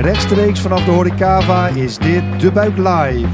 Rechtstreeks 0.00 0.60
vanaf 0.60 0.84
de 0.84 0.90
Horecava 0.90 1.68
is 1.68 1.98
dit 1.98 2.22
De 2.40 2.52
Buik 2.52 2.76
Live. 2.76 3.28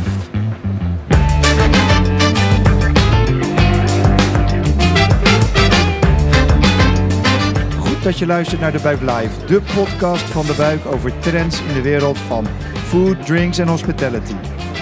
Goed 7.79 8.03
dat 8.03 8.19
je 8.19 8.27
luistert 8.27 8.61
naar 8.61 8.73
De 8.73 8.81
Buik 8.83 9.01
Live, 9.01 9.47
de 9.47 9.61
podcast 9.75 10.23
van 10.23 10.47
De 10.47 10.55
Buik 10.57 10.87
over 10.87 11.19
trends 11.19 11.61
in 11.63 11.75
de 11.75 11.83
wereld 11.83 12.19
van 12.19 12.47
food, 12.87 13.27
drinks 13.27 13.59
en 13.59 13.69
hospitality. 13.69 14.35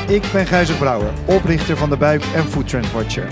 Ik 0.09 0.23
ben 0.33 0.47
Gijzer 0.47 0.77
Brouwer, 0.77 1.11
oprichter 1.25 1.77
van 1.77 1.91
De 1.91 1.97
Buik 1.97 2.23
en 2.35 2.45
Food 2.45 2.69
Trend 2.69 2.93
Watcher. 2.93 3.29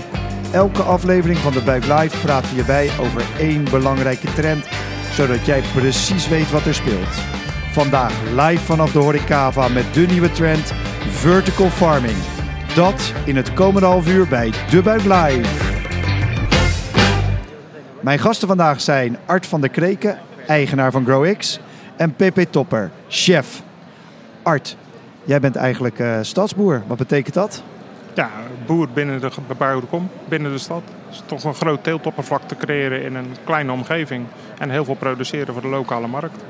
Elke 0.51 0.81
aflevering 0.81 1.39
van 1.39 1.53
De 1.53 1.61
Buik 1.61 1.83
Live 1.83 2.17
praten 2.17 2.49
we 2.49 2.55
je 2.55 2.65
bij 2.65 2.89
over 2.99 3.21
één 3.39 3.63
belangrijke 3.63 4.33
trend, 4.33 4.67
zodat 5.11 5.45
jij 5.45 5.61
precies 5.73 6.27
weet 6.27 6.51
wat 6.51 6.65
er 6.65 6.73
speelt. 6.73 7.36
Vandaag 7.77 8.21
live 8.35 8.63
vanaf 8.63 8.91
de 8.91 8.99
Horecava 8.99 9.67
met 9.67 9.93
de 9.93 9.99
nieuwe 9.99 10.31
trend 10.31 10.73
Vertical 11.09 11.69
Farming. 11.69 12.17
Dat 12.75 13.13
in 13.25 13.35
het 13.35 13.53
komende 13.53 13.87
half 13.87 14.07
uur 14.07 14.27
bij 14.27 14.51
De 14.69 14.81
Buik 14.81 15.03
Live. 15.03 15.73
Mijn 18.01 18.19
gasten 18.19 18.47
vandaag 18.47 18.81
zijn 18.81 19.17
Art 19.25 19.45
van 19.45 19.61
der 19.61 19.69
Kreken, 19.69 20.17
eigenaar 20.47 20.91
van 20.91 21.05
GrowX, 21.05 21.59
en 21.95 22.15
Pepe 22.15 22.49
Topper, 22.49 22.91
chef. 23.07 23.61
Art, 24.43 24.77
jij 25.23 25.39
bent 25.39 25.55
eigenlijk 25.55 25.99
uh, 25.99 26.17
stadsboer. 26.21 26.83
Wat 26.87 26.97
betekent 26.97 27.33
dat? 27.33 27.63
Ja, 28.13 28.29
boer 28.65 28.87
binnen 28.93 29.21
de 29.21 29.31
bebouwde 29.47 29.87
kom, 29.87 30.09
binnen 30.27 30.51
de 30.51 30.57
stad. 30.57 30.81
Dus 31.09 31.23
toch 31.25 31.43
een 31.43 31.55
groot 31.55 31.83
teeltoppervlak 31.83 32.41
te 32.41 32.55
creëren 32.55 33.03
in 33.03 33.15
een 33.15 33.35
kleine 33.43 33.71
omgeving. 33.71 34.25
En 34.57 34.69
heel 34.69 34.85
veel 34.85 34.95
produceren 34.95 35.53
voor 35.53 35.61
de 35.61 35.67
lokale 35.67 36.07
markt. 36.07 36.43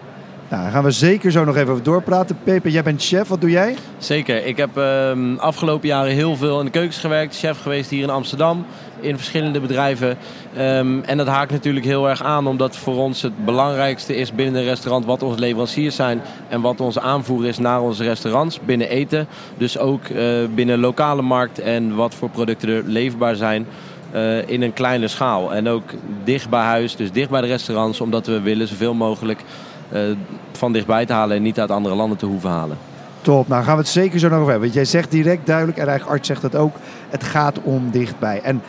Nou, 0.49 0.63
daar 0.63 0.71
gaan 0.71 0.83
we 0.83 0.91
zeker 0.91 1.31
zo 1.31 1.43
nog 1.43 1.55
even 1.55 1.71
over 1.71 1.83
doorpraten. 1.83 2.37
Pepe, 2.43 2.71
jij 2.71 2.83
bent 2.83 3.03
chef. 3.03 3.27
Wat 3.27 3.41
doe 3.41 3.49
jij? 3.49 3.75
Zeker. 3.97 4.45
Ik 4.45 4.57
heb 4.57 4.77
uh, 4.77 5.11
afgelopen 5.37 5.87
jaren 5.87 6.11
heel 6.11 6.35
veel 6.35 6.59
in 6.59 6.65
de 6.65 6.71
keukens 6.71 6.97
gewerkt. 6.97 7.37
Chef 7.37 7.61
geweest 7.61 7.89
hier 7.89 8.03
in 8.03 8.09
Amsterdam. 8.09 8.65
In 8.99 9.15
verschillende 9.15 9.59
bedrijven. 9.59 10.17
Um, 10.57 11.03
en 11.03 11.17
dat 11.17 11.27
haakt 11.27 11.51
natuurlijk 11.51 11.85
heel 11.85 12.09
erg 12.09 12.23
aan. 12.23 12.47
Omdat 12.47 12.75
voor 12.75 12.95
ons 12.95 13.21
het 13.21 13.45
belangrijkste 13.45 14.15
is 14.15 14.33
binnen 14.33 14.61
een 14.61 14.67
restaurant 14.67 15.05
wat 15.05 15.23
onze 15.23 15.39
leveranciers 15.39 15.95
zijn. 15.95 16.21
En 16.49 16.61
wat 16.61 16.81
onze 16.81 17.01
aanvoer 17.01 17.45
is 17.45 17.57
naar 17.57 17.81
onze 17.81 18.03
restaurants. 18.03 18.59
Binnen 18.59 18.89
eten. 18.89 19.27
Dus 19.57 19.77
ook 19.77 20.07
uh, 20.07 20.37
binnen 20.55 20.79
lokale 20.79 21.21
markt. 21.21 21.59
En 21.59 21.95
wat 21.95 22.15
voor 22.15 22.29
producten 22.29 22.69
er 22.69 22.83
leefbaar 22.85 23.35
zijn. 23.35 23.67
Uh, 24.13 24.49
in 24.49 24.61
een 24.61 24.73
kleine 24.73 25.07
schaal. 25.07 25.53
En 25.53 25.67
ook 25.67 25.89
dicht 26.23 26.49
bij 26.49 26.63
huis. 26.63 26.95
Dus 26.95 27.11
dicht 27.11 27.29
bij 27.29 27.41
de 27.41 27.47
restaurants. 27.47 28.01
Omdat 28.01 28.27
we 28.27 28.41
willen 28.41 28.67
zoveel 28.67 28.93
mogelijk 28.93 29.43
van 30.51 30.73
dichtbij 30.73 31.05
te 31.05 31.13
halen 31.13 31.35
en 31.35 31.43
niet 31.43 31.59
uit 31.59 31.71
andere 31.71 31.95
landen 31.95 32.17
te 32.17 32.25
hoeven 32.25 32.49
halen. 32.49 32.77
Top, 33.21 33.47
nou 33.47 33.63
gaan 33.63 33.75
we 33.75 33.81
het 33.81 33.89
zeker 33.89 34.19
zo 34.19 34.29
nog 34.29 34.37
over 34.37 34.51
hebben. 34.51 34.69
Want 34.69 34.79
jij 34.79 34.85
zegt 34.85 35.11
direct 35.11 35.45
duidelijk, 35.45 35.77
en 35.77 35.87
eigenlijk 35.87 36.17
arts 36.17 36.27
zegt 36.27 36.41
het 36.41 36.55
ook, 36.55 36.75
het 37.09 37.23
gaat 37.23 37.61
om 37.61 37.91
dichtbij. 37.91 38.41
En 38.41 38.61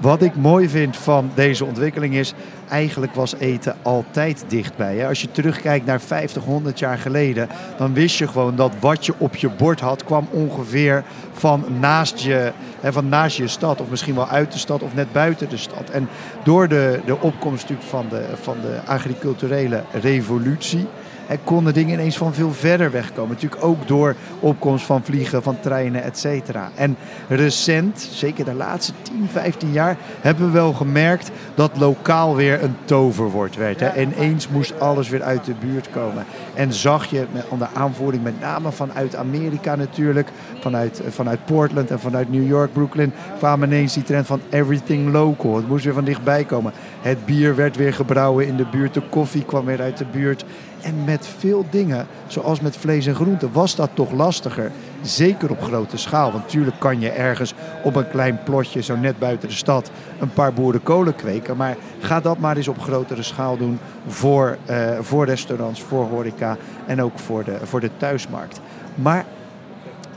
wat 0.00 0.22
ik 0.22 0.36
mooi 0.36 0.68
vind 0.68 0.96
van 0.96 1.30
deze 1.34 1.64
ontwikkeling 1.64 2.14
is, 2.14 2.34
eigenlijk 2.70 3.14
was 3.14 3.34
eten 3.34 3.76
altijd 3.82 4.44
dichtbij. 4.48 5.06
Als 5.06 5.20
je 5.20 5.30
terugkijkt 5.30 5.86
naar 5.86 6.00
50, 6.00 6.44
100 6.44 6.78
jaar 6.78 6.98
geleden, 6.98 7.48
dan 7.76 7.94
wist 7.94 8.18
je 8.18 8.28
gewoon 8.28 8.56
dat 8.56 8.72
wat 8.80 9.06
je 9.06 9.14
op 9.18 9.36
je 9.36 9.48
bord 9.48 9.80
had, 9.80 10.04
kwam 10.04 10.28
ongeveer 10.30 11.04
van 11.32 11.64
naast 11.80 12.18
je, 12.18 12.52
van 12.82 13.08
naast 13.08 13.36
je 13.36 13.48
stad. 13.48 13.80
Of 13.80 13.90
misschien 13.90 14.14
wel 14.14 14.28
uit 14.28 14.52
de 14.52 14.58
stad 14.58 14.82
of 14.82 14.94
net 14.94 15.12
buiten 15.12 15.48
de 15.48 15.56
stad. 15.56 15.90
En 15.90 16.08
door 16.44 16.68
de, 16.68 17.00
de 17.04 17.20
opkomst 17.20 17.66
van 17.78 18.06
de, 18.10 18.24
van 18.42 18.56
de 18.60 18.80
agriculturele 18.86 19.82
revolutie 19.92 20.86
en 21.28 21.38
konden 21.44 21.74
dingen 21.74 21.92
ineens 21.92 22.16
van 22.16 22.34
veel 22.34 22.52
verder 22.52 22.90
wegkomen. 22.90 23.32
Natuurlijk 23.34 23.64
ook 23.64 23.88
door 23.88 24.14
opkomst 24.40 24.84
van 24.84 25.04
vliegen, 25.04 25.42
van 25.42 25.60
treinen, 25.60 26.02
et 26.02 26.18
cetera. 26.18 26.70
En 26.74 26.96
recent, 27.28 28.08
zeker 28.12 28.44
de 28.44 28.54
laatste 28.54 28.92
10, 29.02 29.28
15 29.32 29.72
jaar, 29.72 29.96
hebben 30.20 30.46
we 30.46 30.52
wel 30.52 30.72
gemerkt 30.72 31.30
dat 31.54 31.76
lokaal 31.76 32.36
weer 32.36 32.62
een 32.62 32.76
toverwoord 32.84 33.56
werd. 33.56 33.80
Hè? 33.80 34.00
Ineens 34.00 34.48
moest 34.48 34.80
alles 34.80 35.08
weer 35.08 35.22
uit 35.22 35.44
de 35.44 35.54
buurt 35.60 35.90
komen. 35.90 36.24
En 36.54 36.72
zag 36.72 37.06
je 37.06 37.26
onder 37.48 37.68
aanvoering 37.74 38.22
met 38.22 38.40
name 38.40 38.72
vanuit 38.72 39.16
Amerika 39.16 39.76
natuurlijk, 39.76 40.28
vanuit, 40.60 41.02
vanuit 41.08 41.44
Portland 41.44 41.90
en 41.90 42.00
vanuit 42.00 42.30
New 42.30 42.46
York, 42.46 42.72
Brooklyn, 42.72 43.12
kwamen 43.38 43.68
ineens 43.68 43.94
die 43.94 44.02
trend 44.02 44.26
van 44.26 44.40
everything 44.50 45.12
local. 45.12 45.56
Het 45.56 45.68
moest 45.68 45.84
weer 45.84 45.94
van 45.94 46.04
dichtbij 46.04 46.44
komen. 46.44 46.72
Het 47.00 47.26
bier 47.26 47.56
werd 47.56 47.76
weer 47.76 47.94
gebrouwen 47.94 48.46
in 48.46 48.56
de 48.56 48.66
buurt, 48.70 48.94
de 48.94 49.02
koffie 49.10 49.44
kwam 49.44 49.64
weer 49.64 49.80
uit 49.80 49.98
de 49.98 50.06
buurt. 50.12 50.44
En 50.80 51.04
met 51.04 51.28
veel 51.38 51.64
dingen, 51.70 52.06
zoals 52.26 52.60
met 52.60 52.76
vlees 52.76 53.06
en 53.06 53.14
groenten, 53.14 53.52
was 53.52 53.76
dat 53.76 53.90
toch 53.94 54.12
lastiger. 54.12 54.70
Zeker 55.02 55.50
op 55.50 55.62
grote 55.62 55.96
schaal. 55.96 56.32
Want 56.32 56.44
natuurlijk 56.44 56.78
kan 56.78 57.00
je 57.00 57.10
ergens 57.10 57.54
op 57.82 57.96
een 57.96 58.08
klein 58.08 58.42
plotje, 58.42 58.82
zo 58.82 58.96
net 58.96 59.18
buiten 59.18 59.48
de 59.48 59.54
stad, 59.54 59.90
een 60.20 60.32
paar 60.32 60.52
boerenkolen 60.52 61.14
kweken. 61.14 61.56
Maar 61.56 61.76
ga 62.00 62.20
dat 62.20 62.38
maar 62.38 62.56
eens 62.56 62.68
op 62.68 62.80
grotere 62.80 63.22
schaal 63.22 63.56
doen 63.56 63.78
voor, 64.06 64.58
uh, 64.70 64.98
voor 65.00 65.24
restaurants, 65.24 65.82
voor 65.82 66.04
horeca 66.04 66.56
en 66.86 67.02
ook 67.02 67.18
voor 67.18 67.44
de, 67.44 67.58
voor 67.62 67.80
de 67.80 67.90
thuismarkt. 67.96 68.60
Maar 68.94 69.24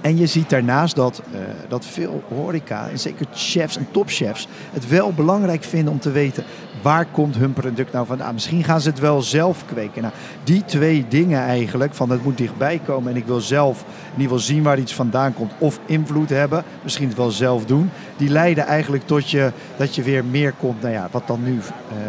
en 0.01 0.17
je 0.17 0.27
ziet 0.27 0.49
daarnaast 0.49 0.95
dat, 0.95 1.21
uh, 1.33 1.39
dat 1.67 1.85
veel 1.85 2.23
horeca, 2.35 2.89
en 2.89 2.99
zeker 2.99 3.25
chefs 3.33 3.77
en 3.77 3.87
topchefs, 3.91 4.47
het 4.73 4.87
wel 4.87 5.13
belangrijk 5.13 5.63
vinden 5.63 5.93
om 5.93 5.99
te 5.99 6.11
weten 6.11 6.43
waar 6.81 7.05
komt 7.05 7.35
hun 7.35 7.53
product 7.53 7.93
nou 7.93 8.05
vandaan. 8.05 8.33
Misschien 8.33 8.63
gaan 8.63 8.81
ze 8.81 8.89
het 8.89 8.99
wel 8.99 9.21
zelf 9.21 9.65
kweken. 9.65 10.01
Nou, 10.01 10.13
die 10.43 10.65
twee 10.65 11.05
dingen 11.09 11.39
eigenlijk, 11.39 11.93
van 11.93 12.09
het 12.09 12.23
moet 12.23 12.37
dichtbij 12.37 12.81
komen 12.85 13.11
en 13.11 13.17
ik 13.17 13.25
wil 13.25 13.39
zelf 13.39 13.79
in 13.81 14.21
ieder 14.21 14.23
geval 14.23 14.39
zien 14.39 14.63
waar 14.63 14.79
iets 14.79 14.93
vandaan 14.93 15.33
komt 15.33 15.51
of 15.57 15.79
invloed 15.85 16.29
hebben, 16.29 16.63
misschien 16.83 17.07
het 17.07 17.17
wel 17.17 17.31
zelf 17.31 17.65
doen, 17.65 17.89
die 18.17 18.29
leiden 18.29 18.65
eigenlijk 18.65 19.07
tot 19.07 19.29
je, 19.29 19.51
dat 19.77 19.95
je 19.95 20.03
weer 20.03 20.25
meer 20.25 20.53
komt, 20.59 20.81
nou 20.81 20.93
ja, 20.93 21.07
wat 21.11 21.27
dan 21.27 21.43
nu 21.43 21.53
uh, 21.53 21.61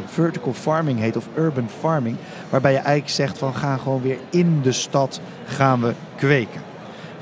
vertical 0.07 0.53
farming 0.53 0.99
heet 0.99 1.17
of 1.17 1.29
urban 1.37 1.69
farming, 1.81 2.17
waarbij 2.51 2.73
je 2.73 2.79
eigenlijk 2.79 3.09
zegt 3.09 3.39
van 3.39 3.55
gaan 3.55 3.79
gewoon 3.79 4.03
weer 4.03 4.19
in 4.31 4.61
de 4.63 4.73
stad 4.73 5.21
gaan 5.47 5.81
we 5.81 5.93
kweken. 6.17 6.72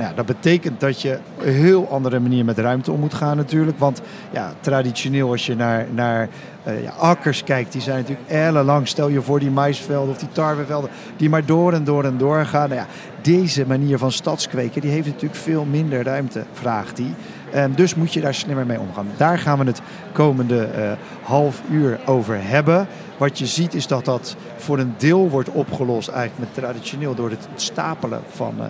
Nou 0.00 0.14
dat 0.14 0.26
betekent 0.26 0.80
dat 0.80 1.02
je 1.02 1.18
op 1.36 1.44
een 1.44 1.52
heel 1.52 1.88
andere 1.90 2.20
manier 2.20 2.44
met 2.44 2.58
ruimte 2.58 2.92
om 2.92 3.00
moet 3.00 3.14
gaan 3.14 3.36
natuurlijk. 3.36 3.78
Want 3.78 4.00
ja, 4.30 4.52
traditioneel 4.60 5.30
als 5.30 5.46
je 5.46 5.56
naar, 5.56 5.86
naar 5.90 6.28
uh, 6.66 6.82
ja, 6.82 6.90
akkers 6.90 7.44
kijkt, 7.44 7.72
die 7.72 7.80
zijn 7.80 7.96
natuurlijk 7.96 8.28
ellenlang. 8.28 8.88
Stel 8.88 9.08
je 9.08 9.22
voor 9.22 9.40
die 9.40 9.50
maisvelden 9.50 10.10
of 10.10 10.18
die 10.18 10.28
tarwevelden, 10.32 10.90
die 11.16 11.28
maar 11.28 11.46
door 11.46 11.72
en 11.72 11.84
door 11.84 12.04
en 12.04 12.18
door 12.18 12.44
gaan. 12.44 12.68
Nou 12.68 12.80
ja, 12.80 12.86
deze 13.20 13.66
manier 13.66 13.98
van 13.98 14.12
stadskweken, 14.12 14.80
die 14.80 14.90
heeft 14.90 15.06
natuurlijk 15.06 15.40
veel 15.40 15.64
minder 15.64 16.02
ruimte, 16.02 16.44
vraagt 16.52 16.96
die. 16.96 17.14
Um, 17.56 17.74
dus 17.74 17.94
moet 17.94 18.12
je 18.12 18.20
daar 18.20 18.34
slimmer 18.34 18.66
mee 18.66 18.80
omgaan. 18.80 19.06
Daar 19.16 19.38
gaan 19.38 19.58
we 19.58 19.64
het 19.64 19.80
komende 20.12 20.68
uh, 20.76 20.92
half 21.22 21.62
uur 21.70 22.00
over 22.06 22.38
hebben. 22.40 22.86
Wat 23.16 23.38
je 23.38 23.46
ziet 23.46 23.74
is 23.74 23.86
dat 23.86 24.04
dat 24.04 24.36
voor 24.56 24.78
een 24.78 24.94
deel 24.96 25.28
wordt 25.28 25.50
opgelost 25.50 26.08
eigenlijk 26.08 26.38
met 26.54 26.64
traditioneel 26.64 27.14
door 27.14 27.30
het 27.30 27.48
stapelen 27.54 28.20
van... 28.28 28.54
Uh, 28.58 28.64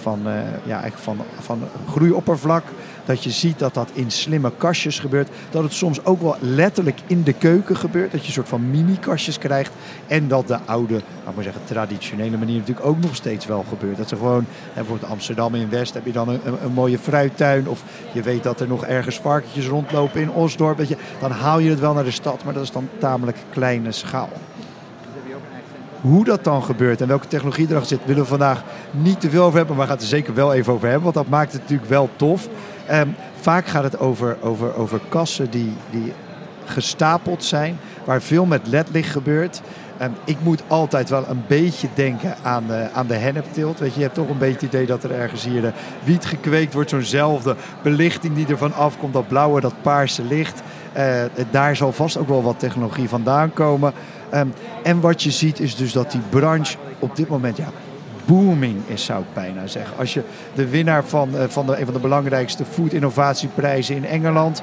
van, 0.00 0.20
uh, 0.26 0.32
ja, 0.64 0.80
eigenlijk 0.80 1.02
van, 1.02 1.18
van 1.40 1.62
groeioppervlak. 1.88 2.64
Dat 3.04 3.24
je 3.24 3.30
ziet 3.30 3.58
dat 3.58 3.74
dat 3.74 3.90
in 3.92 4.10
slimme 4.10 4.52
kastjes 4.56 4.98
gebeurt. 4.98 5.28
Dat 5.50 5.62
het 5.62 5.72
soms 5.72 6.04
ook 6.04 6.20
wel 6.20 6.36
letterlijk 6.40 7.00
in 7.06 7.22
de 7.22 7.32
keuken 7.32 7.76
gebeurt. 7.76 8.12
Dat 8.12 8.20
je 8.20 8.26
een 8.26 8.32
soort 8.32 8.48
van 8.48 8.70
mini-kastjes 8.70 9.38
krijgt. 9.38 9.72
En 10.06 10.28
dat 10.28 10.48
de 10.48 10.58
oude, 10.64 11.02
laat 11.24 11.34
maar 11.34 11.44
zeggen, 11.44 11.62
traditionele 11.64 12.36
manier 12.36 12.58
natuurlijk 12.58 12.86
ook 12.86 13.00
nog 13.00 13.14
steeds 13.14 13.46
wel 13.46 13.64
gebeurt. 13.68 13.96
Dat 13.96 14.08
ze 14.08 14.16
gewoon, 14.16 14.46
bijvoorbeeld 14.74 15.10
Amsterdam 15.10 15.54
in 15.54 15.70
West 15.70 15.94
heb 15.94 16.06
je 16.06 16.12
dan 16.12 16.28
een, 16.28 16.40
een, 16.62 16.72
mooie 16.72 16.98
fruittuin. 16.98 17.68
Of 17.68 17.82
je 18.12 18.22
weet 18.22 18.42
dat 18.42 18.60
er 18.60 18.68
nog 18.68 18.84
ergens 18.84 19.20
varkentjes 19.20 19.66
rondlopen 19.66 20.20
in 20.20 20.30
Osdorp. 20.30 20.76
Weet 20.76 20.88
je, 20.88 20.96
dan 21.20 21.30
haal 21.30 21.58
je 21.58 21.70
het 21.70 21.80
wel 21.80 21.94
naar 21.94 22.04
de 22.04 22.10
stad. 22.10 22.44
Maar 22.44 22.54
dat 22.54 22.62
is 22.62 22.72
dan 22.72 22.88
tamelijk 22.98 23.38
kleine 23.50 23.92
schaal. 23.92 24.30
Hoe 26.00 26.24
dat 26.24 26.44
dan 26.44 26.62
gebeurt 26.62 27.00
en 27.00 27.08
welke 27.08 27.26
technologie 27.26 27.66
erachter 27.70 27.96
zit, 27.96 28.06
willen 28.06 28.22
we 28.22 28.28
vandaag 28.28 28.62
niet 28.90 29.20
te 29.20 29.30
veel 29.30 29.44
over 29.44 29.56
hebben. 29.56 29.76
Maar 29.76 29.84
we 29.84 29.90
gaan 29.90 30.00
het 30.00 30.10
er 30.10 30.16
zeker 30.16 30.34
wel 30.34 30.54
even 30.54 30.72
over 30.72 30.86
hebben, 30.86 31.04
want 31.04 31.14
dat 31.14 31.28
maakt 31.28 31.52
het 31.52 31.60
natuurlijk 31.60 31.88
wel 31.88 32.10
tof. 32.16 32.48
Um, 32.92 33.14
vaak 33.40 33.66
gaat 33.66 33.82
het 33.82 33.98
over, 33.98 34.36
over, 34.40 34.76
over 34.76 35.00
kassen 35.08 35.50
die, 35.50 35.72
die 35.90 36.12
gestapeld 36.64 37.44
zijn, 37.44 37.78
waar 38.04 38.22
veel 38.22 38.44
met 38.44 38.66
ledlicht 38.66 39.10
gebeurt. 39.10 39.60
Um, 40.02 40.12
ik 40.24 40.36
moet 40.42 40.62
altijd 40.66 41.08
wel 41.08 41.28
een 41.28 41.42
beetje 41.46 41.88
denken 41.94 42.34
aan, 42.42 42.64
uh, 42.70 42.92
aan 42.92 43.06
de 43.06 43.14
hennepteelt. 43.14 43.78
Weet 43.78 43.92
je, 43.92 43.98
je 43.98 44.04
hebt 44.04 44.14
toch 44.14 44.28
een 44.28 44.38
beetje 44.38 44.66
het 44.66 44.74
idee 44.74 44.86
dat 44.86 45.04
er 45.04 45.10
ergens 45.10 45.44
hier 45.44 45.60
de 45.60 45.72
wiet 46.04 46.24
gekweekt 46.24 46.74
wordt. 46.74 46.90
Zo'nzelfde 46.90 47.56
belichting 47.82 48.34
die 48.34 48.46
ervan 48.46 48.74
afkomt, 48.74 49.12
dat 49.12 49.28
blauwe, 49.28 49.60
dat 49.60 49.74
paarse 49.82 50.22
licht. 50.22 50.62
Uh, 50.96 51.22
daar 51.50 51.76
zal 51.76 51.92
vast 51.92 52.16
ook 52.16 52.28
wel 52.28 52.42
wat 52.42 52.58
technologie 52.58 53.08
vandaan 53.08 53.52
komen. 53.52 53.92
Um, 54.34 54.52
en 54.82 55.00
wat 55.00 55.22
je 55.22 55.30
ziet 55.30 55.60
is 55.60 55.76
dus 55.76 55.92
dat 55.92 56.10
die 56.10 56.20
branche 56.28 56.76
op 56.98 57.16
dit 57.16 57.28
moment 57.28 57.56
ja, 57.56 57.68
booming 58.24 58.76
is, 58.86 59.04
zou 59.04 59.20
ik 59.20 59.34
bijna 59.34 59.66
zeggen. 59.66 59.98
Als 59.98 60.14
je 60.14 60.22
de 60.54 60.68
winnaar 60.68 61.04
van, 61.04 61.30
uh, 61.34 61.42
van 61.48 61.66
de, 61.66 61.78
een 61.78 61.84
van 61.84 61.94
de 61.94 62.00
belangrijkste 62.00 62.64
food 62.64 62.92
innovatieprijzen 62.92 63.96
in 63.96 64.04
Engeland, 64.04 64.62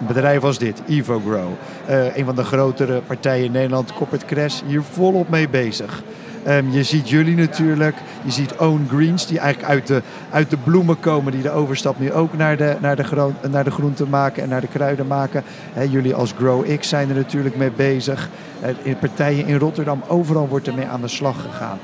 een 0.00 0.06
bedrijf 0.06 0.42
als 0.42 0.58
dit, 0.58 0.82
EvoGrow, 0.88 1.50
uh, 1.90 2.16
een 2.16 2.24
van 2.24 2.34
de 2.34 2.44
grotere 2.44 3.00
partijen 3.00 3.44
in 3.44 3.52
Nederland, 3.52 3.92
Corporate 3.92 4.26
Crash, 4.26 4.60
hier 4.66 4.82
volop 4.82 5.28
mee 5.28 5.48
bezig. 5.48 6.02
Ehm, 6.46 6.70
je 6.70 6.82
ziet 6.82 7.08
jullie 7.08 7.36
natuurlijk. 7.36 7.96
Je 8.22 8.30
ziet 8.30 8.56
Own 8.56 8.86
Greens, 8.88 9.26
die 9.26 9.38
eigenlijk 9.38 9.72
uit 9.72 9.86
de, 9.86 10.02
uit 10.30 10.50
de 10.50 10.56
bloemen 10.56 11.00
komen. 11.00 11.32
Die 11.32 11.42
de 11.42 11.50
overstap 11.50 11.98
nu 11.98 12.12
ook 12.12 12.36
naar 12.36 12.56
de, 12.56 12.76
naar 12.80 12.96
de, 12.96 13.04
gro 13.04 13.32
naar 13.50 13.64
de 13.64 13.70
groenten 13.70 14.08
maken 14.08 14.42
en 14.42 14.48
naar 14.48 14.60
de 14.60 14.66
kruiden 14.66 15.06
maken. 15.06 15.42
jullie 15.90 16.14
als 16.14 16.32
GrowX 16.38 16.88
zijn 16.88 17.08
er 17.08 17.14
natuurlijk 17.14 17.56
mee 17.56 17.70
bezig. 17.70 18.28
Uh, 18.62 18.68
in 18.82 18.98
partijen 18.98 19.46
in 19.46 19.58
Rotterdam, 19.58 20.02
overal 20.08 20.48
wordt 20.48 20.66
er 20.66 20.74
mee 20.74 20.86
aan 20.86 21.00
de 21.00 21.08
slag 21.08 21.42
gegaan. 21.42 21.78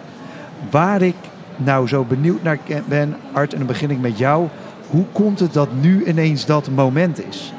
Waar 0.71 1.03
ik 1.03 1.17
nou 1.57 1.89
zo 1.89 2.05
benieuwd 2.05 2.43
naar 2.43 2.59
ben, 2.89 3.17
Art, 3.33 3.53
en 3.53 3.59
dan 3.59 3.67
begin 3.67 3.91
ik 3.91 4.01
met 4.01 4.19
jou. 4.19 4.49
Hoe 4.87 5.05
komt 5.13 5.41
het 5.41 5.53
dat 5.53 5.69
nu 5.81 6.05
ineens 6.05 6.47
dat 6.47 6.69
moment 6.71 7.27
is? 7.27 7.53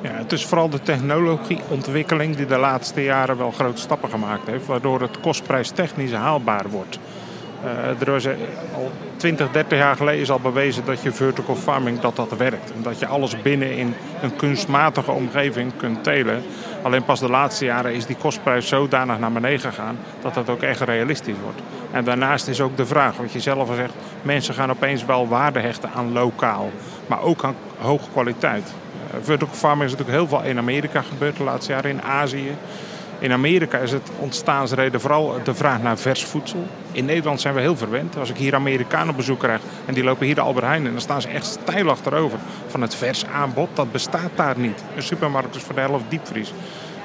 Ja, 0.00 0.10
het 0.10 0.32
is 0.32 0.46
vooral 0.46 0.68
de 0.68 0.80
technologieontwikkeling 0.80 2.36
die 2.36 2.46
de 2.46 2.58
laatste 2.58 3.02
jaren 3.02 3.38
wel 3.38 3.50
grote 3.50 3.80
stappen 3.80 4.10
gemaakt 4.10 4.46
heeft, 4.46 4.66
waardoor 4.66 5.00
het 5.00 5.20
kostprijstechnisch 5.20 6.12
haalbaar 6.12 6.68
wordt. 6.70 6.98
Uh, 7.64 8.00
er 8.00 8.10
was 8.10 8.26
al 8.74 8.90
20, 9.16 9.50
30 9.50 9.78
jaar 9.78 9.96
geleden 9.96 10.20
is 10.20 10.30
al 10.30 10.40
bewezen 10.40 10.84
dat 10.84 11.02
je 11.02 11.12
vertical 11.12 11.54
farming 11.54 12.00
dat 12.00 12.16
dat 12.16 12.36
werkt. 12.36 12.72
En 12.72 12.82
dat 12.82 12.98
je 12.98 13.06
alles 13.06 13.42
binnen 13.42 13.76
in 13.76 13.94
een 14.22 14.36
kunstmatige 14.36 15.10
omgeving 15.10 15.72
kunt 15.76 16.04
telen. 16.04 16.42
Alleen 16.82 17.04
pas 17.04 17.20
de 17.20 17.28
laatste 17.28 17.64
jaren 17.64 17.94
is 17.94 18.06
die 18.06 18.16
kostprijs 18.16 18.68
zodanig 18.68 19.18
naar 19.18 19.32
beneden 19.32 19.60
gegaan 19.60 19.98
dat 20.20 20.34
dat 20.34 20.48
ook 20.48 20.62
echt 20.62 20.80
realistisch 20.80 21.36
wordt. 21.42 21.60
En 21.90 22.04
daarnaast 22.04 22.48
is 22.48 22.60
ook 22.60 22.76
de 22.76 22.86
vraag, 22.86 23.16
wat 23.16 23.32
je 23.32 23.40
zelf 23.40 23.68
al 23.68 23.74
zegt, 23.74 23.94
mensen 24.22 24.54
gaan 24.54 24.70
opeens 24.70 25.04
wel 25.04 25.28
waarde 25.28 25.60
hechten 25.60 25.90
aan 25.94 26.12
lokaal, 26.12 26.70
maar 27.06 27.22
ook 27.22 27.44
aan 27.44 27.56
hoge 27.78 28.10
kwaliteit. 28.12 28.72
Uh, 29.14 29.20
vertical 29.22 29.54
farming 29.54 29.84
is 29.84 29.96
natuurlijk 29.96 30.18
heel 30.18 30.28
veel 30.28 30.48
in 30.48 30.58
Amerika 30.58 31.02
gebeurd 31.02 31.36
de 31.36 31.44
laatste 31.44 31.72
jaren, 31.72 31.90
in 31.90 32.02
Azië. 32.02 32.56
In 33.20 33.32
Amerika 33.32 33.78
is 33.78 33.92
het 33.92 34.10
ontstaansreden 34.18 35.00
vooral 35.00 35.40
de 35.44 35.54
vraag 35.54 35.82
naar 35.82 35.98
vers 35.98 36.24
voedsel. 36.24 36.66
In 36.92 37.04
Nederland 37.04 37.40
zijn 37.40 37.54
we 37.54 37.60
heel 37.60 37.76
verwend. 37.76 38.16
Als 38.16 38.30
ik 38.30 38.36
hier 38.36 38.54
Amerikanen 38.54 39.08
op 39.08 39.16
bezoek 39.16 39.38
krijg 39.38 39.60
en 39.86 39.94
die 39.94 40.04
lopen 40.04 40.26
hier 40.26 40.34
de 40.34 40.40
Albert 40.40 40.66
Heijn... 40.66 40.86
en 40.86 40.92
dan 40.92 41.00
staan 41.00 41.20
ze 41.20 41.28
echt 41.28 41.46
stijl 41.46 41.90
achterover 41.90 42.38
van 42.66 42.80
het 42.80 42.94
vers 42.94 43.26
aanbod. 43.26 43.68
Dat 43.74 43.92
bestaat 43.92 44.30
daar 44.34 44.58
niet. 44.58 44.84
Een 44.96 45.02
supermarkt 45.02 45.56
is 45.56 45.62
voor 45.62 45.74
de 45.74 45.80
helft 45.80 46.04
diepvries. 46.08 46.52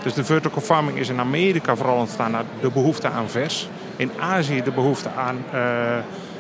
Dus 0.03 0.13
de 0.13 0.23
vertical 0.23 0.61
farming 0.61 0.97
is 0.97 1.09
in 1.09 1.19
Amerika 1.19 1.75
vooral 1.75 1.97
ontstaan 1.97 2.31
naar 2.31 2.43
de 2.61 2.69
behoefte 2.69 3.07
aan 3.07 3.29
vers. 3.29 3.67
In 3.95 4.11
Azië 4.19 4.63
de 4.63 4.71
behoefte 4.71 5.09
aan 5.17 5.37
uh, 5.53 5.61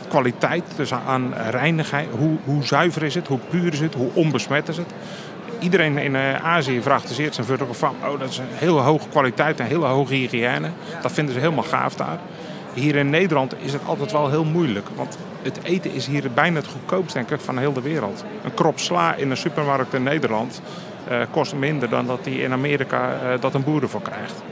kwaliteit, 0.07 0.63
dus 0.75 0.93
aan 0.93 1.33
reinigheid. 1.49 2.07
Hoe, 2.17 2.37
hoe 2.43 2.63
zuiver 2.63 3.03
is 3.03 3.15
het, 3.15 3.27
hoe 3.27 3.39
puur 3.49 3.73
is 3.73 3.79
het, 3.79 3.93
hoe 3.93 4.09
onbesmet 4.13 4.67
is 4.67 4.77
het 4.77 4.93
iedereen 5.63 5.97
in 5.97 6.13
uh, 6.13 6.45
Azië 6.45 6.81
vraagt 6.81 7.07
dus 7.07 7.17
eerst 7.17 7.37
een 7.37 7.45
vertical 7.45 7.73
farm. 7.73 7.95
Oh, 8.05 8.19
dat 8.19 8.29
is 8.29 8.37
een 8.37 8.45
hele 8.49 8.79
hoge 8.79 9.07
kwaliteit 9.09 9.59
en 9.59 9.65
hele 9.65 9.85
hoge 9.85 10.13
hygiëne. 10.13 10.69
Dat 11.01 11.11
vinden 11.11 11.33
ze 11.33 11.39
helemaal 11.39 11.63
gaaf 11.63 11.95
daar. 11.95 12.19
Hier 12.73 12.95
in 12.95 13.09
Nederland 13.09 13.55
is 13.59 13.73
het 13.73 13.81
altijd 13.85 14.11
wel 14.11 14.29
heel 14.29 14.45
moeilijk. 14.45 14.87
Want 14.95 15.17
het 15.41 15.59
eten 15.63 15.93
is 15.93 16.07
hier 16.07 16.31
bijna 16.33 16.55
het 16.55 16.67
goedkoopst, 16.67 17.13
denk 17.13 17.31
ik, 17.31 17.39
van 17.39 17.57
heel 17.57 17.73
de 17.73 17.81
wereld. 17.81 18.23
Een 18.43 18.53
krop 18.53 18.79
sla 18.79 19.15
in 19.15 19.31
een 19.31 19.37
supermarkt 19.37 19.93
in 19.93 20.03
Nederland 20.03 20.61
uh, 21.11 21.17
kost 21.31 21.55
minder 21.55 21.89
dan 21.89 22.07
dat 22.07 22.23
die 22.23 22.41
in 22.41 22.51
Amerika 22.51 23.09
uh, 23.09 23.41
dat 23.41 23.53
een 23.53 23.63
boer 23.63 23.81
ervoor 23.81 24.01
krijgt. 24.01 24.43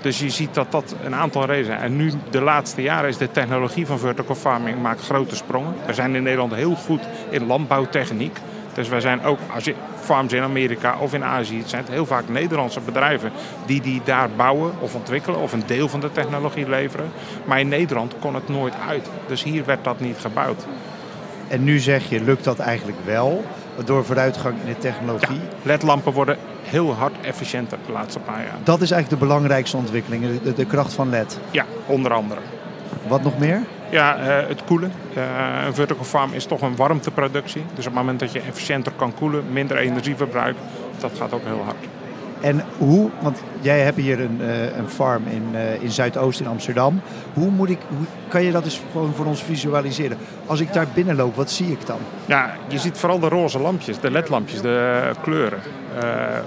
Dus 0.00 0.18
je 0.18 0.30
ziet 0.30 0.54
dat 0.54 0.72
dat 0.72 0.94
een 1.04 1.14
aantal 1.14 1.44
redenen 1.44 1.78
En 1.78 1.96
nu, 1.96 2.12
de 2.30 2.40
laatste 2.40 2.82
jaren, 2.82 3.08
is 3.08 3.16
de 3.16 3.30
technologie 3.30 3.86
van 3.86 3.98
vertical 3.98 4.34
farming 4.34 4.82
maakt 4.82 5.00
grote 5.00 5.36
sprongen. 5.36 5.74
We 5.86 5.94
zijn 5.94 6.14
in 6.14 6.22
Nederland 6.22 6.54
heel 6.54 6.74
goed 6.74 7.00
in 7.30 7.46
landbouwtechniek. 7.46 8.38
Dus 8.74 8.88
wij 8.88 9.00
zijn 9.00 9.24
ook, 9.24 9.38
als 9.54 9.64
je 9.64 9.74
farms 10.04 10.32
in 10.32 10.42
Amerika 10.42 10.96
of 10.98 11.14
in 11.14 11.24
Azië, 11.24 11.58
het 11.58 11.68
zijn 11.68 11.84
heel 11.90 12.06
vaak 12.06 12.28
Nederlandse 12.28 12.80
bedrijven 12.80 13.30
die 13.66 13.80
die 13.80 14.00
daar 14.04 14.28
bouwen 14.36 14.72
of 14.80 14.94
ontwikkelen 14.94 15.40
of 15.40 15.52
een 15.52 15.62
deel 15.66 15.88
van 15.88 16.00
de 16.00 16.12
technologie 16.12 16.68
leveren. 16.68 17.10
Maar 17.44 17.60
in 17.60 17.68
Nederland 17.68 18.14
kon 18.18 18.34
het 18.34 18.48
nooit 18.48 18.74
uit. 18.88 19.08
Dus 19.26 19.42
hier 19.42 19.64
werd 19.64 19.84
dat 19.84 20.00
niet 20.00 20.16
gebouwd. 20.20 20.66
En 21.48 21.64
nu 21.64 21.78
zeg 21.78 22.08
je, 22.08 22.20
lukt 22.20 22.44
dat 22.44 22.58
eigenlijk 22.58 22.98
wel? 23.04 23.44
Door 23.84 24.04
vooruitgang 24.04 24.54
in 24.60 24.72
de 24.72 24.78
technologie. 24.78 25.34
Ja, 25.34 25.56
ledlampen 25.62 26.12
worden 26.12 26.36
heel 26.62 26.94
hard 26.94 27.14
efficiënter 27.20 27.78
de 27.86 27.92
laatste 27.92 28.18
paar 28.18 28.42
jaar. 28.42 28.56
Dat 28.62 28.80
is 28.80 28.90
eigenlijk 28.90 29.20
de 29.20 29.26
belangrijkste 29.26 29.76
ontwikkeling, 29.76 30.40
de, 30.42 30.52
de 30.52 30.64
kracht 30.64 30.92
van 30.92 31.10
LED. 31.10 31.38
Ja, 31.50 31.64
onder 31.86 32.12
andere. 32.12 32.40
Wat 33.06 33.22
nog 33.22 33.38
meer? 33.38 33.62
Ja, 33.94 34.18
uh, 34.18 34.48
het 34.48 34.64
koelen. 34.64 34.92
Uh, 35.16 35.22
een 35.66 35.74
vertical 35.74 36.04
farm 36.04 36.32
is 36.32 36.44
toch 36.44 36.60
een 36.60 36.76
warmteproductie. 36.76 37.62
Dus 37.74 37.86
op 37.86 37.92
het 37.92 38.00
moment 38.00 38.20
dat 38.20 38.32
je 38.32 38.40
efficiënter 38.40 38.92
kan 38.96 39.14
koelen, 39.14 39.44
minder 39.52 39.76
energieverbruik, 39.76 40.56
dat 40.98 41.10
gaat 41.18 41.32
ook 41.32 41.44
heel 41.44 41.62
hard. 41.64 41.76
En 42.40 42.64
hoe, 42.78 43.10
want 43.20 43.42
jij 43.60 43.80
hebt 43.80 43.96
hier 43.96 44.20
een, 44.20 44.38
uh, 44.40 44.76
een 44.76 44.88
farm 44.88 45.22
in, 45.26 45.44
in 45.80 45.90
Zuidoost 45.90 46.40
in 46.40 46.46
Amsterdam. 46.46 47.00
Hoe 47.32 47.50
moet 47.50 47.70
ik, 47.70 47.78
hoe, 47.88 48.06
kan 48.28 48.42
je 48.42 48.52
dat 48.52 48.64
eens 48.64 48.80
gewoon 48.92 49.14
voor 49.14 49.26
ons 49.26 49.42
visualiseren? 49.42 50.18
Als 50.46 50.60
ik 50.60 50.72
daar 50.72 50.86
binnenloop, 50.94 51.36
wat 51.36 51.50
zie 51.50 51.70
ik 51.70 51.86
dan? 51.86 51.98
Ja, 52.26 52.54
je 52.68 52.78
ziet 52.78 52.98
vooral 52.98 53.18
de 53.18 53.28
roze 53.28 53.58
lampjes, 53.58 54.00
de 54.00 54.10
ledlampjes, 54.10 54.60
de 54.60 55.10
kleuren. 55.22 55.60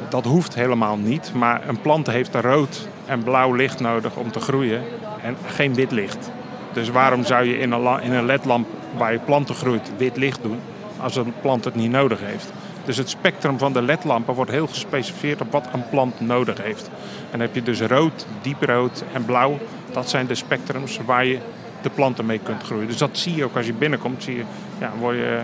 dat 0.10 0.26
hoeft 0.26 0.56
helemaal 0.56 0.98
niet, 0.98 1.32
maar 1.34 1.62
een 1.68 1.82
plant 1.82 2.08
heeft 2.08 2.36
rood 2.36 2.88
en 3.06 3.24
blauw 3.24 3.54
licht 3.54 3.80
nodig 3.80 4.16
om 4.16 4.32
te 4.32 4.40
groeien 4.40 4.82
en 5.22 5.36
geen 5.46 5.74
wit 5.74 5.92
licht. 5.92 6.32
Dus 6.78 6.90
waarom 6.90 7.24
zou 7.24 7.46
je 7.46 7.60
in 7.60 7.72
een, 7.72 8.02
in 8.02 8.14
een 8.14 8.26
ledlamp 8.26 8.68
waar 8.98 9.12
je 9.12 9.20
planten 9.20 9.56
groeit 9.56 9.92
wit 9.98 10.18
licht 10.18 10.42
doen 10.42 10.60
als 11.00 11.16
een 11.16 11.34
plant 11.42 11.66
het 11.66 11.76
niet 11.76 11.92
nodig 11.92 12.20
heeft? 12.20 12.52
Dus 12.86 12.98
het 12.98 13.10
spectrum 13.10 13.58
van 13.58 13.74
de 13.74 13.82
ledlampen 13.82 14.34
wordt 14.34 14.52
heel 14.52 14.68
gespecificeerd 14.68 15.42
op 15.42 15.52
wat 15.52 15.68
een 15.74 15.90
plant 15.90 16.20
nodig 16.20 16.64
heeft. 16.64 16.90
En 17.32 17.40
heb 17.40 17.56
je 17.56 17.64
dus 17.64 17.82
rood, 17.82 18.26
dieprood 18.42 19.04
en 19.14 19.26
blauw. 19.26 19.58
Dat 19.92 20.10
zijn 20.10 20.28
de 20.28 20.36
spectrums 20.36 21.00
waar 21.06 21.26
je 21.26 21.40
de 21.82 21.90
planten 21.90 22.26
mee 22.26 22.40
kunt 22.40 22.64
groeien. 22.64 22.88
Dus 22.88 22.98
dat 22.98 23.18
zie 23.18 23.36
je 23.36 23.44
ook 23.44 23.56
als 23.56 23.66
je 23.66 23.74
binnenkomt. 23.74 24.24
Zie 24.24 24.36
je, 24.36 24.44
ja, 24.80 24.92
word 25.00 25.16
je 25.16 25.42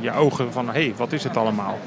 je 0.00 0.12
ogen 0.12 0.52
van, 0.52 0.66
hé, 0.66 0.72
hey, 0.72 0.94
wat 0.96 1.12
is 1.12 1.24
het 1.24 1.36
allemaal? 1.36 1.78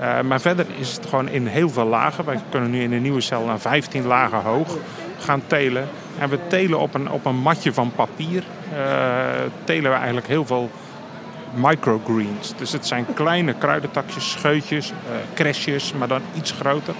Uh, 0.00 0.20
maar 0.20 0.40
verder 0.40 0.66
is 0.78 0.92
het 0.92 1.06
gewoon 1.06 1.28
in 1.28 1.46
heel 1.46 1.70
veel 1.70 1.86
lagen. 1.86 2.24
Wij 2.24 2.40
kunnen 2.48 2.70
nu 2.70 2.82
in 2.82 2.92
een 2.92 3.02
nieuwe 3.02 3.20
cel 3.20 3.44
naar 3.44 3.60
15 3.60 4.06
lagen 4.06 4.42
hoog 4.42 4.76
gaan 5.18 5.42
telen. 5.46 5.88
En 6.20 6.28
we 6.28 6.38
telen 6.46 6.78
op 6.80 6.94
een, 6.94 7.10
op 7.10 7.24
een 7.24 7.36
matje 7.36 7.72
van 7.72 7.92
papier. 7.96 8.42
Uh, 8.72 8.78
telen 9.64 9.90
we 9.90 9.96
eigenlijk 9.96 10.26
heel 10.26 10.46
veel 10.46 10.70
microgreens. 11.54 12.52
Dus 12.56 12.72
het 12.72 12.86
zijn 12.86 13.06
kleine 13.14 13.54
kruidentakjes, 13.54 14.30
scheutjes, 14.30 14.90
uh, 14.90 14.94
crashjes, 15.34 15.92
maar 15.92 16.08
dan 16.08 16.20
iets 16.36 16.52
groter. 16.52 16.94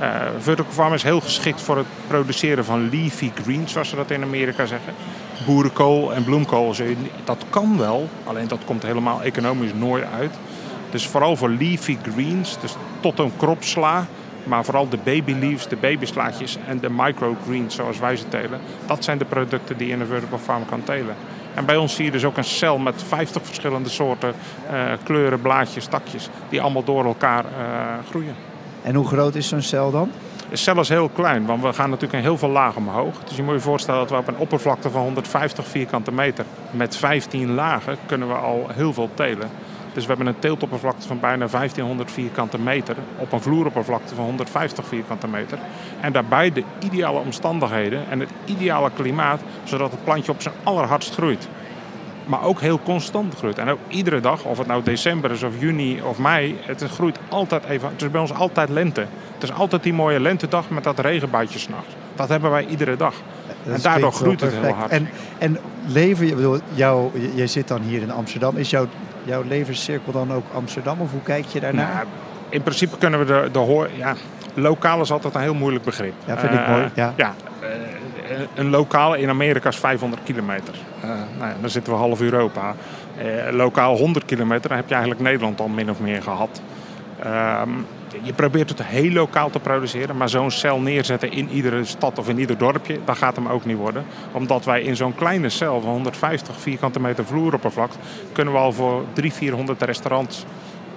Uh, 0.00 0.06
vertical 0.38 0.72
farm 0.72 0.92
is 0.92 1.02
heel 1.02 1.20
geschikt 1.20 1.60
voor 1.60 1.76
het 1.76 1.86
produceren 2.06 2.64
van 2.64 2.88
leafy 2.90 3.30
greens, 3.42 3.72
zoals 3.72 3.88
ze 3.88 3.96
dat 3.96 4.10
in 4.10 4.22
Amerika 4.22 4.66
zeggen. 4.66 4.94
Boerenkool 5.46 6.14
en 6.14 6.24
bloemkool, 6.24 6.74
dat 7.24 7.44
kan 7.50 7.78
wel, 7.78 8.08
alleen 8.24 8.48
dat 8.48 8.60
komt 8.64 8.82
helemaal 8.82 9.22
economisch 9.22 9.74
nooit 9.74 10.04
uit. 10.18 10.34
Dus 10.90 11.06
vooral 11.06 11.36
voor 11.36 11.48
leafy 11.48 11.98
greens, 12.12 12.60
dus 12.60 12.74
tot 13.00 13.18
een 13.18 13.32
kropsla, 13.36 14.06
maar 14.44 14.64
vooral 14.64 14.88
de 14.88 14.98
baby 15.04 15.32
leaves, 15.32 15.68
de 15.68 15.76
babyslaatjes 15.76 16.58
en 16.66 16.80
de 16.80 16.90
microgreens 16.90 17.74
zoals 17.74 17.98
wij 17.98 18.16
ze 18.16 18.28
telen. 18.28 18.60
Dat 18.86 19.04
zijn 19.04 19.18
de 19.18 19.24
producten 19.24 19.76
die 19.76 19.86
je 19.86 19.92
in 19.92 20.00
een 20.00 20.06
vertical 20.06 20.38
farm 20.38 20.66
kan 20.66 20.84
telen. 20.84 21.14
En 21.54 21.64
bij 21.64 21.76
ons 21.76 21.94
zie 21.94 22.04
je 22.04 22.10
dus 22.10 22.24
ook 22.24 22.36
een 22.36 22.44
cel 22.44 22.78
met 22.78 23.02
50 23.02 23.42
verschillende 23.44 23.88
soorten 23.88 24.34
uh, 24.72 24.92
kleuren, 25.02 25.40
blaadjes, 25.40 25.86
takjes. 25.86 26.28
Die 26.48 26.60
allemaal 26.60 26.84
door 26.84 27.04
elkaar 27.04 27.44
uh, 27.44 27.50
groeien. 28.08 28.34
En 28.82 28.94
hoe 28.94 29.06
groot 29.06 29.34
is 29.34 29.48
zo'n 29.48 29.62
cel 29.62 29.90
dan? 29.90 30.10
De 30.50 30.56
cel 30.56 30.80
is 30.80 30.88
heel 30.88 31.08
klein, 31.08 31.46
want 31.46 31.62
we 31.62 31.72
gaan 31.72 31.90
natuurlijk 31.90 32.18
in 32.18 32.24
heel 32.28 32.38
veel 32.38 32.48
lagen 32.48 32.80
omhoog. 32.80 33.24
Dus 33.24 33.36
je 33.36 33.42
moet 33.42 33.54
je 33.54 33.60
voorstellen 33.60 34.00
dat 34.00 34.10
we 34.10 34.16
op 34.16 34.28
een 34.28 34.36
oppervlakte 34.36 34.90
van 34.90 35.02
150 35.02 35.66
vierkante 35.66 36.12
meter... 36.12 36.44
met 36.70 36.96
15 36.96 37.54
lagen 37.54 37.96
kunnen 38.06 38.28
we 38.28 38.34
al 38.34 38.66
heel 38.72 38.92
veel 38.92 39.10
telen. 39.14 39.50
Dus 39.92 40.02
we 40.02 40.08
hebben 40.08 40.26
een 40.26 40.38
teeltoppervlakte 40.38 41.06
van 41.06 41.20
bijna 41.20 41.46
1500 41.46 42.10
vierkante 42.10 42.58
meter 42.58 42.96
op 43.16 43.32
een 43.32 43.40
vloeroppervlakte 43.40 44.14
van 44.14 44.24
150 44.24 44.86
vierkante 44.86 45.28
meter. 45.28 45.58
En 46.00 46.12
daarbij 46.12 46.52
de 46.52 46.64
ideale 46.78 47.18
omstandigheden 47.18 48.10
en 48.10 48.20
het 48.20 48.30
ideale 48.44 48.90
klimaat, 48.94 49.40
zodat 49.64 49.90
het 49.90 50.04
plantje 50.04 50.32
op 50.32 50.42
zijn 50.42 50.54
allerhardst 50.62 51.14
groeit. 51.14 51.48
Maar 52.26 52.42
ook 52.42 52.60
heel 52.60 52.80
constant 52.84 53.34
groeit. 53.34 53.58
En 53.58 53.68
ook 53.68 53.78
iedere 53.88 54.20
dag, 54.20 54.44
of 54.44 54.58
het 54.58 54.66
nou 54.66 54.82
december 54.82 55.30
is 55.30 55.42
of 55.42 55.52
juni 55.58 56.02
of 56.02 56.18
mei, 56.18 56.58
het 56.62 56.82
groeit 56.82 57.18
altijd 57.28 57.64
even. 57.64 57.88
Het 57.88 58.02
is 58.02 58.10
bij 58.10 58.20
ons 58.20 58.32
altijd 58.32 58.68
lente. 58.68 59.06
Het 59.34 59.42
is 59.42 59.52
altijd 59.52 59.82
die 59.82 59.92
mooie 59.92 60.20
lentedag 60.20 60.70
met 60.70 60.84
dat 60.84 60.98
regenbuitje 60.98 61.58
s'nachts. 61.58 61.94
Dat 62.14 62.28
hebben 62.28 62.50
wij 62.50 62.66
iedere 62.66 62.96
dag. 62.96 63.14
en 63.66 63.80
daardoor 63.82 64.12
groeit 64.12 64.40
het 64.40 64.52
heel 64.52 64.72
hard. 64.72 64.90
En, 64.90 65.08
en 65.38 65.58
leven, 65.86 66.26
je 66.26 66.34
bedoel, 66.34 66.58
jou, 66.74 67.10
jij 67.34 67.46
zit 67.46 67.68
dan 67.68 67.80
hier 67.80 68.02
in 68.02 68.10
Amsterdam. 68.10 68.56
Is 68.56 68.70
jouw 68.70 68.86
jouw 69.24 69.42
levenscirkel 69.48 70.12
dan 70.12 70.32
ook 70.32 70.44
Amsterdam? 70.54 71.00
Of 71.00 71.10
hoe 71.10 71.22
kijk 71.22 71.44
je 71.46 71.60
daarnaar? 71.60 71.94
Nou, 71.94 72.06
in 72.48 72.62
principe 72.62 72.98
kunnen 72.98 73.18
we 73.18 73.24
de, 73.24 73.48
de 73.52 73.58
hoor... 73.58 73.88
Ja, 73.96 74.14
lokaal 74.54 75.00
is 75.00 75.12
altijd 75.12 75.34
een 75.34 75.40
heel 75.40 75.54
moeilijk 75.54 75.84
begrip. 75.84 76.14
Ja, 76.24 76.38
vind 76.38 76.52
ik 76.52 76.60
uh, 76.60 76.68
mooi. 76.68 76.90
Ja. 76.94 77.12
ja 77.16 77.34
uh, 77.62 77.68
een 78.54 78.70
lokaal 78.70 79.14
in 79.14 79.28
Amerika 79.28 79.68
is 79.68 79.76
500 79.76 80.22
kilometer. 80.22 80.74
Uh, 81.04 81.10
nou, 81.38 81.52
dan 81.60 81.70
zitten 81.70 81.92
we 81.92 81.98
half 81.98 82.20
Europa. 82.20 82.74
lokaal 83.50 83.96
100 83.96 84.24
kilometer, 84.24 84.68
dan 84.68 84.76
heb 84.76 84.88
je 84.88 84.94
eigenlijk 84.94 85.22
Nederland 85.22 85.60
al 85.60 85.68
min 85.68 85.90
of 85.90 86.00
meer 86.00 86.22
gehad. 86.22 86.60
Ehm, 87.22 87.70
je 88.22 88.32
probeert 88.32 88.68
het 88.68 88.82
heel 88.82 89.10
lokaal 89.10 89.50
te 89.50 89.58
produceren, 89.58 90.16
maar 90.16 90.28
zo'n 90.28 90.50
cel 90.50 90.80
neerzetten 90.80 91.32
in 91.32 91.48
iedere 91.48 91.84
stad 91.84 92.18
of 92.18 92.28
in 92.28 92.38
ieder 92.38 92.58
dorpje, 92.58 92.98
dat 93.04 93.16
gaat 93.16 93.36
hem 93.36 93.48
ook 93.48 93.64
niet 93.64 93.76
worden. 93.76 94.04
Omdat 94.32 94.64
wij 94.64 94.82
in 94.82 94.96
zo'n 94.96 95.14
kleine 95.14 95.48
cel 95.48 95.80
van 95.80 95.90
150 95.90 96.60
vierkante 96.60 97.00
meter 97.00 97.24
vloeroppervlak 97.24 97.90
kunnen 98.32 98.54
we 98.54 98.60
al 98.60 98.72
voor 98.72 99.04
300, 99.12 99.34
400 99.34 99.82
restaurants 99.82 100.44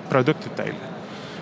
producten 0.08 0.54
telen. 0.54 0.94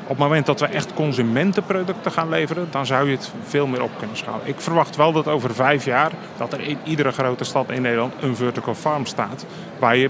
Op 0.03 0.09
het 0.09 0.17
moment 0.17 0.45
dat 0.45 0.59
we 0.59 0.65
echt 0.65 0.93
consumentenproducten 0.93 2.11
gaan 2.11 2.29
leveren, 2.29 2.67
dan 2.71 2.85
zou 2.85 3.09
je 3.09 3.15
het 3.15 3.31
veel 3.43 3.67
meer 3.67 3.83
op 3.83 3.91
kunnen 3.97 4.17
schalen. 4.17 4.41
Ik 4.43 4.59
verwacht 4.59 4.95
wel 4.95 5.11
dat 5.11 5.27
over 5.27 5.53
vijf 5.53 5.85
jaar 5.85 6.11
dat 6.37 6.53
er 6.53 6.59
in 6.59 6.77
iedere 6.83 7.11
grote 7.11 7.43
stad 7.43 7.71
in 7.71 7.81
Nederland 7.81 8.13
een 8.19 8.35
vertical 8.35 8.75
farm 8.75 9.05
staat 9.05 9.45
waar 9.79 9.95
je 9.95 10.09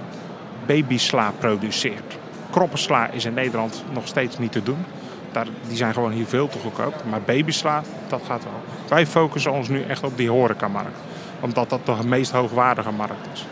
babysla 0.65 1.33
produceert. 1.39 2.17
Kroppensla 2.49 3.09
is 3.09 3.25
in 3.25 3.33
Nederland 3.33 3.83
nog 3.93 4.07
steeds 4.07 4.37
niet 4.37 4.51
te 4.51 4.63
doen. 4.63 4.85
Daar, 5.33 5.47
die 5.67 5.77
zijn 5.77 5.93
gewoon 5.93 6.11
hier 6.11 6.25
veel 6.25 6.47
te 6.47 6.59
goedkoop. 6.59 6.93
Maar 7.09 7.21
babysla, 7.21 7.83
dat 8.07 8.21
gaat 8.27 8.43
wel. 8.43 8.61
Wij 8.87 9.07
focussen 9.07 9.51
ons 9.51 9.67
nu 9.67 9.83
echt 9.83 10.03
op 10.03 10.17
die 10.17 10.29
horecamarkt. 10.29 10.97
Omdat 11.39 11.69
dat 11.69 11.85
de 11.85 11.95
meest 12.05 12.31
hoogwaardige 12.31 12.91
markt 12.91 13.27
is. 13.33 13.45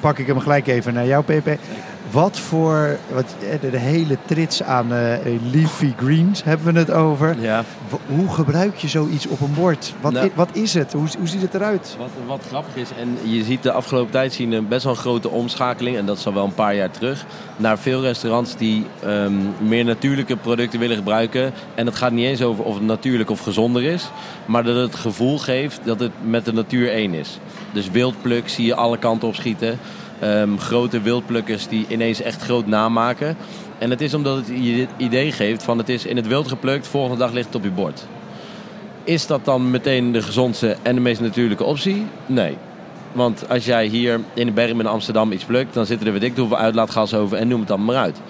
Pak 0.00 0.18
ik 0.18 0.26
hem 0.26 0.40
gelijk 0.40 0.66
even 0.66 0.94
naar 0.94 1.06
jou, 1.06 1.24
PP. 1.24 1.48
Wat 2.10 2.38
voor, 2.38 2.98
wat, 3.12 3.34
eh, 3.50 3.70
de, 3.70 3.78
hele 3.78 4.18
trits 4.24 4.62
aan 4.62 4.92
uh, 4.92 5.14
leafy 5.52 5.92
greens 5.96 6.44
hebben 6.44 6.72
we 6.72 6.78
het 6.78 6.90
over. 6.90 7.36
Ja. 7.40 7.64
Hoe 8.06 8.28
gebruik 8.28 8.76
je 8.76 8.88
zoiets 8.88 9.26
op 9.26 9.40
een 9.40 9.54
bord? 9.54 9.94
Wat, 10.00 10.12
nou, 10.12 10.30
wat 10.34 10.48
is 10.52 10.74
het? 10.74 10.92
Hoe, 10.92 11.06
hoe 11.18 11.26
ziet 11.26 11.42
het 11.42 11.54
eruit? 11.54 11.96
Wat, 11.98 12.10
wat 12.26 12.44
grappig 12.48 12.76
is, 12.76 12.88
en 12.98 13.30
je 13.30 13.44
ziet 13.44 13.62
de 13.62 13.72
afgelopen 13.72 14.10
tijd 14.10 14.32
zien 14.32 14.52
een 14.52 14.68
best 14.68 14.84
wel 14.84 14.92
een 14.92 14.98
grote 14.98 15.28
omschakeling, 15.28 15.96
en 15.96 16.06
dat 16.06 16.18
is 16.18 16.26
al 16.26 16.34
wel 16.34 16.44
een 16.44 16.54
paar 16.54 16.74
jaar 16.74 16.90
terug, 16.90 17.24
naar 17.56 17.78
veel 17.78 18.00
restaurants 18.00 18.56
die 18.56 18.86
um, 19.06 19.54
meer 19.58 19.84
natuurlijke 19.84 20.36
producten 20.36 20.80
willen 20.80 20.96
gebruiken. 20.96 21.52
En 21.74 21.86
het 21.86 21.96
gaat 21.96 22.12
niet 22.12 22.26
eens 22.26 22.42
over 22.42 22.64
of 22.64 22.74
het 22.74 22.84
natuurlijk 22.84 23.30
of 23.30 23.40
gezonder 23.40 23.82
is, 23.82 24.10
maar 24.46 24.64
dat 24.64 24.76
het 24.76 24.94
gevoel 24.94 25.38
geeft 25.38 25.80
dat 25.84 26.00
het 26.00 26.12
met 26.22 26.44
de 26.44 26.52
natuur 26.52 26.90
één 26.90 27.14
is. 27.14 27.38
Dus 27.72 27.90
wildpluk 27.90 28.48
zie 28.48 28.66
je 28.66 28.74
alle 28.74 28.98
kanten 28.98 29.28
op 29.28 29.34
schieten. 29.34 29.78
Um, 30.24 30.58
grote 30.58 31.00
wildplukkers 31.00 31.68
die 31.68 31.86
ineens 31.88 32.22
echt 32.22 32.42
groot 32.42 32.66
namaken. 32.66 33.36
En 33.78 33.90
het 33.90 34.00
is 34.00 34.14
omdat 34.14 34.36
het 34.36 34.46
je 34.46 34.86
idee 34.96 35.32
geeft 35.32 35.62
van 35.62 35.78
het 35.78 35.88
is 35.88 36.04
in 36.04 36.16
het 36.16 36.26
wild 36.26 36.48
geplukt, 36.48 36.86
volgende 36.86 37.18
dag 37.18 37.32
ligt 37.32 37.46
het 37.46 37.54
op 37.54 37.62
je 37.62 37.70
bord. 37.70 38.06
Is 39.04 39.26
dat 39.26 39.44
dan 39.44 39.70
meteen 39.70 40.12
de 40.12 40.22
gezondste 40.22 40.76
en 40.82 40.94
de 40.94 41.00
meest 41.00 41.20
natuurlijke 41.20 41.64
optie? 41.64 42.06
Nee. 42.26 42.56
Want 43.12 43.48
als 43.48 43.64
jij 43.64 43.86
hier 43.86 44.20
in 44.34 44.46
de 44.46 44.52
bergen 44.52 44.80
in 44.80 44.86
Amsterdam 44.86 45.32
iets 45.32 45.44
plukt, 45.44 45.74
dan 45.74 45.86
zitten 45.86 46.06
er 46.06 46.12
weet 46.12 46.22
ik 46.22 46.36
hoeveel 46.36 46.58
uitlaatgas 46.58 47.14
over 47.14 47.38
en 47.38 47.48
noem 47.48 47.58
het 47.58 47.68
dan 47.68 47.84
maar 47.84 47.96
uit. 47.96 48.20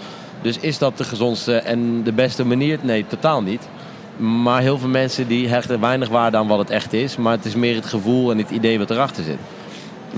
Dus 0.42 0.59
is 0.59 0.78
dat 0.78 0.99
de 0.99 1.04
gezondste 1.04 1.57
en 1.57 2.02
de 2.02 2.12
beste 2.12 2.45
manier? 2.45 2.78
Nee, 2.83 3.07
totaal 3.07 3.42
niet. 3.42 3.68
Maar 4.16 4.61
heel 4.61 4.78
veel 4.78 4.88
mensen 4.88 5.28
die 5.28 5.49
hechten 5.49 5.80
weinig 5.80 6.09
waarde 6.09 6.37
aan 6.37 6.47
wat 6.47 6.59
het 6.59 6.71
echt 6.71 6.92
is. 6.92 7.16
Maar 7.16 7.33
het 7.33 7.45
is 7.45 7.54
meer 7.54 7.75
het 7.75 7.87
gevoel 7.87 8.30
en 8.30 8.38
het 8.38 8.50
idee 8.50 8.78
wat 8.78 8.90
erachter 8.90 9.25
zit. 9.25 9.38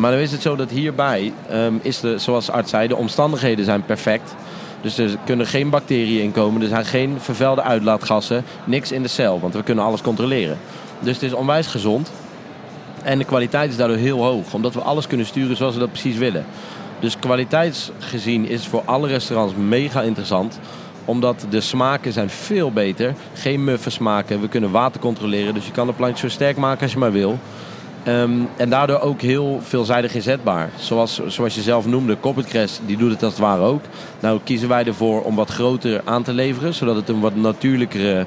Maar 0.00 0.10
dan 0.10 0.20
is 0.20 0.32
het 0.32 0.42
zo 0.42 0.56
dat 0.56 0.70
hierbij, 0.70 1.32
um, 1.52 1.80
is 1.82 2.00
de, 2.00 2.18
zoals 2.18 2.50
arts 2.50 2.70
zei, 2.70 2.88
de 2.88 2.96
omstandigheden 2.96 3.64
zijn 3.64 3.84
perfect. 3.84 4.34
Dus 4.80 4.98
er 4.98 5.10
kunnen 5.24 5.46
geen 5.46 5.70
bacteriën 5.70 6.22
in 6.22 6.32
komen, 6.32 6.62
er 6.62 6.68
zijn 6.68 6.84
geen 6.84 7.16
vervuilde 7.18 7.62
uitlaatgassen, 7.62 8.44
niks 8.64 8.92
in 8.92 9.02
de 9.02 9.08
cel, 9.08 9.40
want 9.40 9.54
we 9.54 9.62
kunnen 9.62 9.84
alles 9.84 10.02
controleren. 10.02 10.58
Dus 11.00 11.14
het 11.14 11.22
is 11.22 11.32
onwijs 11.32 11.66
gezond. 11.66 12.10
En 13.02 13.18
de 13.18 13.24
kwaliteit 13.24 13.70
is 13.70 13.76
daardoor 13.76 13.96
heel 13.96 14.22
hoog, 14.22 14.54
omdat 14.54 14.74
we 14.74 14.80
alles 14.80 15.06
kunnen 15.06 15.26
sturen 15.26 15.56
zoals 15.56 15.74
we 15.74 15.80
dat 15.80 15.92
precies 15.92 16.16
willen. 16.16 16.44
Dus 17.00 17.18
kwaliteitsgezien 17.18 18.48
is 18.48 18.60
het 18.60 18.68
voor 18.68 18.82
alle 18.84 19.08
restaurants 19.08 19.54
mega 19.54 20.02
interessant 20.02 20.58
omdat 21.04 21.46
de 21.50 21.60
smaken 21.60 22.12
zijn 22.12 22.30
veel 22.30 22.72
beter. 22.72 23.14
Geen 23.34 23.64
muffe 23.64 23.90
smaken. 23.90 24.40
We 24.40 24.48
kunnen 24.48 24.70
water 24.70 25.00
controleren. 25.00 25.54
Dus 25.54 25.66
je 25.66 25.72
kan 25.72 25.86
de 25.86 25.92
plantje 25.92 26.28
zo 26.28 26.34
sterk 26.34 26.56
maken 26.56 26.82
als 26.82 26.92
je 26.92 26.98
maar 26.98 27.12
wil. 27.12 27.38
Ehm, 28.04 28.30
en 28.56 28.70
daardoor 28.70 29.00
ook 29.00 29.20
heel 29.20 29.60
veelzijdig 29.62 30.14
inzetbaar. 30.14 30.70
Zoals, 30.78 31.20
zoals 31.26 31.54
je 31.54 31.62
zelf 31.62 31.86
noemde, 31.86 32.20
Corporate 32.20 32.68
die 32.86 32.96
doet 32.96 33.10
het 33.10 33.22
als 33.22 33.32
het 33.32 33.42
ware 33.42 33.62
ook. 33.62 33.82
Nou 34.20 34.40
kiezen 34.44 34.68
wij 34.68 34.84
ervoor 34.84 35.22
om 35.22 35.34
wat 35.34 35.50
groter 35.50 36.00
aan 36.04 36.22
te 36.22 36.32
leveren, 36.32 36.74
zodat 36.74 36.96
het 36.96 37.08
een 37.08 37.20
wat 37.20 37.34
natuurlijkere 37.34 38.26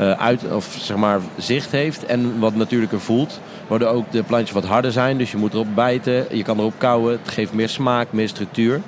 uh, 0.00 0.10
uit, 0.10 0.52
of, 0.52 0.76
zeg 0.80 0.96
maar, 0.96 1.20
zicht 1.36 1.70
heeft 1.70 2.06
en 2.06 2.38
wat 2.38 2.54
natuurlijker 2.54 3.00
voelt. 3.00 3.40
Waardoor 3.66 3.88
ook 3.88 4.12
de 4.12 4.22
plantjes 4.22 4.52
wat 4.52 4.64
harder 4.64 4.92
zijn, 4.92 5.18
dus 5.18 5.30
je 5.30 5.36
moet 5.36 5.52
erop 5.52 5.74
bijten, 5.74 6.26
je 6.36 6.42
kan 6.42 6.58
erop 6.58 6.74
kauwen. 6.78 7.12
Het 7.22 7.32
geeft 7.32 7.52
meer 7.52 7.68
smaak, 7.68 8.06
meer 8.10 8.28
structuur. 8.28 8.80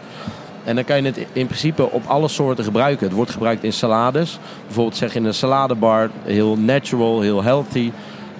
En 0.64 0.74
dan 0.74 0.84
kan 0.84 0.96
je 0.96 1.02
het 1.02 1.18
in 1.32 1.46
principe 1.46 1.90
op 1.90 2.02
alle 2.06 2.28
soorten 2.28 2.64
gebruiken. 2.64 3.06
Het 3.06 3.16
wordt 3.16 3.30
gebruikt 3.30 3.64
in 3.64 3.72
salades. 3.72 4.38
Bijvoorbeeld 4.64 4.96
zeg 4.96 5.14
in 5.14 5.24
een 5.24 5.34
saladebar, 5.34 6.10
heel 6.24 6.56
natural, 6.56 7.20
heel 7.20 7.42
healthy. 7.42 7.90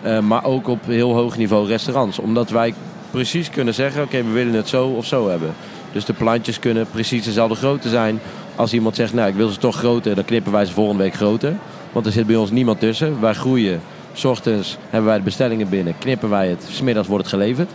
Uh, 0.05 0.21
maar 0.21 0.45
ook 0.45 0.69
op 0.69 0.87
heel 0.87 1.15
hoog 1.15 1.37
niveau 1.37 1.67
restaurants. 1.67 2.19
Omdat 2.19 2.50
wij 2.50 2.75
precies 3.11 3.50
kunnen 3.50 3.75
zeggen, 3.75 4.03
oké, 4.03 4.23
we 4.23 4.31
willen 4.31 4.55
het 4.55 4.69
zo 4.69 4.87
of 4.87 5.07
zo 5.07 5.29
hebben. 5.29 5.55
Dus 5.93 6.05
de 6.05 6.12
plantjes 6.12 6.59
kunnen 6.59 6.87
precies 6.91 7.25
dezelfde 7.25 7.55
grootte 7.55 7.88
zijn. 7.88 8.21
Als 8.57 8.73
iemand 8.73 8.97
zegt, 8.97 9.15
nou 9.15 9.29
ik 9.29 9.35
wil 9.35 9.49
ze 9.49 9.59
toch 9.59 9.76
groter, 9.76 10.15
dan 10.15 10.25
knippen 10.25 10.53
wij 10.53 10.65
ze 10.65 10.73
volgende 10.73 11.03
week 11.03 11.15
groter. 11.15 11.57
Want 11.93 12.07
er 12.07 12.12
zit 12.12 12.26
bij 12.26 12.37
ons 12.37 12.50
niemand 12.50 12.81
tussen. 12.81 13.21
Wij 13.21 13.33
groeien. 13.33 13.81
S 14.12 14.25
ochtends 14.25 14.76
hebben 14.91 15.09
wij 15.09 15.19
de 15.19 15.25
bestellingen 15.25 15.69
binnen, 15.69 15.99
knippen 15.99 16.31
wij 16.31 16.49
het. 16.49 16.67
Smiddags 16.71 17.09
wordt 17.09 17.25
het 17.25 17.33
geleverd. 17.33 17.71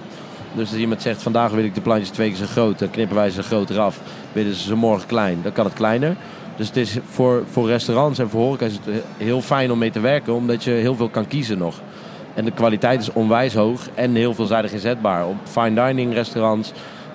Dus 0.54 0.70
als 0.70 0.80
iemand 0.80 1.02
zegt, 1.02 1.22
vandaag 1.22 1.52
wil 1.52 1.64
ik 1.64 1.76
de 1.76 1.82
plantjes 1.82 2.10
twee 2.10 2.30
keer 2.30 2.38
zo 2.38 2.46
groot, 2.46 2.80
dan 2.80 2.90
knippen 2.90 3.16
wij 3.16 3.30
ze 3.30 3.44
groter 3.44 3.80
af. 3.80 4.00
Willen 4.32 4.56
ze 4.56 4.64
ze 4.64 4.76
morgen 4.76 5.08
klein, 5.08 5.40
dan 5.44 5.52
kan 5.52 5.66
het 5.66 5.74
kleiner. 5.74 6.16
Dus 6.56 6.68
het 6.68 6.78
is 6.78 6.98
voor, 7.10 7.44
voor 7.52 7.68
restaurants 7.68 8.20
en 8.20 8.30
voor 8.30 8.42
horeca 8.42 8.66
is 8.66 8.74
het 8.74 9.04
heel 9.18 9.42
fijn 9.42 9.72
om 9.72 9.78
mee 9.78 9.92
te 9.92 10.00
werken, 10.00 10.34
omdat 10.34 10.64
je 10.64 10.72
heel 10.72 10.96
veel 10.96 11.10
kan 11.10 11.28
kiezen 11.28 11.58
nog. 11.58 11.82
En 12.34 12.46
de 12.46 12.52
kwaliteit 12.52 13.02
is 13.02 13.14
onwijs 13.14 13.54
hoog 13.54 13.82
en 13.94 14.16
heel 14.16 14.34
veelzijdig 14.34 14.72
inzetbaar. 14.72 15.28
Op 15.28 15.36
fine 15.44 15.86
dining 15.86 16.14
restaurants, 16.14 16.72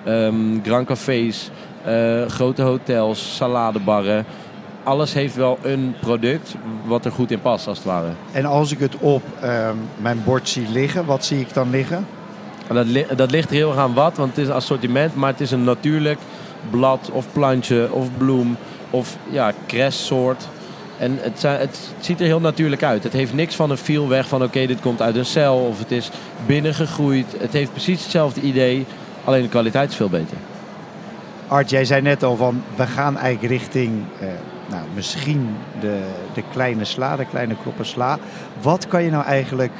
um, 0.07 0.61
grand 0.63 0.87
cafés, 0.87 1.49
uh, 1.87 2.25
grote 2.25 2.61
hotels, 2.61 3.35
saladebarren. 3.35 4.25
Alles 4.83 5.13
heeft 5.13 5.35
wel 5.35 5.57
een 5.61 5.95
product 6.01 6.55
wat 6.85 7.05
er 7.05 7.11
goed 7.11 7.31
in 7.31 7.41
past, 7.41 7.67
als 7.67 7.77
het 7.77 7.87
ware. 7.87 8.09
En 8.31 8.45
als 8.45 8.71
ik 8.71 8.79
het 8.79 8.97
op 8.99 9.23
um, 9.43 9.79
mijn 9.97 10.23
bord 10.23 10.49
zie 10.49 10.69
liggen, 10.69 11.05
wat 11.05 11.25
zie 11.25 11.39
ik 11.39 11.53
dan 11.53 11.69
liggen? 11.69 12.07
Dat, 12.67 12.85
li 12.85 13.05
dat 13.15 13.31
ligt 13.31 13.49
er 13.49 13.55
heel 13.55 13.69
erg 13.69 13.79
aan 13.79 13.93
wat, 13.93 14.17
want 14.17 14.29
het 14.29 14.37
is 14.37 14.47
een 14.47 14.53
assortiment, 14.53 15.15
maar 15.15 15.31
het 15.31 15.41
is 15.41 15.51
een 15.51 15.63
natuurlijk 15.63 16.19
blad 16.69 17.09
of 17.11 17.25
plantje 17.31 17.91
of 17.91 18.07
bloem 18.17 18.57
of 18.89 19.17
ja, 19.29 19.51
soort. 19.89 20.47
En 20.97 21.17
het, 21.21 21.41
het, 21.41 21.89
ziet 21.99 22.19
er 22.19 22.25
heel 22.25 22.39
natuurlijk 22.39 22.83
uit. 22.83 23.03
Het 23.03 23.13
heeft 23.13 23.33
niks 23.33 23.55
van 23.55 23.71
een 23.71 23.77
feel 23.77 24.07
weg 24.07 24.27
van 24.27 24.43
oké, 24.43 24.65
dit 24.65 24.79
komt 24.79 25.01
uit 25.01 25.15
een 25.15 25.25
cel 25.25 25.57
of 25.57 25.79
het 25.79 25.91
is 25.91 26.09
binnengegroeid. 26.45 27.35
Het 27.37 27.53
heeft 27.53 27.71
precies 27.71 28.01
hetzelfde 28.01 28.41
idee, 28.41 28.85
alleen 29.23 29.41
de 29.41 29.49
kwaliteit 29.49 29.89
is 29.89 29.95
veel 29.95 30.09
beter. 30.09 30.37
Art, 31.47 31.69
jij 31.69 31.85
zei 31.85 32.01
net 32.01 32.23
al 32.23 32.35
van 32.35 32.63
we 32.75 32.87
gaan 32.87 33.17
eigenlijk 33.17 33.53
richting 33.53 34.03
eh, 34.19 34.27
nou, 34.69 34.83
misschien 34.93 35.55
de, 35.79 35.99
de 36.33 36.43
kleine 36.51 36.85
sla, 36.85 37.15
de 37.15 37.25
kleine 37.25 37.55
kroppen 37.61 37.85
sla. 37.85 38.17
Wat 38.61 38.87
kan 38.87 39.03
je 39.03 39.09
nou 39.09 39.25
eigenlijk 39.25 39.71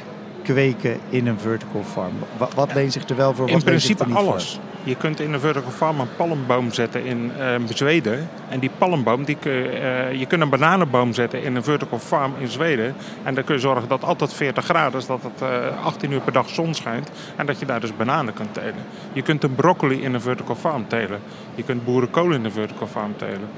kweken 0.42 0.98
in 1.08 1.26
een 1.26 1.38
vertical 1.38 1.82
farm? 1.92 2.12
Wat, 2.36 2.54
wat 2.54 2.74
leent 2.74 2.92
zich 2.92 3.08
er 3.08 3.16
wel 3.16 3.34
voor? 3.34 3.48
In 3.48 3.62
principe 3.62 4.04
alles. 4.04 4.58
Je 4.88 4.96
kunt 4.96 5.20
in 5.20 5.32
een 5.32 5.40
vertical 5.40 5.70
farm 5.70 6.00
een 6.00 6.16
palmboom 6.16 6.72
zetten 6.72 7.04
in 7.04 7.32
uh, 7.38 7.54
Zweden. 7.68 8.28
En 8.48 8.58
die 8.58 8.70
palmboom, 8.78 9.24
die 9.24 9.36
uh, 9.42 10.12
je 10.12 10.26
kunt 10.26 10.42
een 10.42 10.48
bananenboom 10.48 11.12
zetten 11.12 11.42
in 11.42 11.56
een 11.56 11.62
vertical 11.62 11.98
farm 11.98 12.34
in 12.38 12.48
Zweden. 12.48 12.94
En 13.22 13.34
dan 13.34 13.44
kun 13.44 13.54
je 13.54 13.60
zorgen 13.60 13.88
dat 13.88 14.04
altijd 14.04 14.32
40 14.32 14.64
graden 14.64 15.00
is, 15.00 15.06
dat 15.06 15.22
het 15.22 15.42
uh, 15.42 15.66
eh, 15.66 15.84
18 15.84 16.12
uur 16.12 16.20
per 16.20 16.32
dag 16.32 16.48
zon 16.48 16.74
schijnt. 16.74 17.10
En 17.36 17.46
dat 17.46 17.58
je 17.58 17.66
daar 17.66 17.80
dus 17.80 17.96
bananen 17.96 18.34
kunt 18.34 18.54
telen. 18.54 18.84
Je 19.12 19.22
kunt 19.22 19.42
een 19.42 19.54
broccoli 19.54 20.02
in 20.02 20.14
een 20.14 20.20
vertical 20.20 20.54
farm 20.54 20.88
telen. 20.88 21.20
Je 21.54 21.62
kunt 21.62 21.84
boerenkool 21.84 22.30
in 22.30 22.44
een 22.44 22.52
vertical 22.52 22.86
farm 22.86 23.16
telen. 23.16 23.48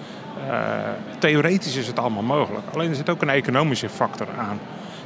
theoretisch 1.19 1.77
is 1.77 1.87
het 1.87 1.99
allemaal 1.99 2.23
mogelijk. 2.23 2.65
Alleen 2.75 2.89
er 2.89 2.95
zit 2.95 3.11
ook 3.11 3.23
een 3.23 3.29
economische 3.29 3.89
factor 3.89 4.27
aan. 4.39 4.59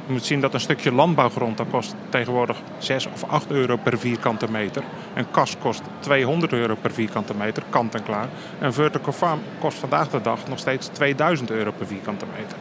Je 0.05 0.11
moet 0.11 0.25
zien 0.25 0.41
dat 0.41 0.53
een 0.53 0.59
stukje 0.59 0.91
landbouwgrond 0.91 1.57
dat 1.57 1.67
kost 1.69 1.95
tegenwoordig 2.09 2.57
6 2.77 3.07
of 3.13 3.23
8 3.23 3.51
euro 3.51 3.77
per 3.77 3.99
vierkante 3.99 4.51
meter. 4.51 4.83
Een 5.13 5.31
kas 5.31 5.57
kost 5.57 5.81
200 5.99 6.53
euro 6.53 6.75
per 6.81 6.91
vierkante 6.91 7.33
meter, 7.35 7.63
kant 7.69 7.95
en 7.95 8.03
klaar. 8.03 8.27
Een 8.59 8.73
vertical 8.73 9.13
farm 9.13 9.39
kost 9.59 9.77
vandaag 9.77 10.09
de 10.09 10.21
dag 10.21 10.47
nog 10.47 10.59
steeds 10.59 10.87
2000 10.87 11.51
euro 11.51 11.71
per 11.71 11.87
vierkante 11.87 12.25
meter. 12.37 12.57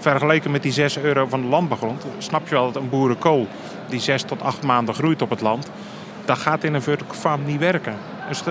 Vergeleken 0.00 0.50
met 0.50 0.62
die 0.62 0.72
6 0.72 0.98
euro 0.98 1.26
van 1.26 1.40
de 1.40 1.48
landbouwgrond, 1.48 2.04
snap 2.18 2.48
je 2.48 2.54
wel 2.54 2.72
dat 2.72 2.82
een 2.82 2.88
boerenkool 2.88 3.46
die 3.88 4.00
6 4.00 4.22
tot 4.22 4.42
8 4.42 4.62
maanden 4.62 4.94
groeit 4.94 5.22
op 5.22 5.30
het 5.30 5.40
land, 5.40 5.70
dat 6.24 6.38
gaat 6.38 6.64
in 6.64 6.74
een 6.74 6.82
vertical 6.82 7.14
farm 7.14 7.44
niet 7.44 7.58
werken. 7.58 7.96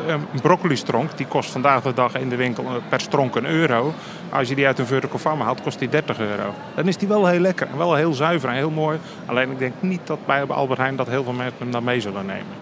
Een 0.07 0.41
broccoli-stronk 0.41 1.17
die 1.17 1.25
kost 1.27 1.51
vandaag 1.51 1.81
de 1.81 1.93
dag 1.93 2.15
in 2.15 2.29
de 2.29 2.35
winkel 2.35 2.63
eh, 2.63 2.71
per 2.89 2.99
stronk 2.99 3.35
een 3.35 3.45
euro. 3.45 3.93
Als 4.29 4.49
je 4.49 4.55
die 4.55 4.65
uit 4.65 4.79
een 4.79 4.85
vertical 4.85 5.19
farm 5.19 5.41
haalt, 5.41 5.61
kost 5.61 5.79
die 5.79 5.89
30 5.89 6.19
euro. 6.19 6.53
Dan 6.75 6.87
is 6.87 6.97
die 6.97 7.07
wel 7.07 7.27
heel 7.27 7.39
lekker 7.39 7.67
en 7.67 7.77
wel 7.77 7.95
heel 7.95 8.13
zuiver 8.13 8.49
en 8.49 8.55
heel 8.55 8.69
mooi. 8.69 8.99
Alleen 9.25 9.51
ik 9.51 9.59
denk 9.59 9.73
niet 9.79 10.07
dat 10.07 10.25
bij 10.25 10.45
Albert 10.45 10.79
Heijn 10.79 10.95
dat 10.95 11.07
heel 11.07 11.23
veel 11.23 11.33
mensen 11.33 11.59
hem 11.59 11.71
dan 11.71 11.83
mee 11.83 12.01
zullen 12.01 12.25
nemen. 12.25 12.55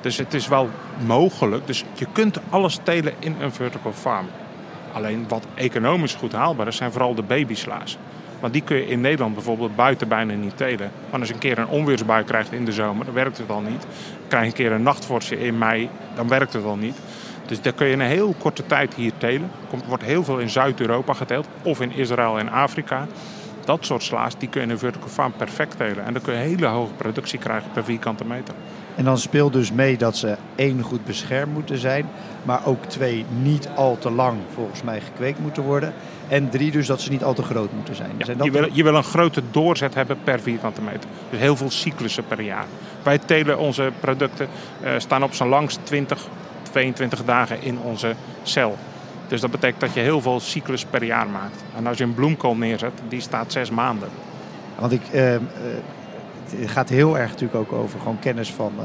Dus 0.00 0.16
het 0.16 0.34
is 0.34 0.48
wel 0.48 0.68
mogelijk. 1.06 1.66
Dus 1.66 1.84
je 1.94 2.06
kunt 2.12 2.38
alles 2.50 2.78
telen 2.82 3.12
in 3.18 3.36
een 3.40 3.52
vertical 3.52 3.92
farm. 3.92 4.26
Alleen 4.92 5.24
wat 5.28 5.46
economisch 5.54 6.14
goed 6.14 6.32
haalbaar 6.32 6.66
is, 6.66 6.76
zijn 6.76 6.92
vooral 6.92 7.14
de 7.14 7.22
babysla's. 7.22 7.98
Want 8.40 8.52
die 8.52 8.62
kun 8.62 8.76
je 8.76 8.86
in 8.86 9.00
Nederland 9.00 9.34
bijvoorbeeld 9.34 9.76
buiten 9.76 10.08
bijna 10.08 10.34
niet 10.34 10.56
telen. 10.56 10.90
Want 11.10 11.18
als 11.18 11.28
je 11.28 11.34
een 11.34 11.40
keer 11.40 11.58
een 11.58 11.68
onweersbui 11.68 12.24
krijgt 12.24 12.52
in 12.52 12.64
de 12.64 12.72
zomer, 12.72 13.04
dan 13.04 13.14
werkt 13.14 13.38
het 13.38 13.50
al 13.50 13.60
niet. 13.60 13.86
Krijg 14.28 14.42
je 14.42 14.48
een 14.48 14.56
keer 14.56 14.72
een 14.72 14.82
nachtvorstje 14.82 15.38
in 15.40 15.58
mei, 15.58 15.88
dan 16.14 16.28
werkt 16.28 16.52
het 16.52 16.64
al 16.64 16.76
niet. 16.76 16.96
Dus 17.46 17.60
daar 17.60 17.72
kun 17.72 17.86
je 17.86 17.92
in 17.92 18.00
een 18.00 18.06
heel 18.06 18.34
korte 18.38 18.66
tijd 18.66 18.94
hier 18.94 19.12
telen. 19.18 19.50
Er 19.70 19.78
wordt 19.88 20.04
heel 20.04 20.24
veel 20.24 20.38
in 20.38 20.48
Zuid-Europa 20.48 21.12
geteeld, 21.12 21.46
of 21.62 21.80
in 21.80 21.92
Israël 21.92 22.38
en 22.38 22.48
Afrika. 22.48 23.06
Dat 23.64 23.84
soort 23.84 24.02
sla's 24.02 24.38
die 24.38 24.48
kun 24.48 24.60
je 24.60 24.66
in 24.66 24.72
een 24.72 24.78
vertical 24.78 25.08
farm 25.08 25.32
perfect 25.36 25.76
telen. 25.76 26.04
En 26.04 26.12
dan 26.12 26.22
kun 26.22 26.34
je 26.34 26.38
hele 26.38 26.66
hoge 26.66 26.92
productie 26.92 27.38
krijgen 27.38 27.70
per 27.72 27.84
vierkante 27.84 28.24
meter. 28.24 28.54
En 28.96 29.04
dan 29.04 29.18
speelt 29.18 29.52
dus 29.52 29.72
mee 29.72 29.96
dat 29.96 30.16
ze 30.16 30.36
één 30.54 30.82
goed 30.82 31.04
beschermd 31.04 31.52
moeten 31.52 31.78
zijn, 31.78 32.06
maar 32.42 32.66
ook 32.66 32.84
twee 32.84 33.24
niet 33.42 33.68
al 33.74 33.98
te 33.98 34.10
lang 34.10 34.38
volgens 34.54 34.82
mij 34.82 35.00
gekweekt 35.00 35.38
moeten 35.38 35.62
worden. 35.62 35.92
En 36.28 36.48
drie 36.48 36.70
dus 36.70 36.86
dat 36.86 37.00
ze 37.00 37.10
niet 37.10 37.24
al 37.24 37.34
te 37.34 37.42
groot 37.42 37.72
moeten 37.72 37.94
zijn. 37.94 38.10
Ja, 38.18 38.24
zijn 38.24 38.36
dat 38.36 38.46
je, 38.46 38.52
wil, 38.52 38.68
je 38.72 38.82
wil 38.82 38.94
een 38.94 39.04
grote 39.04 39.42
doorzet 39.50 39.94
hebben 39.94 40.18
per 40.24 40.40
vierkante 40.40 40.80
meter. 40.80 41.10
Dus 41.30 41.38
heel 41.38 41.56
veel 41.56 41.70
cyclussen 41.70 42.26
per 42.26 42.40
jaar. 42.40 42.64
Wij 43.02 43.18
telen 43.18 43.58
onze 43.58 43.92
producten, 44.00 44.48
uh, 44.82 44.90
staan 44.96 45.22
op 45.22 45.34
zijn 45.34 45.48
langst 45.48 45.78
20, 45.82 46.28
22 46.62 47.24
dagen 47.24 47.62
in 47.62 47.78
onze 47.78 48.14
cel. 48.42 48.76
Dus 49.28 49.40
dat 49.40 49.50
betekent 49.50 49.80
dat 49.80 49.94
je 49.94 50.00
heel 50.00 50.20
veel 50.20 50.40
cyclus 50.40 50.84
per 50.84 51.04
jaar 51.04 51.28
maakt. 51.28 51.64
En 51.76 51.86
als 51.86 51.98
je 51.98 52.04
een 52.04 52.14
bloemkool 52.14 52.56
neerzet, 52.56 52.92
die 53.08 53.20
staat 53.20 53.52
zes 53.52 53.70
maanden. 53.70 54.08
Want 54.78 54.92
ik, 54.92 55.02
uh, 55.12 55.32
uh, 55.34 55.40
het 56.56 56.70
gaat 56.70 56.88
heel 56.88 57.18
erg 57.18 57.30
natuurlijk 57.30 57.54
ook 57.54 57.72
over 57.72 57.98
gewoon 57.98 58.18
kennis 58.18 58.52
van, 58.52 58.72
uh, 58.78 58.84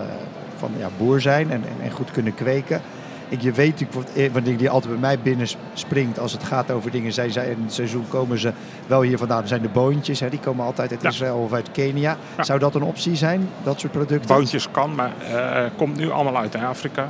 van 0.58 0.72
ja, 0.78 0.90
boer 0.98 1.22
zijn 1.22 1.52
en, 1.52 1.64
en, 1.64 1.84
en, 1.84 1.92
goed 1.92 2.12
kunnen 2.12 2.36
kweken. 2.36 2.82
Ik, 3.30 3.42
je 3.42 3.52
weet 3.52 3.80
natuurlijk, 3.80 4.34
wanneer 4.34 4.58
die 4.58 4.70
altijd 4.70 4.92
bij 4.92 5.02
mij 5.02 5.20
binnen 5.20 5.48
springt 5.74 6.20
als 6.20 6.32
het 6.32 6.44
gaat 6.44 6.72
over 6.72 6.92
dingen. 6.92 7.14
Zij, 7.14 7.30
zij, 7.30 7.50
in 7.50 7.64
het 7.64 7.74
seizoen 7.74 8.06
komen 8.08 8.40
ze 8.40 8.52
wel 8.88 9.02
hier 9.02 9.18
vandaan. 9.18 9.42
Er 9.42 9.48
zijn 9.48 9.62
de 9.62 9.70
boontjes, 9.70 10.20
hè, 10.20 10.30
die 10.30 10.40
komen 10.40 10.66
altijd 10.66 10.92
uit 10.92 11.02
ja. 11.02 11.10
Israël 11.10 11.38
of 11.38 11.54
uit 11.54 11.72
Kenia. 11.72 12.18
Ja. 12.38 12.44
Zou 12.44 12.60
dat 12.60 12.76
een 12.76 12.84
optie 12.84 13.16
zijn, 13.16 13.50
dat 13.64 13.80
soort 13.80 13.92
producten? 13.92 14.36
Boontjes 14.36 14.72
kan, 14.72 14.96
maar 14.96 15.12
uh, 15.32 15.64
komt 15.78 15.96
nu 15.96 16.10
allemaal 16.10 16.38
uit 16.38 16.56
Afrika. 16.56 17.10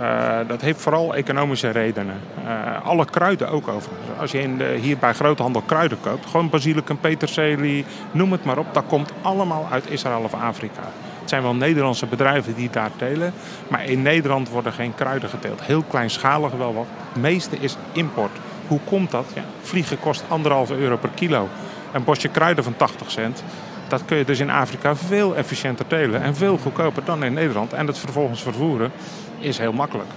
Uh, 0.00 0.38
dat 0.46 0.60
heeft 0.60 0.80
vooral 0.80 1.14
economische 1.14 1.70
redenen. 1.70 2.20
Uh, 2.44 2.86
alle 2.86 3.04
kruiden 3.04 3.48
ook 3.48 3.68
overigens. 3.68 4.18
Als 4.18 4.30
je 4.30 4.40
in 4.40 4.62
hier 4.80 4.98
bij 4.98 5.12
groothandel 5.12 5.62
kruiden 5.66 6.00
koopt, 6.00 6.26
gewoon 6.26 6.50
basilicum, 6.50 6.98
peterselie, 6.98 7.84
noem 8.10 8.32
het 8.32 8.44
maar 8.44 8.58
op, 8.58 8.66
dat 8.72 8.84
komt 8.86 9.12
allemaal 9.22 9.68
uit 9.70 9.90
Israël 9.90 10.22
of 10.22 10.34
Afrika. 10.34 10.82
Het 11.20 11.30
zijn 11.30 11.42
wel 11.42 11.54
Nederlandse 11.54 12.06
bedrijven 12.06 12.54
die 12.54 12.70
daar 12.70 12.90
telen, 12.96 13.32
maar 13.68 13.84
in 13.84 14.02
Nederland 14.02 14.48
worden 14.48 14.72
geen 14.72 14.94
kruiden 14.94 15.28
geteeld. 15.28 15.62
Heel 15.62 15.82
kleinschalig 15.82 16.52
wel 16.52 16.74
wat. 16.74 16.86
Het 17.12 17.22
meeste 17.22 17.56
is 17.56 17.76
import. 17.92 18.38
Hoe 18.66 18.80
komt 18.84 19.10
dat? 19.10 19.26
Ja, 19.34 19.44
vliegen 19.60 20.00
kost 20.00 20.24
anderhalve 20.28 20.76
euro 20.76 20.96
per 20.96 21.10
kilo. 21.14 21.48
Een 21.92 22.04
bosje 22.04 22.28
kruiden 22.28 22.64
van 22.64 22.76
80 22.76 23.10
cent. 23.10 23.44
Dat 23.92 24.04
kun 24.04 24.16
je 24.16 24.24
dus 24.24 24.40
in 24.40 24.50
Afrika 24.50 24.96
veel 24.96 25.36
efficiënter 25.36 25.86
telen 25.86 26.22
en 26.22 26.34
veel 26.34 26.58
goedkoper 26.58 27.04
dan 27.04 27.24
in 27.24 27.32
Nederland. 27.32 27.72
En 27.72 27.86
het 27.86 27.98
vervolgens 27.98 28.42
vervoeren 28.42 28.90
is 29.38 29.58
heel 29.58 29.72
makkelijk. 29.72 30.08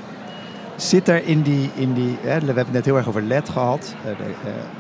Zit 0.75 1.08
er 1.08 1.27
in 1.27 1.41
die, 1.41 1.70
in 1.74 1.94
die 1.94 2.17
hè, 2.22 2.39
we 2.39 2.46
hebben 2.46 2.63
het 2.63 2.72
net 2.72 2.86
heel 2.86 2.98
erg 2.98 3.08
over 3.08 3.22
LED 3.22 3.50
gehad, 3.50 3.96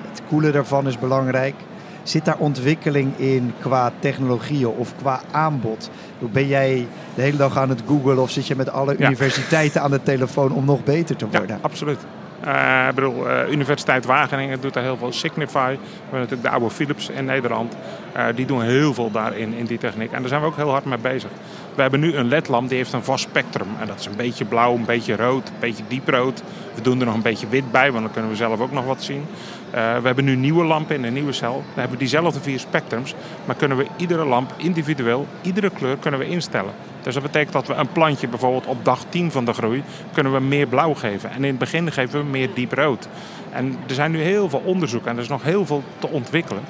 het 0.09 0.21
koelen 0.27 0.53
daarvan 0.53 0.87
is 0.87 0.99
belangrijk. 0.99 1.55
Zit 2.03 2.25
daar 2.25 2.37
ontwikkeling 2.37 3.17
in 3.17 3.53
qua 3.59 3.91
technologieën 3.99 4.67
of 4.67 4.95
qua 4.95 5.21
aanbod? 5.31 5.89
Ben 6.19 6.47
jij 6.47 6.87
de 7.15 7.21
hele 7.21 7.37
dag 7.37 7.57
aan 7.57 7.69
het 7.69 7.81
googlen 7.87 8.17
of 8.17 8.31
zit 8.31 8.47
je 8.47 8.55
met 8.55 8.69
alle 8.69 8.95
ja. 8.97 9.07
universiteiten 9.07 9.81
aan 9.81 9.91
de 9.91 10.03
telefoon 10.03 10.51
om 10.51 10.65
nog 10.65 10.83
beter 10.83 11.15
te 11.15 11.27
worden? 11.27 11.47
Ja, 11.47 11.57
absoluut. 11.61 11.99
Uh, 12.45 12.87
ik 12.89 12.95
bedoel, 12.95 13.27
uh, 13.27 13.51
Universiteit 13.51 14.05
Wageningen 14.05 14.61
doet 14.61 14.73
daar 14.73 14.83
heel 14.83 14.97
veel. 14.97 15.11
Signify, 15.11 15.71
we 15.71 15.79
hebben 16.01 16.19
natuurlijk 16.19 16.41
de 16.41 16.49
oude 16.49 16.69
Philips 16.69 17.09
in 17.09 17.25
Nederland. 17.25 17.75
Uh, 18.17 18.25
die 18.35 18.45
doen 18.45 18.61
heel 18.61 18.93
veel 18.93 19.11
daarin, 19.11 19.53
in 19.53 19.65
die 19.65 19.77
techniek. 19.77 20.11
En 20.11 20.19
daar 20.19 20.29
zijn 20.29 20.41
we 20.41 20.47
ook 20.47 20.55
heel 20.55 20.69
hard 20.69 20.85
mee 20.85 20.97
bezig. 20.97 21.29
We 21.75 21.81
hebben 21.81 21.99
nu 21.99 22.15
een 22.15 22.27
LED-lamp 22.27 22.69
die 22.69 22.77
heeft 22.77 22.93
een 22.93 23.03
vast 23.03 23.23
spectrum. 23.23 23.67
En 23.79 23.87
dat 23.87 23.99
is 23.99 24.05
een 24.05 24.15
beetje 24.15 24.45
blauw, 24.45 24.75
een 24.75 24.85
beetje 24.85 25.15
rood, 25.15 25.47
een 25.47 25.53
beetje 25.59 25.83
dieprood. 25.87 26.43
We 26.75 26.81
doen 26.81 26.99
er 26.99 27.05
nog 27.05 27.15
een 27.15 27.21
beetje 27.21 27.47
wit 27.47 27.71
bij, 27.71 27.91
want 27.91 28.03
dan 28.03 28.13
kunnen 28.13 28.31
we 28.31 28.37
zelf 28.37 28.59
ook 28.59 28.71
nog 28.71 28.85
wat 28.85 29.03
zien. 29.03 29.25
we 29.71 30.01
hebben 30.03 30.25
nu 30.25 30.35
nieuwe 30.35 30.63
lampen 30.63 30.95
in 30.95 31.03
een 31.03 31.13
nieuwe 31.13 31.31
cel. 31.31 31.63
We 31.73 31.79
hebben 31.79 31.97
diezelfde 31.97 32.39
vier 32.39 32.59
spectrums. 32.59 33.15
Maar 33.45 33.55
kunnen 33.55 33.77
we 33.77 33.85
iedere 33.97 34.25
lamp 34.25 34.53
individueel, 34.57 35.27
iedere 35.41 35.69
kleur 35.69 35.97
kunnen 35.97 36.19
we 36.19 36.27
instellen. 36.27 36.73
Dus 37.05 37.13
dat 37.13 37.23
betekent 37.23 37.53
dat 37.53 37.67
we 37.67 37.73
een 37.73 37.91
plantje 37.91 38.27
bijvoorbeeld 38.27 38.65
op 38.65 38.85
dag 38.85 39.03
10 39.09 39.31
van 39.31 39.45
de 39.45 39.53
groei 39.53 39.83
kunnen 40.13 40.33
we 40.33 40.39
meer 40.39 40.67
blauw 40.67 40.93
geven. 40.93 41.29
En 41.29 41.37
in 41.37 41.49
het 41.49 41.57
begin 41.57 41.91
geven 41.91 42.19
we 42.19 42.25
meer 42.25 42.49
diep 42.53 42.73
rood. 42.73 43.07
En 43.51 43.77
er 43.87 43.93
zijn 43.93 44.11
nu 44.11 44.21
heel 44.21 44.49
veel 44.49 44.61
onderzoeken 44.65 45.09
en 45.09 45.15
er 45.15 45.23
is 45.23 45.29
nog 45.29 45.43
heel 45.43 45.65
veel 45.65 45.83
te 45.99 46.07
ontwikkelen. 46.07 46.63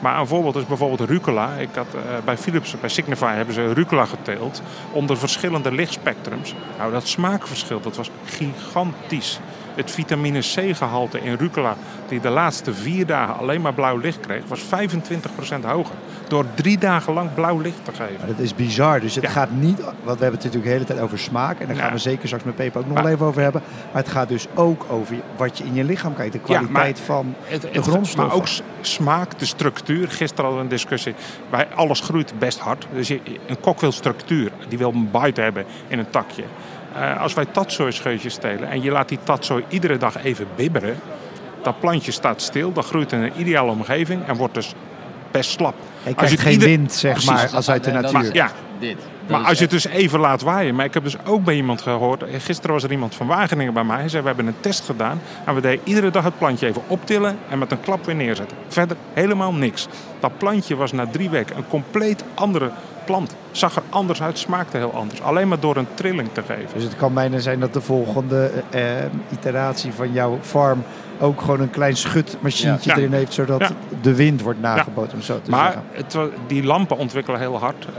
Maar 0.00 0.20
een 0.20 0.26
voorbeeld 0.26 0.56
is 0.56 0.66
bijvoorbeeld 0.66 1.08
rucola. 1.08 1.52
Ik 1.54 1.68
had, 1.74 1.86
uh, 1.94 2.00
bij 2.24 2.36
Philips, 2.36 2.80
bij 2.80 2.88
Signify 2.88 3.34
hebben 3.34 3.54
ze 3.54 3.72
rucola 3.72 4.04
geteeld 4.04 4.62
onder 4.92 5.18
verschillende 5.18 5.72
lichtspectrums. 5.72 6.54
Nou, 6.78 6.92
dat 6.92 7.06
smaakverschil 7.06 7.80
dat 7.80 7.96
was 7.96 8.10
gigantisch. 8.24 9.40
Het 9.74 9.90
vitamine 9.90 10.40
C-gehalte 10.40 11.20
in 11.20 11.34
rucola, 11.34 11.76
die 12.08 12.20
de 12.20 12.28
laatste 12.28 12.74
vier 12.74 13.06
dagen 13.06 13.36
alleen 13.36 13.60
maar 13.60 13.74
blauw 13.74 13.96
licht 13.96 14.20
kreeg, 14.20 14.42
was 14.46 14.60
25% 14.60 15.64
hoger. 15.64 15.94
Door 16.30 16.44
drie 16.54 16.78
dagen 16.78 17.12
lang 17.12 17.34
blauw 17.34 17.58
licht 17.58 17.84
te 17.84 17.92
geven. 17.92 18.26
Dat 18.26 18.38
is 18.38 18.54
bizar. 18.54 19.00
Dus 19.00 19.14
het 19.14 19.24
ja. 19.24 19.30
gaat 19.30 19.50
niet, 19.50 19.80
want 19.80 19.94
we 19.94 20.08
hebben 20.08 20.24
het 20.26 20.32
natuurlijk 20.32 20.64
de 20.64 20.70
hele 20.70 20.84
tijd 20.84 21.00
over 21.00 21.18
smaak. 21.18 21.60
En 21.60 21.66
daar 21.66 21.76
gaan 21.76 21.92
we 21.92 21.98
zeker 21.98 22.26
straks 22.26 22.44
met 22.44 22.54
Pepe 22.54 22.78
ook 22.78 22.86
nog 22.86 22.94
maar, 22.94 23.12
even 23.12 23.26
over 23.26 23.42
hebben. 23.42 23.62
Maar 23.92 24.02
het 24.02 24.10
gaat 24.10 24.28
dus 24.28 24.46
ook 24.54 24.86
over 24.88 25.16
wat 25.36 25.58
je 25.58 25.64
in 25.64 25.74
je 25.74 25.84
lichaam 25.84 26.14
krijgt. 26.14 26.32
De 26.32 26.38
kwaliteit 26.38 26.98
ja, 26.98 27.04
van 27.04 27.34
het, 27.42 27.62
de 27.62 27.82
grondstoffen. 27.82 28.26
Maar 28.26 28.34
ook 28.34 28.48
smaak, 28.80 29.38
de 29.38 29.46
structuur. 29.46 30.08
Gisteren 30.08 30.44
hadden 30.44 30.54
we 30.54 30.62
een 30.62 30.76
discussie. 30.76 31.14
Bij 31.50 31.68
alles 31.74 32.00
groeit 32.00 32.32
best 32.38 32.58
hard. 32.58 32.86
Dus 32.92 33.08
je, 33.08 33.20
een 33.46 33.60
kok 33.60 33.80
wil 33.80 33.92
structuur. 33.92 34.52
Die 34.68 34.78
wil 34.78 34.92
een 34.92 35.10
bite 35.10 35.40
hebben 35.40 35.64
in 35.88 35.98
een 35.98 36.10
takje. 36.10 36.44
Uh, 36.96 37.20
als 37.20 37.34
wij 37.34 37.44
tatsoi-scheutjes 37.44 38.34
stelen 38.34 38.68
en 38.68 38.82
je 38.82 38.90
laat 38.90 39.08
die 39.08 39.18
tatsoi 39.22 39.64
iedere 39.68 39.96
dag 39.96 40.24
even 40.24 40.46
bibberen, 40.56 40.96
dat 41.62 41.80
plantje 41.80 42.12
staat 42.12 42.42
stil, 42.42 42.72
dat 42.72 42.84
groeit 42.84 43.12
in 43.12 43.20
een 43.20 43.40
ideale 43.40 43.70
omgeving 43.70 44.26
en 44.26 44.36
wordt 44.36 44.54
dus 44.54 44.74
best 45.30 45.50
slap. 45.50 45.74
Je 46.02 46.14
krijgt 46.14 46.40
geen 46.40 46.52
ieder... 46.52 46.68
wind, 46.68 46.92
zeg 46.92 47.24
maar, 47.24 47.50
als 47.54 47.70
uit 47.70 47.84
de 47.84 47.90
natuur. 47.90 48.12
Maar, 48.12 48.34
ja, 48.34 48.50
dit. 48.78 48.96
Maar 49.30 49.40
als 49.40 49.56
je 49.56 49.62
het 49.62 49.72
dus 49.72 49.86
even 49.86 50.20
laat 50.20 50.42
waaien. 50.42 50.74
Maar 50.74 50.84
ik 50.84 50.94
heb 50.94 51.02
dus 51.02 51.24
ook 51.24 51.44
bij 51.44 51.54
iemand 51.54 51.82
gehoord. 51.82 52.24
Gisteren 52.38 52.72
was 52.72 52.82
er 52.82 52.90
iemand 52.90 53.14
van 53.14 53.26
Wageningen 53.26 53.72
bij 53.72 53.84
mij. 53.84 53.98
Hij 53.98 54.08
zei: 54.08 54.22
We 54.22 54.28
hebben 54.28 54.46
een 54.46 54.60
test 54.60 54.84
gedaan. 54.84 55.20
En 55.44 55.54
we 55.54 55.60
deden 55.60 55.80
iedere 55.84 56.10
dag 56.10 56.24
het 56.24 56.38
plantje 56.38 56.66
even 56.66 56.82
optillen. 56.86 57.38
En 57.48 57.58
met 57.58 57.70
een 57.70 57.80
klap 57.80 58.04
weer 58.04 58.14
neerzetten. 58.14 58.56
Verder 58.68 58.96
helemaal 59.12 59.52
niks. 59.52 59.88
Dat 60.20 60.38
plantje 60.38 60.76
was 60.76 60.92
na 60.92 61.06
drie 61.06 61.30
weken 61.30 61.56
een 61.56 61.68
compleet 61.68 62.24
andere 62.34 62.70
plant. 63.04 63.36
Zag 63.50 63.76
er 63.76 63.82
anders 63.88 64.22
uit, 64.22 64.38
smaakte 64.38 64.76
heel 64.76 64.94
anders. 64.94 65.22
Alleen 65.22 65.48
maar 65.48 65.60
door 65.60 65.76
een 65.76 65.86
trilling 65.94 66.28
te 66.32 66.42
geven. 66.42 66.68
Dus 66.74 66.82
het 66.82 66.96
kan 66.96 67.14
bijna 67.14 67.38
zijn 67.38 67.60
dat 67.60 67.72
de 67.72 67.80
volgende 67.80 68.50
uh, 68.74 68.82
iteratie 69.32 69.92
van 69.92 70.12
jouw 70.12 70.38
farm 70.40 70.82
ook 71.20 71.40
gewoon 71.40 71.60
een 71.60 71.70
klein 71.70 71.96
schutmachientje 71.96 72.90
ja. 72.90 72.96
erin 72.96 73.12
heeft, 73.12 73.32
zodat 73.32 73.60
ja. 73.60 73.70
de 74.02 74.14
wind 74.14 74.42
wordt 74.42 74.60
nageboten. 74.60 75.12
Om 75.14 75.22
zo 75.22 75.40
te 75.42 75.50
maar. 75.50 75.82
Het, 75.90 76.16
die 76.46 76.64
lampen 76.64 76.96
ontwikkelen 76.96 77.40
heel 77.40 77.58
hard. 77.58 77.84
Uh, 77.84 77.94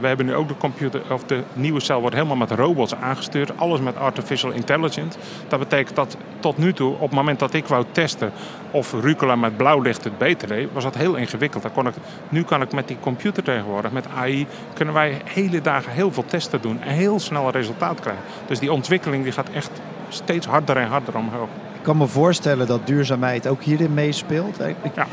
we 0.00 0.06
hebben 0.06 0.26
nu 0.26 0.34
ook 0.34 0.48
de 0.48 0.56
computer, 0.56 1.02
of 1.10 1.24
de 1.24 1.42
nieuwe 1.52 1.80
cel 1.80 2.00
wordt 2.00 2.14
helemaal 2.14 2.36
met 2.36 2.50
robots 2.50 2.94
aangestuurd. 2.94 3.58
Alles 3.58 3.80
met 3.80 3.96
artificial 3.96 4.52
intelligence. 4.52 5.18
Dat 5.48 5.58
betekent 5.58 5.96
dat 5.96 6.16
tot 6.40 6.58
nu 6.58 6.72
toe, 6.72 6.92
op 6.94 7.00
het 7.00 7.10
moment 7.10 7.38
dat 7.38 7.54
ik 7.54 7.66
wou 7.66 7.84
testen 7.92 8.32
of 8.70 8.92
rucola 8.92 9.36
met 9.36 9.56
blauw 9.56 9.80
licht 9.80 10.04
het 10.04 10.18
beter 10.18 10.48
deed, 10.48 10.68
was 10.72 10.84
dat 10.84 10.94
heel 10.94 11.14
ingewikkeld. 11.14 11.72
Kon 11.72 11.86
ik, 11.86 11.94
nu 12.28 12.42
kan 12.42 12.62
ik 12.62 12.72
met 12.72 12.88
die 12.88 12.96
computer 13.00 13.42
tegenwoordig, 13.42 13.92
met 13.92 14.06
AI, 14.16 14.46
kunnen 14.72 14.94
wij 14.94 15.20
hele 15.24 15.60
dagen 15.60 15.92
heel 15.92 16.12
veel 16.12 16.24
testen 16.24 16.60
doen 16.60 16.82
en 16.82 16.94
heel 16.94 17.20
snel 17.20 17.46
een 17.46 17.52
resultaat 17.52 18.00
krijgen. 18.00 18.22
Dus 18.46 18.58
die 18.58 18.72
ontwikkeling 18.72 19.22
die 19.22 19.32
gaat 19.32 19.48
echt 19.54 19.70
steeds 20.08 20.46
harder 20.46 20.76
en 20.76 20.88
harder 20.88 21.16
omhoog. 21.16 21.48
Ik 21.74 21.82
kan 21.82 21.96
me 21.96 22.06
voorstellen 22.06 22.66
dat 22.66 22.86
duurzaamheid 22.86 23.46
ook 23.46 23.62
hierin 23.62 23.94
meespeelt. 23.94 24.60
Ik, 24.60 24.76
ja. 24.94 25.06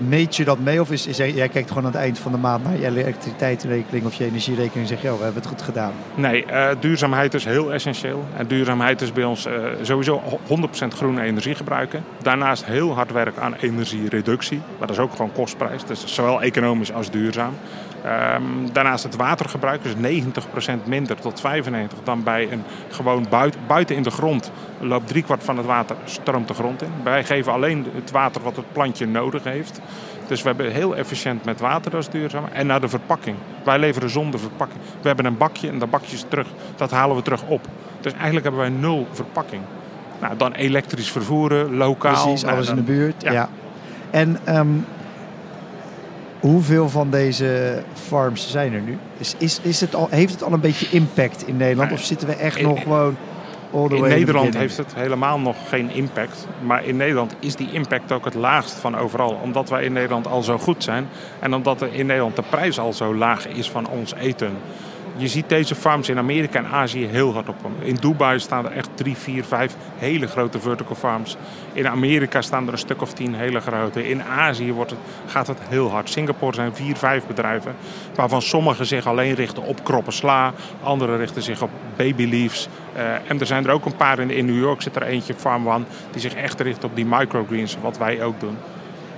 Meet 0.00 0.36
je 0.36 0.44
dat 0.44 0.58
mee 0.58 0.80
of 0.80 0.90
is, 0.90 1.04
jij 1.16 1.48
kijkt 1.48 1.68
gewoon 1.68 1.84
aan 1.84 1.92
het 1.92 2.00
eind 2.00 2.18
van 2.18 2.32
de 2.32 2.38
maand 2.38 2.64
naar 2.64 2.78
je 2.78 2.86
elektriciteitsrekening 2.86 4.06
of 4.06 4.14
je 4.14 4.24
energierekening 4.24 4.82
en 4.82 4.86
zegt, 4.86 5.02
joh, 5.02 5.16
we 5.16 5.24
hebben 5.24 5.42
het 5.42 5.50
goed 5.50 5.62
gedaan? 5.62 5.92
Nee, 6.14 6.44
uh, 6.50 6.68
duurzaamheid 6.80 7.34
is 7.34 7.44
heel 7.44 7.72
essentieel. 7.72 8.24
En 8.36 8.46
duurzaamheid 8.46 9.00
is 9.00 9.12
bij 9.12 9.24
ons 9.24 9.46
uh, 9.46 9.52
sowieso 9.82 10.22
100% 10.22 10.88
groene 10.88 11.22
energie 11.22 11.54
gebruiken. 11.54 12.04
Daarnaast 12.22 12.64
heel 12.64 12.94
hard 12.94 13.12
werk 13.12 13.38
aan 13.38 13.54
energiereductie, 13.54 14.58
maar 14.78 14.86
dat 14.86 14.96
is 14.96 15.02
ook 15.02 15.12
gewoon 15.12 15.32
kostprijs. 15.32 15.84
Dus 15.84 16.06
zowel 16.06 16.42
economisch 16.42 16.92
als 16.92 17.10
duurzaam. 17.10 17.54
Um, 18.06 18.72
daarnaast 18.72 19.04
het 19.04 19.16
watergebruik, 19.16 19.82
dus 19.82 20.22
90% 20.22 20.84
minder 20.84 21.16
tot 21.16 21.42
95% 21.42 21.44
dan 22.02 22.22
bij 22.22 22.52
een 22.52 22.62
gewoon 22.90 23.26
buiten, 23.30 23.60
buiten 23.66 23.96
in 23.96 24.02
de 24.02 24.10
grond. 24.10 24.50
Loopt 24.78 25.08
driekwart 25.08 25.44
van 25.44 25.56
het 25.56 25.66
water 25.66 25.96
stroomt 26.04 26.48
de 26.48 26.54
grond 26.54 26.82
in. 26.82 26.92
Wij 27.02 27.24
geven 27.24 27.52
alleen 27.52 27.86
het 27.94 28.10
water 28.10 28.42
wat 28.42 28.56
het 28.56 28.72
plantje 28.72 29.06
nodig 29.06 29.44
heeft. 29.44 29.80
Dus 30.26 30.42
we 30.42 30.48
hebben 30.48 30.72
heel 30.72 30.96
efficiënt 30.96 31.44
met 31.44 31.60
water, 31.60 31.90
dat 31.90 32.00
is 32.00 32.08
duurzaam. 32.08 32.44
En 32.52 32.66
naar 32.66 32.80
de 32.80 32.88
verpakking. 32.88 33.36
Wij 33.64 33.78
leveren 33.78 34.10
zonder 34.10 34.40
verpakking. 34.40 34.80
We 35.00 35.06
hebben 35.06 35.24
een 35.24 35.36
bakje 35.36 35.68
en 35.68 35.78
dat 35.78 35.90
bakje 35.90 36.16
is 36.16 36.24
terug. 36.28 36.46
Dat 36.76 36.90
halen 36.90 37.16
we 37.16 37.22
terug 37.22 37.42
op. 37.42 37.66
Dus 38.00 38.12
eigenlijk 38.12 38.44
hebben 38.44 38.60
wij 38.60 38.70
nul 38.70 39.06
verpakking. 39.12 39.62
Nou, 40.20 40.36
dan 40.36 40.52
elektrisch 40.52 41.10
vervoeren, 41.10 41.76
lokaal. 41.76 42.22
Precies, 42.22 42.44
alles 42.44 42.66
dan, 42.66 42.78
in 42.78 42.84
de 42.84 42.92
buurt. 42.92 43.22
Ja. 43.22 43.32
ja. 43.32 43.48
En 44.10 44.38
um, 44.48 44.86
Hoeveel 46.44 46.88
van 46.88 47.10
deze 47.10 47.82
farms 47.92 48.50
zijn 48.50 48.72
er 48.72 48.80
nu? 48.80 48.98
Is, 49.18 49.34
is, 49.38 49.60
is 49.62 49.80
het 49.80 49.94
al, 49.94 50.06
heeft 50.10 50.32
het 50.32 50.42
al 50.42 50.52
een 50.52 50.60
beetje 50.60 50.86
impact 50.90 51.46
in 51.46 51.56
Nederland? 51.56 51.92
Of 51.92 52.02
zitten 52.04 52.28
we 52.28 52.34
echt 52.34 52.56
In- 52.56 52.64
nog 52.64 52.82
gewoon 52.82 53.16
all 53.72 53.88
the 53.88 53.94
In 53.94 54.00
way 54.00 54.10
in 54.10 54.18
Nederland 54.18 54.56
heeft 54.56 54.76
het 54.76 54.94
helemaal 54.94 55.38
nog 55.38 55.56
geen 55.68 55.90
impact. 55.90 56.46
Maar 56.62 56.84
in 56.84 56.96
Nederland 56.96 57.34
is 57.38 57.56
die 57.56 57.72
impact 57.72 58.12
ook 58.12 58.24
het 58.24 58.34
laagst 58.34 58.74
van 58.74 58.96
overal. 58.96 59.38
Omdat 59.42 59.68
wij 59.68 59.84
in 59.84 59.92
Nederland 59.92 60.26
al 60.26 60.42
zo 60.42 60.58
goed 60.58 60.84
zijn. 60.84 61.08
En 61.40 61.54
omdat 61.54 61.80
er 61.82 61.94
in 61.94 62.06
Nederland 62.06 62.36
de 62.36 62.42
prijs 62.50 62.78
al 62.78 62.92
zo 62.92 63.14
laag 63.14 63.48
is 63.48 63.70
van 63.70 63.88
ons 63.88 64.14
eten. 64.14 64.56
Je 65.16 65.28
ziet 65.28 65.48
deze 65.48 65.74
farms 65.74 66.08
in 66.08 66.18
Amerika 66.18 66.58
en 66.58 66.66
Azië 66.66 67.06
heel 67.06 67.32
hard 67.32 67.48
opkomen. 67.48 67.82
In 67.82 67.94
Dubai 67.94 68.38
staan 68.40 68.64
er 68.64 68.72
echt 68.72 68.88
drie, 68.94 69.16
vier, 69.16 69.44
vijf 69.44 69.76
hele 69.98 70.26
grote 70.26 70.60
vertical 70.60 70.94
farms. 70.96 71.36
In 71.72 71.88
Amerika 71.88 72.42
staan 72.42 72.66
er 72.66 72.72
een 72.72 72.78
stuk 72.78 73.02
of 73.02 73.12
tien 73.12 73.34
hele 73.34 73.60
grote. 73.60 74.08
In 74.08 74.22
Azië 74.22 74.72
wordt 74.72 74.90
het, 74.90 75.00
gaat 75.26 75.46
het 75.46 75.58
heel 75.68 75.90
hard. 75.90 76.10
Singapore 76.10 76.54
zijn 76.54 76.74
vier, 76.74 76.96
vijf 76.96 77.26
bedrijven. 77.26 77.74
Waarvan 78.14 78.42
sommige 78.42 78.84
zich 78.84 79.06
alleen 79.06 79.34
richten 79.34 79.62
op 79.62 79.84
kroppen 79.84 80.12
sla. 80.12 80.52
Andere 80.82 81.16
richten 81.16 81.42
zich 81.42 81.62
op 81.62 81.70
baby 81.96 82.26
leaves. 82.28 82.68
Eh, 82.94 83.02
en 83.30 83.40
er 83.40 83.46
zijn 83.46 83.64
er 83.66 83.70
ook 83.72 83.84
een 83.84 83.96
paar 83.96 84.18
in, 84.18 84.30
in 84.30 84.46
New 84.46 84.58
York. 84.58 84.82
Zit 84.82 84.96
er 84.96 85.02
eentje, 85.02 85.34
Farm 85.34 85.68
One, 85.68 85.84
die 86.10 86.20
zich 86.20 86.34
echt 86.34 86.60
richt 86.60 86.84
op 86.84 86.96
die 86.96 87.06
microgreens. 87.06 87.76
Wat 87.82 87.98
wij 87.98 88.22
ook 88.22 88.40
doen. 88.40 88.56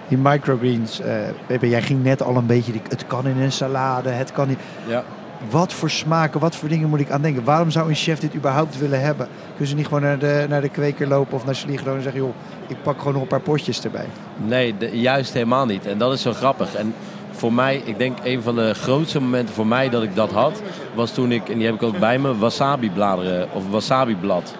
Die 0.08 0.18
microgreens, 0.18 1.00
eh 1.00 1.14
Pepe, 1.46 1.68
jij 1.68 1.82
ging 1.82 2.02
net 2.02 2.22
al 2.22 2.36
een 2.36 2.46
beetje, 2.46 2.72
die- 2.72 2.82
het 2.88 3.06
kan 3.06 3.26
in 3.26 3.36
een 3.40 3.52
salade, 3.52 4.08
het 4.10 4.32
kan 4.32 4.48
niet. 4.48 4.58
Ja. 4.86 5.04
Wat 5.50 5.72
voor 5.72 5.90
smaken, 5.90 6.40
wat 6.40 6.56
voor 6.56 6.68
dingen 6.68 6.88
moet 6.88 7.00
ik 7.00 7.10
aan 7.10 7.22
denken? 7.22 7.44
Waarom 7.44 7.70
zou 7.70 7.88
een 7.88 7.94
chef 7.94 8.18
dit 8.18 8.34
überhaupt 8.34 8.78
willen 8.78 9.00
hebben? 9.00 9.28
Kunnen 9.50 9.68
ze 9.68 9.74
niet 9.74 9.86
gewoon 9.86 10.02
naar 10.02 10.18
de, 10.18 10.46
naar 10.48 10.60
de 10.60 10.68
kweker 10.68 11.08
lopen 11.08 11.34
of 11.36 11.44
naar 11.44 11.54
Sligro 11.54 11.94
en 11.94 12.02
zeggen... 12.02 12.20
joh, 12.20 12.34
ik 12.66 12.82
pak 12.82 12.98
gewoon 12.98 13.12
nog 13.12 13.22
een 13.22 13.28
paar 13.28 13.40
potjes 13.40 13.84
erbij. 13.84 14.06
Nee, 14.36 14.76
de- 14.78 14.98
juist 15.00 15.32
helemaal 15.32 15.66
niet. 15.66 15.86
En 15.86 15.98
dat 15.98 16.12
is 16.12 16.22
zo 16.22 16.32
grappig. 16.32 16.74
En 16.74 16.94
voor 17.30 17.52
mij, 17.52 17.82
ik 17.84 17.98
denk 17.98 18.18
een 18.24 18.42
van 18.42 18.54
de 18.56 18.74
grootste 18.74 19.20
momenten 19.20 19.54
voor 19.54 19.66
mij 19.66 19.88
dat 19.88 20.02
ik 20.02 20.14
dat 20.14 20.30
had, 20.32 20.62
was 20.94 21.10
toen 21.10 21.32
ik, 21.32 21.48
en 21.48 21.56
die 21.58 21.66
heb 21.66 21.74
ik 21.74 21.82
ook 21.82 21.98
bij 21.98 22.18
me, 22.18 22.36
wasabi 22.38 22.90
bladeren 22.90 23.48
of 23.52 23.62
wasabi 23.70 24.16
blad. 24.16 24.54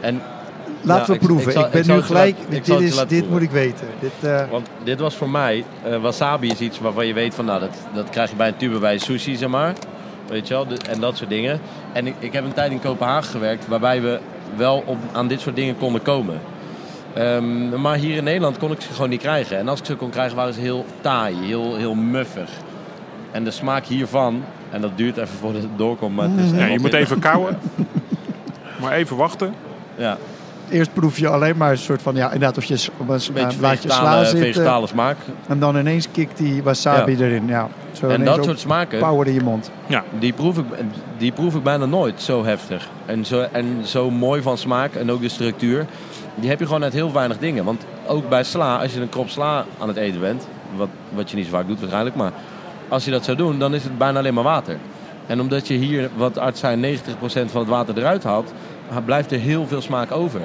En 0.00 0.22
Laten 0.80 1.06
we 1.06 1.12
ik- 1.14 1.26
proeven. 1.26 1.50
ik 1.50 1.56
Ik, 1.56 1.60
zal- 1.62 1.70
ben 1.70 1.80
ik 1.80 1.86
nu 1.86 2.02
gelijk, 2.02 2.36
dit, 2.48 2.68
is, 2.68 2.96
dit 2.96 3.06
proeven. 3.08 3.28
moet 3.30 3.42
ik 3.42 3.50
weten. 3.50 3.86
Dit, 4.00 4.12
eh, 4.30 4.42
Want 4.50 4.68
dit 4.84 5.00
was 5.00 5.14
voor 5.16 5.30
mij, 5.30 5.64
eh, 5.84 5.96
wasabi 6.00 6.48
is 6.50 6.60
iets 6.60 6.78
waarvan 6.80 7.06
je 7.06 7.12
weet 7.12 7.34
van, 7.34 7.44
nou, 7.44 7.60
dat, 7.60 7.76
dat 7.94 8.10
krijg 8.10 8.30
je 8.30 8.36
bij 8.36 8.48
een 8.48 8.56
tube 8.56 8.78
bij 8.78 8.98
sushi, 8.98 9.36
zeg 9.36 9.48
maar. 9.48 9.72
Weet 10.28 10.48
je 10.48 10.54
wel, 10.54 10.66
de- 10.66 10.76
en 10.90 11.00
dat 11.00 11.16
soort 11.16 11.30
dingen. 11.30 11.60
En 11.92 12.06
ik, 12.06 12.14
ik 12.18 12.32
heb 12.32 12.44
een 12.44 12.52
tijd 12.52 12.70
in 12.70 12.80
Kopenhagen 12.80 13.30
gewerkt, 13.30 13.66
waarbij 13.68 14.02
we 14.02 14.18
wel 14.56 14.82
op, 14.86 14.96
aan 15.12 15.28
dit 15.28 15.40
soort 15.40 15.56
dingen 15.56 15.76
konden 15.78 16.02
komen. 16.02 16.40
Ehm, 17.14 17.80
maar 17.80 17.96
hier 17.96 18.16
in 18.16 18.24
Nederland 18.24 18.58
kon 18.58 18.70
ik 18.72 18.80
ze 18.80 18.92
gewoon 18.92 19.08
niet 19.10 19.20
krijgen. 19.20 19.58
En 19.58 19.68
als 19.68 19.78
ik 19.80 19.86
ze 19.86 19.94
kon 19.96 20.10
krijgen, 20.10 20.36
waren 20.36 20.54
ze 20.54 20.60
heel 20.60 20.84
taai, 21.00 21.36
heel, 21.46 21.76
heel 21.76 21.94
muffig. 21.94 22.50
En 23.30 23.44
de 23.44 23.50
smaak 23.50 23.84
hiervan, 23.84 24.44
en 24.70 24.80
dat 24.80 24.90
duurt 24.96 25.16
even 25.16 25.36
voordat 25.38 25.62
het 25.62 25.78
doorkomt, 25.78 26.16
maar 26.16 26.28
het 26.30 26.44
is 26.44 26.50
Ja, 26.58 26.66
je 26.66 26.78
moet 26.78 26.92
even 26.92 27.18
kouwen. 27.18 27.58
maar 28.80 28.92
even 28.92 29.16
wachten. 29.16 29.54
Ja, 29.96 30.16
eerst 30.70 30.92
proef 30.92 31.18
je 31.18 31.28
alleen 31.28 31.56
maar 31.56 31.70
een 31.70 31.78
soort 31.78 32.02
van, 32.02 32.14
ja, 32.14 32.24
inderdaad, 32.24 32.56
of 32.56 32.64
je 32.64 32.74
een, 32.74 33.06
beetje 33.06 33.58
blaadje 33.58 33.90
sla 33.90 33.94
vegetale, 33.94 34.24
zit. 34.24 34.34
eh, 34.34 34.40
vegetale 34.40 34.86
smaak. 34.86 35.16
En 35.48 35.58
dan 35.58 35.76
ineens 35.76 36.10
kikt 36.10 36.38
die 36.38 36.62
wasabi 36.62 37.16
erin. 37.16 37.46
Ja, 37.46 37.68
zo 37.92 38.08
En 38.08 38.24
dat 38.24 38.44
soort 38.44 38.60
smaken, 38.60 38.98
power 38.98 39.26
in 39.26 39.34
je 39.34 39.40
mond. 39.40 39.70
Die 40.18 40.32
proef, 40.32 40.58
ik, 40.58 40.64
die 41.16 41.32
proef 41.32 41.54
ik 41.54 41.62
bijna 41.62 41.84
nooit 41.84 42.22
zo 42.22 42.44
heftig. 42.44 42.88
En 43.06 43.24
zo, 43.24 43.46
en 43.52 43.80
zo 43.84 44.10
mooi 44.10 44.42
van 44.42 44.58
smaak 44.58 44.94
en 44.94 45.10
ook 45.10 45.20
de 45.20 45.28
structuur. 45.28 45.86
Die 46.34 46.48
heb 46.48 46.58
je 46.58 46.66
gewoon 46.66 46.82
uit 46.82 46.92
heel 46.92 47.12
weinig 47.12 47.38
dingen. 47.38 47.64
Want 47.64 47.84
ook 48.06 48.28
bij 48.28 48.44
sla, 48.44 48.76
als 48.76 48.94
je 48.94 49.00
een 49.00 49.08
krop 49.08 49.28
sla 49.28 49.64
aan 49.78 49.88
het 49.88 49.96
eten 49.96 50.20
bent, 50.20 50.46
wat, 50.76 50.88
wat 51.14 51.30
je 51.30 51.36
niet 51.36 51.44
zo 51.44 51.50
vaak 51.50 51.66
doet 51.66 51.80
waarschijnlijk, 51.80 52.16
maar 52.16 52.32
als 52.88 53.04
je 53.04 53.10
dat 53.10 53.24
zou 53.24 53.36
doen, 53.36 53.58
dan 53.58 53.74
is 53.74 53.82
het 53.82 53.98
bijna 53.98 54.18
alleen 54.18 54.34
maar 54.34 54.44
water. 54.44 54.76
En 55.26 55.40
omdat 55.40 55.68
je 55.68 55.74
hier, 55.74 56.10
wat 56.16 56.38
arts 56.38 56.60
zijn, 56.60 56.84
90% 56.84 56.98
van 57.28 57.60
het 57.60 57.68
water 57.68 57.98
eruit 57.98 58.24
haalt, 58.24 58.52
blijft 59.04 59.32
er 59.32 59.38
heel 59.38 59.66
veel 59.66 59.80
smaak 59.80 60.12
over. 60.12 60.40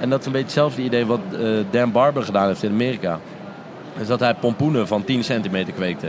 En 0.00 0.10
dat 0.10 0.20
is 0.20 0.26
een 0.26 0.32
beetje 0.32 0.46
hetzelfde 0.46 0.82
idee 0.82 1.06
wat 1.06 1.20
eh, 1.32 1.48
Dan 1.70 1.92
Barber 1.92 2.22
gedaan 2.22 2.46
heeft 2.46 2.62
in 2.62 2.70
Amerika. 2.70 3.18
Is 3.98 4.06
dat 4.06 4.20
hij 4.20 4.34
pompoenen 4.34 4.86
van 4.86 5.04
10 5.04 5.24
centimeter 5.24 5.72
kweekte. 5.72 6.06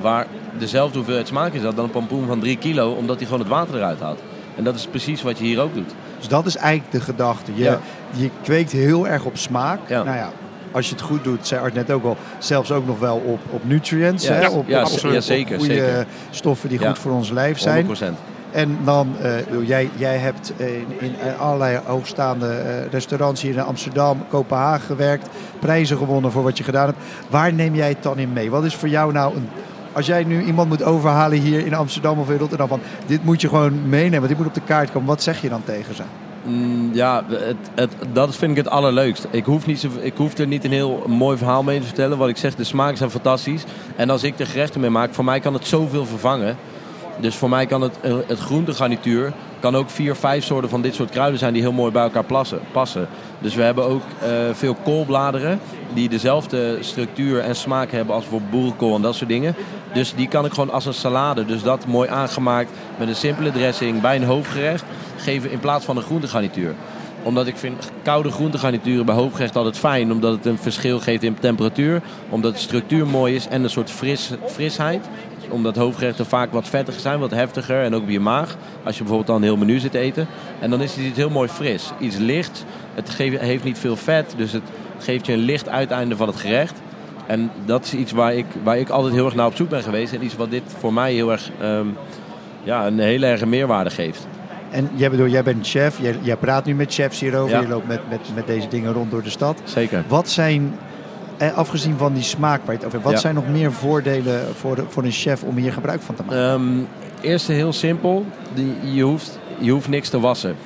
Waar 0.00 0.26
dezelfde 0.58 0.96
hoeveelheid 0.96 1.26
smaak 1.28 1.52
is 1.52 1.62
dat 1.62 1.76
dan 1.76 1.84
een 1.84 1.90
pompoen 1.90 2.26
van 2.26 2.40
3 2.40 2.56
kilo, 2.56 2.90
omdat 2.90 3.16
hij 3.16 3.24
gewoon 3.24 3.40
het 3.40 3.48
water 3.48 3.74
eruit 3.74 4.00
haalt. 4.00 4.20
En 4.56 4.64
dat 4.64 4.74
is 4.74 4.86
precies 4.86 5.22
wat 5.22 5.38
je 5.38 5.44
hier 5.44 5.60
ook 5.60 5.74
doet. 5.74 5.94
Dus 6.18 6.28
dat 6.28 6.46
is 6.46 6.56
eigenlijk 6.56 6.92
de 6.92 7.00
gedachte. 7.00 7.52
Je, 7.54 7.62
Ja. 7.62 7.80
je 8.10 8.30
kweekt 8.42 8.72
heel 8.72 9.08
erg 9.08 9.24
op 9.24 9.36
smaak. 9.36 9.78
Ja. 9.88 10.02
Nou 10.02 10.16
ja, 10.16 10.30
als 10.72 10.86
je 10.88 10.92
het 10.94 11.02
goed 11.02 11.24
doet, 11.24 11.46
zei 11.46 11.60
Art 11.60 11.74
net 11.74 11.90
ook 11.90 12.04
al, 12.04 12.16
zelfs 12.38 12.72
ook 12.72 12.86
nog 12.86 12.98
wel 12.98 13.16
op, 13.16 13.38
op 13.50 13.64
nutrients. 13.64 14.26
Ja, 14.26 14.32
hè? 14.32 14.48
op, 14.48 14.68
ja, 14.68 14.82
op- 14.82 14.98
ja, 15.12 15.20
zeker, 15.20 15.58
goede 15.58 15.74
zeker. 15.74 16.06
stoffen 16.30 16.68
die 16.68 16.78
goed 16.78 16.98
voor 16.98 17.12
ons 17.12 17.30
lijf 17.30 17.58
zijn. 17.58 17.86
100%. 17.86 18.18
En 18.50 18.78
dan, 18.84 19.16
eh, 19.20 19.32
bedoel, 19.44 19.62
jij, 19.62 19.90
jij 19.96 20.16
hebt 20.16 20.52
eh, 20.56 20.76
in, 20.76 20.86
in 20.98 21.14
allerlei 21.38 21.80
hoogstaande 21.84 22.46
eh, 22.46 22.90
restaurants 22.90 23.42
hier 23.42 23.52
in 23.52 23.60
Amsterdam, 23.60 24.24
Kopenhagen 24.28 24.86
gewerkt. 24.86 25.28
Prijzen 25.58 25.96
gewonnen 25.96 26.32
voor 26.32 26.42
wat 26.42 26.58
je 26.58 26.64
gedaan 26.64 26.86
hebt. 26.86 26.98
Waar 27.30 27.52
neem 27.52 27.74
jij 27.74 27.88
het 27.88 28.02
dan 28.02 28.18
in 28.18 28.32
mee? 28.32 28.50
Wat 28.50 28.64
is 28.64 28.74
voor 28.74 28.88
jou 28.88 29.12
nou 29.12 29.36
een... 29.36 29.48
Als 29.92 30.06
jij 30.06 30.24
nu 30.24 30.42
iemand 30.42 30.68
moet 30.68 30.82
overhalen 30.82 31.38
hier 31.38 31.66
in 31.66 31.74
Amsterdam 31.74 32.18
of 32.18 32.30
in 32.30 32.38
Rotterdam 32.38 32.68
van... 32.68 32.80
dit 33.06 33.24
moet 33.24 33.40
je 33.40 33.48
gewoon 33.48 33.88
meenemen, 33.88 34.28
dit 34.28 34.38
moet 34.38 34.46
op 34.46 34.54
de 34.54 34.60
kaart 34.60 34.90
komen. 34.90 35.08
Wat 35.08 35.22
zeg 35.22 35.40
je 35.42 35.48
dan 35.48 35.64
tegen 35.64 35.94
ze? 35.94 36.02
Mm, 36.44 36.90
ja, 36.92 37.24
het, 37.28 37.56
het, 37.74 37.92
dat 38.12 38.36
vind 38.36 38.50
ik 38.50 38.56
het 38.56 38.68
allerleukst. 38.68 39.26
Ik 39.30 39.44
hoef, 39.44 39.66
niet 39.66 39.88
ik 40.00 40.16
hoef 40.16 40.38
er 40.38 40.46
niet 40.46 40.64
een 40.64 40.72
heel 40.72 41.04
mooi 41.06 41.36
verhaal 41.36 41.62
mee 41.62 41.80
te 41.80 41.86
vertellen. 41.86 42.18
Wat 42.18 42.28
ik 42.28 42.36
zeg, 42.36 42.54
de 42.54 42.64
smaken 42.64 42.96
zijn 42.96 43.10
fantastisch. 43.10 43.64
En 43.96 44.10
als 44.10 44.22
ik 44.22 44.38
er 44.38 44.46
gerechten 44.46 44.80
mee 44.80 44.90
maak, 44.90 45.14
voor 45.14 45.24
mij 45.24 45.40
kan 45.40 45.54
het 45.54 45.66
zoveel 45.66 46.06
vervangen. 46.06 46.56
Dus 47.20 47.36
voor 47.36 47.48
mij 47.48 47.66
kan 47.66 47.80
het, 47.80 48.00
eh, 48.00 48.14
het 48.26 48.38
groentegarnituur... 48.38 49.32
kan 49.60 49.76
ook 49.76 49.90
vier, 49.90 50.14
vijf 50.14 50.44
soorten 50.44 50.70
van 50.70 50.82
dit 50.82 50.94
soort 50.94 51.10
kruiden 51.10 51.38
zijn... 51.38 51.52
die 51.52 51.62
heel 51.62 51.72
mooi 51.72 51.92
bij 51.92 52.02
elkaar 52.02 52.24
plassen, 52.24 52.60
passen. 52.72 53.08
Dus 53.38 53.54
we 53.54 53.62
hebben 53.62 53.84
ook 53.84 54.02
eh, 54.20 54.28
veel 54.52 54.74
koolbladeren... 54.74 55.60
die 55.94 56.08
dezelfde 56.08 56.78
structuur 56.80 57.40
en 57.40 57.56
smaak 57.56 57.90
hebben 57.90 58.14
als 58.14 58.24
voor 58.24 58.40
boerenkool 58.50 58.94
en 58.94 59.02
dat 59.02 59.14
soort 59.14 59.30
dingen. 59.30 59.54
Dus 59.92 60.14
die 60.14 60.28
kan 60.28 60.44
ik 60.44 60.52
gewoon 60.52 60.70
als 60.70 60.86
een 60.86 60.94
salade, 60.94 61.44
dus 61.44 61.62
dat 61.62 61.86
mooi 61.86 62.08
aangemaakt... 62.08 62.70
met 62.98 63.08
een 63.08 63.16
simpele 63.16 63.52
dressing 63.52 64.00
bij 64.00 64.16
een 64.16 64.24
hoofdgerecht... 64.24 64.84
geven 65.16 65.50
in 65.50 65.60
plaats 65.60 65.84
van 65.84 65.96
een 65.96 66.02
groentegarnituur 66.02 66.74
omdat 67.22 67.46
ik 67.46 67.56
vind 67.56 67.90
koude 68.02 68.30
groentegarnituren 68.30 69.06
bij 69.06 69.14
hoofdgerecht 69.14 69.56
altijd 69.56 69.78
fijn. 69.78 70.12
Omdat 70.12 70.32
het 70.32 70.46
een 70.46 70.58
verschil 70.58 71.00
geeft 71.00 71.22
in 71.22 71.36
temperatuur. 71.40 72.02
Omdat 72.28 72.52
de 72.52 72.60
structuur 72.60 73.06
mooi 73.06 73.34
is 73.34 73.48
en 73.48 73.62
een 73.62 73.70
soort 73.70 73.90
fris, 73.90 74.30
frisheid. 74.46 75.08
Omdat 75.48 75.76
hoofdgerechten 75.76 76.26
vaak 76.26 76.52
wat 76.52 76.68
vettiger 76.68 77.00
zijn, 77.00 77.18
wat 77.18 77.30
heftiger. 77.30 77.82
En 77.82 77.94
ook 77.94 78.04
bij 78.04 78.12
je 78.12 78.20
maag. 78.20 78.56
Als 78.82 78.96
je 78.96 79.02
bijvoorbeeld 79.02 79.26
dan 79.26 79.36
een 79.36 79.42
heel 79.42 79.56
menu 79.56 79.78
zit 79.78 79.90
te 79.90 79.98
eten. 79.98 80.26
En 80.60 80.70
dan 80.70 80.80
is 80.80 80.94
het 80.94 81.04
iets 81.04 81.16
heel 81.16 81.30
mooi 81.30 81.48
fris. 81.48 81.92
Iets 81.98 82.16
licht. 82.16 82.64
Het 82.94 83.10
geeft, 83.10 83.40
heeft 83.40 83.64
niet 83.64 83.78
veel 83.78 83.96
vet. 83.96 84.34
Dus 84.36 84.52
het 84.52 84.62
geeft 84.98 85.26
je 85.26 85.32
een 85.32 85.38
licht 85.38 85.68
uiteinde 85.68 86.16
van 86.16 86.26
het 86.26 86.36
gerecht. 86.36 86.80
En 87.26 87.50
dat 87.64 87.84
is 87.84 87.94
iets 87.94 88.12
waar 88.12 88.34
ik, 88.34 88.46
waar 88.62 88.78
ik 88.78 88.88
altijd 88.88 89.14
heel 89.14 89.24
erg 89.24 89.34
naar 89.34 89.46
op 89.46 89.56
zoek 89.56 89.68
ben 89.68 89.82
geweest. 89.82 90.12
En 90.12 90.24
iets 90.24 90.36
wat 90.36 90.50
dit 90.50 90.62
voor 90.78 90.92
mij 90.92 91.12
heel 91.12 91.32
erg 91.32 91.50
ehm, 91.60 91.86
ja, 92.62 92.86
een 92.86 92.98
hele 92.98 93.26
erge 93.26 93.46
meerwaarde 93.46 93.90
geeft. 93.90 94.26
En 94.70 94.90
jij, 94.94 95.10
bedoel, 95.10 95.26
jij 95.26 95.42
bent 95.42 95.68
chef, 95.68 96.00
jij, 96.00 96.16
jij 96.22 96.36
praat 96.36 96.64
nu 96.64 96.74
met 96.74 96.94
chefs 96.94 97.20
hierover. 97.20 97.54
Ja. 97.54 97.60
Je 97.60 97.68
loopt 97.68 97.86
met, 97.86 98.00
met, 98.08 98.20
met 98.34 98.46
deze 98.46 98.68
dingen 98.68 98.92
rond 98.92 99.10
door 99.10 99.22
de 99.22 99.30
stad. 99.30 99.60
Zeker. 99.64 100.04
Wat 100.08 100.28
zijn, 100.28 100.78
afgezien 101.54 101.96
van 101.96 102.14
die 102.14 102.22
smaak 102.22 102.60
waar 102.64 102.74
je 102.74 102.80
het 102.80 102.86
over 102.86 102.90
hebt... 102.92 103.04
wat 103.04 103.12
Ja. 103.12 103.18
zijn 103.18 103.34
nog 103.34 103.48
meer 103.48 103.72
voordelen 103.72 104.54
voor, 104.54 104.74
de, 104.74 104.84
voor 104.88 105.04
een 105.04 105.10
chef 105.10 105.42
om 105.42 105.56
hier 105.56 105.72
gebruik 105.72 106.02
van 106.02 106.14
te 106.14 106.22
maken? 106.22 106.50
Ehm 106.50 106.86
eerste 107.20 107.52
heel 107.52 107.72
simpel. 107.72 108.26
Die, 108.54 108.74
je, 108.94 109.02
hoeft, 109.02 109.38
je 109.58 109.70
hoeft 109.70 109.88
niks 109.88 110.08
te 110.08 110.20
wassen. 110.20 110.56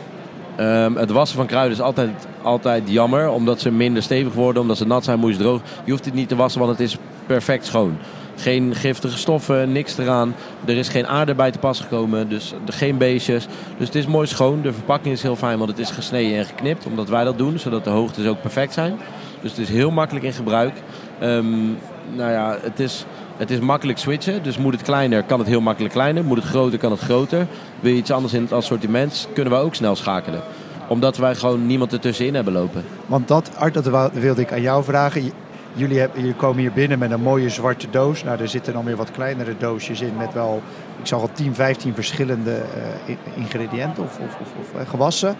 Ehm, 0.56 0.96
het 0.96 1.10
wassen 1.10 1.36
van 1.36 1.46
kruiden 1.46 1.76
is 1.76 1.82
altijd, 1.82 2.10
altijd 2.42 2.82
jammer. 2.90 3.28
Omdat 3.28 3.60
ze 3.60 3.70
minder 3.70 4.02
stevig 4.02 4.32
worden. 4.32 4.62
Omdat 4.62 4.76
ze 4.76 4.86
nat 4.86 5.04
zijn, 5.04 5.18
moet 5.18 5.30
je 5.30 5.36
ze 5.36 5.42
droog. 5.42 5.60
Je 5.84 5.90
hoeft 5.90 6.04
het 6.04 6.14
niet 6.14 6.28
te 6.28 6.36
wassen, 6.36 6.60
want 6.60 6.72
het 6.72 6.80
is 6.80 6.96
perfect 7.26 7.66
schoon. 7.66 7.96
Geen 8.36 8.74
giftige 8.74 9.18
stoffen, 9.18 9.72
niks 9.72 9.98
eraan. 9.98 10.34
Er 10.64 10.76
is 10.76 10.88
geen 10.88 11.06
aarde 11.06 11.34
bij 11.34 11.50
te 11.50 11.58
pas 11.58 11.80
gekomen. 11.80 12.28
Dus 12.28 12.54
er 12.66 12.72
geen 12.72 12.98
beestjes. 12.98 13.46
Dus 13.78 13.86
het 13.86 13.96
is 13.96 14.06
mooi 14.06 14.26
schoon. 14.26 14.62
De 14.62 14.72
verpakking 14.72 15.14
is 15.14 15.22
heel 15.22 15.36
fijn, 15.36 15.58
want 15.58 15.70
het 15.70 15.78
is 15.78 15.90
gesneden 15.90 16.38
en 16.38 16.44
geknipt. 16.44 16.86
Omdat 16.86 17.08
wij 17.08 17.24
dat 17.24 17.38
doen, 17.38 17.58
zodat 17.58 17.84
de 17.84 17.90
hoogtes 17.90 18.26
ook 18.26 18.40
perfect 18.40 18.72
zijn. 18.72 18.98
Dus 19.42 19.50
het 19.50 19.60
is 19.60 19.68
heel 19.68 19.90
makkelijk 19.90 20.24
in 20.24 20.32
gebruik. 20.32 20.74
Ehm, 21.18 21.66
nou 22.14 22.30
ja, 22.30 22.56
het 22.60 22.80
is, 22.80 23.06
het 23.36 23.50
is 23.50 23.58
makkelijk 23.58 23.98
switchen. 23.98 24.42
Dus 24.42 24.58
moet 24.58 24.72
het 24.72 24.82
kleiner, 24.82 25.22
kan 25.22 25.38
het 25.38 25.48
heel 25.48 25.60
makkelijk 25.60 25.94
kleiner. 25.94 26.24
Moet 26.24 26.36
het 26.36 26.46
groter, 26.46 26.78
kan 26.78 26.90
het 26.90 27.00
groter. 27.00 27.46
Wil 27.80 27.92
je 27.92 27.98
iets 27.98 28.10
anders 28.10 28.32
in 28.32 28.42
het 28.42 28.52
assortiment, 28.52 29.28
kunnen 29.34 29.52
we 29.52 29.58
ook 29.58 29.74
snel 29.74 29.96
schakelen. 29.96 30.40
Omdat 30.88 31.16
wij 31.16 31.34
gewoon 31.34 31.66
niemand 31.66 31.92
ertussenin 31.92 32.34
hebben 32.34 32.52
lopen. 32.52 32.84
Want 33.06 33.28
dat, 33.28 33.50
Art, 33.56 33.74
dat 33.74 34.12
wilde 34.12 34.40
ik 34.40 34.52
aan 34.52 34.60
jou 34.60 34.84
vragen. 34.84 35.32
Jullie, 35.74 35.98
hebben, 35.98 36.20
jullie 36.20 36.34
komen 36.34 36.58
hier 36.58 36.72
binnen 36.72 36.98
met 36.98 37.10
een 37.10 37.20
mooie 37.20 37.48
zwarte 37.48 37.90
doos. 37.90 38.24
Nou, 38.24 38.40
er 38.40 38.48
zitten 38.48 38.72
dan 38.72 38.84
weer 38.84 38.96
wat 38.96 39.10
kleinere 39.10 39.56
doosjes 39.58 40.00
in 40.00 40.16
met 40.16 40.32
wel, 40.32 40.62
ik 41.00 41.06
zag 41.06 41.20
al 41.20 41.30
10, 41.32 41.54
15 41.54 41.94
verschillende 41.94 42.62
eh, 43.06 43.16
ingrediënten 43.34 44.02
of, 44.02 44.18
of, 44.18 44.36
of, 44.40 44.48
of, 44.60 44.80
eh, 44.80 44.88
gewassen. 44.88 45.36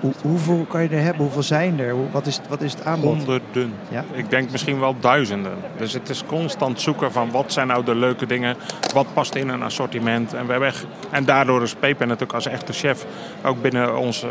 Hoe, 0.00 0.12
hoeveel 0.22 0.66
kan 0.68 0.82
je 0.82 0.88
er 0.88 1.02
hebben? 1.02 1.22
Hoeveel 1.22 1.42
zijn 1.42 1.80
er? 1.80 2.10
Wat, 2.10 2.26
is, 2.26 2.40
wat 2.48 2.60
is 2.60 2.72
het 2.72 2.84
aanbod? 2.84 3.16
Honderden. 3.16 3.74
Ja? 3.88 4.04
Ik 4.12 4.30
denk 4.30 4.50
misschien 4.50 4.80
wel 4.80 4.96
duizenden. 5.00 5.52
Dus 5.76 5.92
het 5.92 6.08
is 6.08 6.24
constant 6.26 6.80
zoeken 6.80 7.12
van 7.12 7.30
wat 7.30 7.52
zijn 7.52 7.66
nou 7.66 7.84
de 7.84 7.94
leuke 7.94 8.26
dingen. 8.26 8.56
Wat 8.94 9.06
past 9.12 9.34
in 9.34 9.48
een 9.48 9.62
assortiment. 9.62 10.34
En, 10.34 10.44
we 10.44 10.50
hebben 10.50 10.68
echt, 10.68 10.86
en 11.10 11.24
daardoor 11.24 11.62
is 11.62 11.74
Pepe 11.74 12.04
natuurlijk 12.04 12.32
als 12.32 12.46
echte 12.46 12.72
chef 12.72 13.06
ook 13.42 13.62
binnen 13.62 13.98
ons 13.98 14.24
uh, 14.24 14.30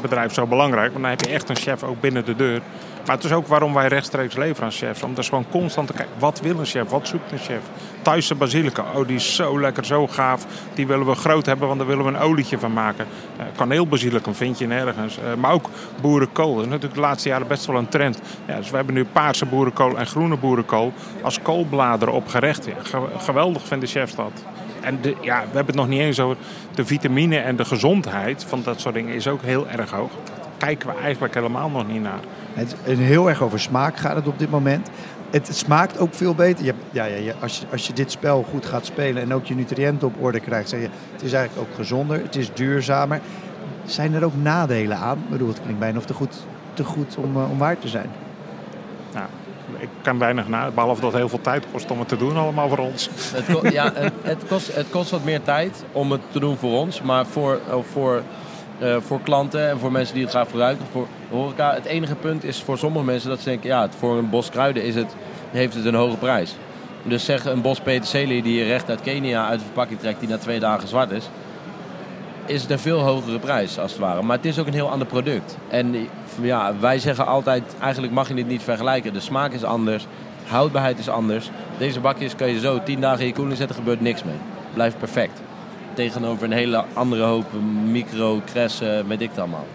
bedrijf 0.00 0.32
zo 0.32 0.46
belangrijk. 0.46 0.90
Want 0.90 1.02
dan 1.02 1.10
heb 1.10 1.20
je 1.20 1.32
echt 1.32 1.48
een 1.48 1.56
chef 1.56 1.82
ook 1.82 2.00
binnen 2.00 2.24
de 2.24 2.36
deur. 2.36 2.60
Maar 3.06 3.16
het 3.16 3.24
is 3.24 3.32
ook 3.32 3.46
waarom 3.46 3.74
wij 3.74 3.88
rechtstreeks 3.88 4.36
leveren 4.36 4.64
aan 4.64 4.70
chefs. 4.70 5.02
Om 5.02 5.14
dus 5.14 5.28
gewoon 5.28 5.46
constant 5.50 5.86
te 5.86 5.92
kijken, 5.92 6.14
wat 6.18 6.40
wil 6.40 6.58
een 6.58 6.66
chef? 6.66 6.88
Wat 6.88 7.08
zoekt 7.08 7.32
een 7.32 7.38
chef? 7.38 7.60
Thaise 8.02 8.34
basilica, 8.34 8.84
oh 8.94 9.06
die 9.06 9.16
is 9.16 9.34
zo 9.34 9.60
lekker, 9.60 9.84
zo 9.84 10.06
gaaf. 10.06 10.46
Die 10.74 10.86
willen 10.86 11.06
we 11.06 11.14
groot 11.14 11.46
hebben, 11.46 11.66
want 11.66 11.78
daar 11.78 11.88
willen 11.88 12.04
we 12.04 12.10
een 12.10 12.18
olietje 12.18 12.58
van 12.58 12.72
maken. 12.72 13.06
Uh, 13.38 13.44
kaneelbasilicum 13.56 14.34
vind 14.34 14.58
je 14.58 14.66
nergens. 14.66 15.18
Uh, 15.18 15.34
maar 15.34 15.52
ook 15.52 15.68
boerenkool. 16.00 16.54
Dat 16.54 16.64
is 16.64 16.70
natuurlijk 16.70 16.94
de 16.94 17.00
laatste 17.00 17.28
jaren 17.28 17.46
best 17.46 17.66
wel 17.66 17.76
een 17.76 17.88
trend. 17.88 18.20
Ja, 18.46 18.56
dus 18.56 18.70
we 18.70 18.76
hebben 18.76 18.94
nu 18.94 19.04
paarse 19.04 19.46
boerenkool 19.46 19.98
en 19.98 20.06
groene 20.06 20.36
boerenkool 20.36 20.92
als 21.22 21.42
koolbladeren 21.42 22.14
op 22.14 22.28
gerecht. 22.28 22.66
Ja, 22.66 23.00
geweldig 23.18 23.62
vinden 23.62 23.88
chefs 23.88 24.14
dat. 24.14 24.44
En 24.80 24.98
de, 25.00 25.16
ja, 25.20 25.40
we 25.40 25.56
hebben 25.56 25.66
het 25.66 25.74
nog 25.74 25.88
niet 25.88 26.00
eens 26.00 26.20
over 26.20 26.36
de 26.74 26.84
vitamine 26.84 27.38
en 27.38 27.56
de 27.56 27.64
gezondheid 27.64 28.44
van 28.44 28.62
dat 28.62 28.80
soort 28.80 28.94
dingen 28.94 29.14
is 29.14 29.28
ook 29.28 29.42
heel 29.42 29.68
erg 29.68 29.90
hoog. 29.90 30.10
Daar 30.24 30.36
kijken 30.56 30.88
we 30.88 30.94
eigenlijk 31.02 31.34
helemaal 31.34 31.70
nog 31.70 31.86
niet 31.86 32.02
naar. 32.02 32.20
Het 32.54 32.74
is 32.84 32.98
heel 32.98 33.28
erg 33.28 33.42
over 33.42 33.60
smaak 33.60 33.96
gaat 33.96 34.16
het 34.16 34.26
op 34.26 34.38
dit 34.38 34.50
moment. 34.50 34.88
Het 35.30 35.48
smaakt 35.52 35.98
ook 35.98 36.14
veel 36.14 36.34
beter. 36.34 36.64
Je, 36.64 36.74
ja, 36.90 37.04
ja, 37.04 37.34
als, 37.40 37.58
je, 37.58 37.66
als 37.70 37.86
je 37.86 37.92
dit 37.92 38.10
spel 38.10 38.46
goed 38.50 38.66
gaat 38.66 38.86
spelen 38.86 39.22
en 39.22 39.34
ook 39.34 39.46
je 39.46 39.54
nutriënten 39.54 40.08
op 40.08 40.22
orde 40.22 40.40
krijgt, 40.40 40.68
zeg 40.68 40.80
je 40.80 40.88
het 41.12 41.22
is 41.22 41.32
eigenlijk 41.32 41.68
ook 41.68 41.76
gezonder, 41.76 42.22
het 42.22 42.36
is 42.36 42.52
duurzamer. 42.52 43.20
Zijn 43.84 44.14
er 44.14 44.24
ook 44.24 44.36
nadelen 44.42 44.96
aan? 44.96 45.18
Ik 45.18 45.30
bedoel, 45.30 45.48
het 45.48 45.60
klinkt 45.60 45.80
bijna 45.80 45.98
of 45.98 46.04
te 46.04 46.14
goed, 46.14 46.34
te 46.74 46.84
goed 46.84 47.16
om, 47.16 47.36
uh, 47.36 47.50
om 47.50 47.58
waar 47.58 47.78
te 47.78 47.88
zijn. 47.88 48.10
Nou, 49.12 49.26
ik 49.78 49.88
kan 50.02 50.18
weinig 50.18 50.48
na, 50.48 50.70
behalve 50.70 51.00
dat 51.00 51.10
het 51.10 51.20
heel 51.20 51.28
veel 51.28 51.40
tijd 51.40 51.64
kost 51.72 51.90
om 51.90 51.98
het 51.98 52.08
te 52.08 52.16
doen 52.16 52.36
allemaal 52.36 52.68
voor 52.68 52.78
ons. 52.78 53.10
Het, 53.34 53.72
ja, 53.72 53.92
het, 53.94 54.12
het, 54.22 54.46
kost, 54.48 54.74
het 54.74 54.90
kost 54.90 55.10
wat 55.10 55.24
meer 55.24 55.42
tijd 55.42 55.84
om 55.92 56.10
het 56.10 56.20
te 56.30 56.38
doen 56.38 56.56
voor 56.56 56.78
ons, 56.78 57.02
maar 57.02 57.26
voor, 57.26 57.60
voor 57.92 58.22
uh, 58.82 58.96
voor 59.00 59.20
klanten 59.20 59.68
en 59.68 59.78
voor 59.78 59.92
mensen 59.92 60.14
die 60.14 60.22
het 60.22 60.32
graag 60.32 60.50
gebruiken. 60.50 60.86
Voor 60.92 61.06
horeca. 61.30 61.74
Het 61.74 61.84
enige 61.84 62.14
punt 62.14 62.44
is 62.44 62.62
voor 62.62 62.78
sommige 62.78 63.04
mensen 63.04 63.28
dat 63.28 63.38
ze 63.40 63.48
denken, 63.48 63.68
ja, 63.68 63.88
voor 63.98 64.18
een 64.18 64.30
bos 64.30 64.50
kruiden 64.50 64.84
is 64.84 64.94
het, 64.94 65.14
heeft 65.50 65.74
het 65.74 65.84
een 65.84 65.94
hoge 65.94 66.16
prijs. 66.16 66.56
Dus 67.02 67.24
zeg 67.24 67.44
een 67.44 67.62
bos 67.62 67.80
peterselie 67.80 68.42
die 68.42 68.58
je 68.58 68.64
recht 68.64 68.88
uit 68.88 69.00
Kenia 69.00 69.48
uit 69.48 69.58
de 69.58 69.64
verpakking 69.64 70.00
trekt, 70.00 70.20
die 70.20 70.28
na 70.28 70.38
twee 70.38 70.60
dagen 70.60 70.88
zwart 70.88 71.10
is, 71.10 71.28
is 72.46 72.62
het 72.62 72.70
een 72.70 72.78
veel 72.78 73.00
hogere 73.00 73.38
prijs 73.38 73.78
als 73.78 73.90
het 73.90 74.00
ware. 74.00 74.22
Maar 74.22 74.36
het 74.36 74.46
is 74.46 74.58
ook 74.58 74.66
een 74.66 74.72
heel 74.72 74.90
ander 74.90 75.06
product. 75.06 75.56
En 75.68 76.08
ja, 76.40 76.74
wij 76.80 76.98
zeggen 76.98 77.26
altijd, 77.26 77.62
eigenlijk 77.80 78.12
mag 78.12 78.28
je 78.28 78.34
dit 78.34 78.48
niet 78.48 78.62
vergelijken. 78.62 79.12
De 79.12 79.20
smaak 79.20 79.52
is 79.52 79.64
anders, 79.64 80.06
houdbaarheid 80.46 80.98
is 80.98 81.08
anders. 81.08 81.50
Deze 81.78 82.00
bakjes 82.00 82.36
kan 82.36 82.48
je 82.48 82.60
zo 82.60 82.82
tien 82.82 83.00
dagen 83.00 83.20
in 83.20 83.26
je 83.26 83.32
koeling 83.32 83.56
zetten, 83.56 83.76
gebeurt 83.76 84.00
niks 84.00 84.24
mee. 84.24 84.36
Blijft 84.74 84.98
perfect 84.98 85.40
tegenover 85.94 86.44
een 86.44 86.52
hele 86.52 86.84
andere 86.92 87.22
hoop 87.22 87.46
micro, 87.90 88.40
kressen, 88.44 89.06
met 89.06 89.20
ik 89.20 89.28
het 89.28 89.38
allemaal. 89.38 89.66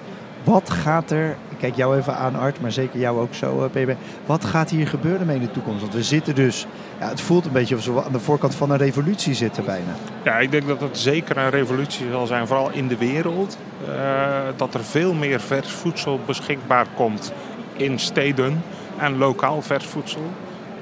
Wat 0.43 0.69
gaat 0.69 1.11
er, 1.11 1.29
ik 1.49 1.57
kijk 1.57 1.75
jou 1.75 1.97
even 1.97 2.15
aan 2.15 2.35
Art, 2.35 2.61
maar 2.61 2.71
zeker 2.71 2.99
jou 2.99 3.19
ook 3.19 3.33
zo 3.33 3.69
PB. 3.71 3.93
Wat 4.25 4.45
gaat 4.45 4.69
hier 4.69 4.87
gebeuren 4.87 5.27
mee 5.27 5.35
in 5.35 5.41
de 5.41 5.51
toekomst? 5.51 5.81
Want 5.81 5.93
we 5.93 6.03
zitten 6.03 6.35
dus, 6.35 6.65
ja, 6.99 7.09
het 7.09 7.21
voelt 7.21 7.45
een 7.45 7.51
beetje 7.51 7.75
alsof 7.75 7.95
we 7.95 8.03
aan 8.03 8.11
de 8.11 8.19
voorkant 8.19 8.55
van 8.55 8.71
een 8.71 8.77
revolutie 8.77 9.33
zitten 9.33 9.65
bijna. 9.65 9.95
Ja, 10.23 10.39
ik 10.39 10.51
denk 10.51 10.67
dat 10.67 10.81
het 10.81 10.97
zeker 10.97 11.37
een 11.37 11.49
revolutie 11.49 12.05
zal 12.11 12.27
zijn, 12.27 12.47
vooral 12.47 12.71
in 12.71 12.87
de 12.87 12.97
wereld. 12.97 13.57
Uh, 13.87 14.39
dat 14.55 14.73
er 14.73 14.83
veel 14.83 15.13
meer 15.13 15.39
vers 15.39 15.67
voedsel 15.67 16.19
beschikbaar 16.25 16.85
komt 16.95 17.33
in 17.73 17.99
steden 17.99 18.63
en 18.97 19.17
lokaal 19.17 19.61
vers 19.61 19.85
voedsel 19.85 20.31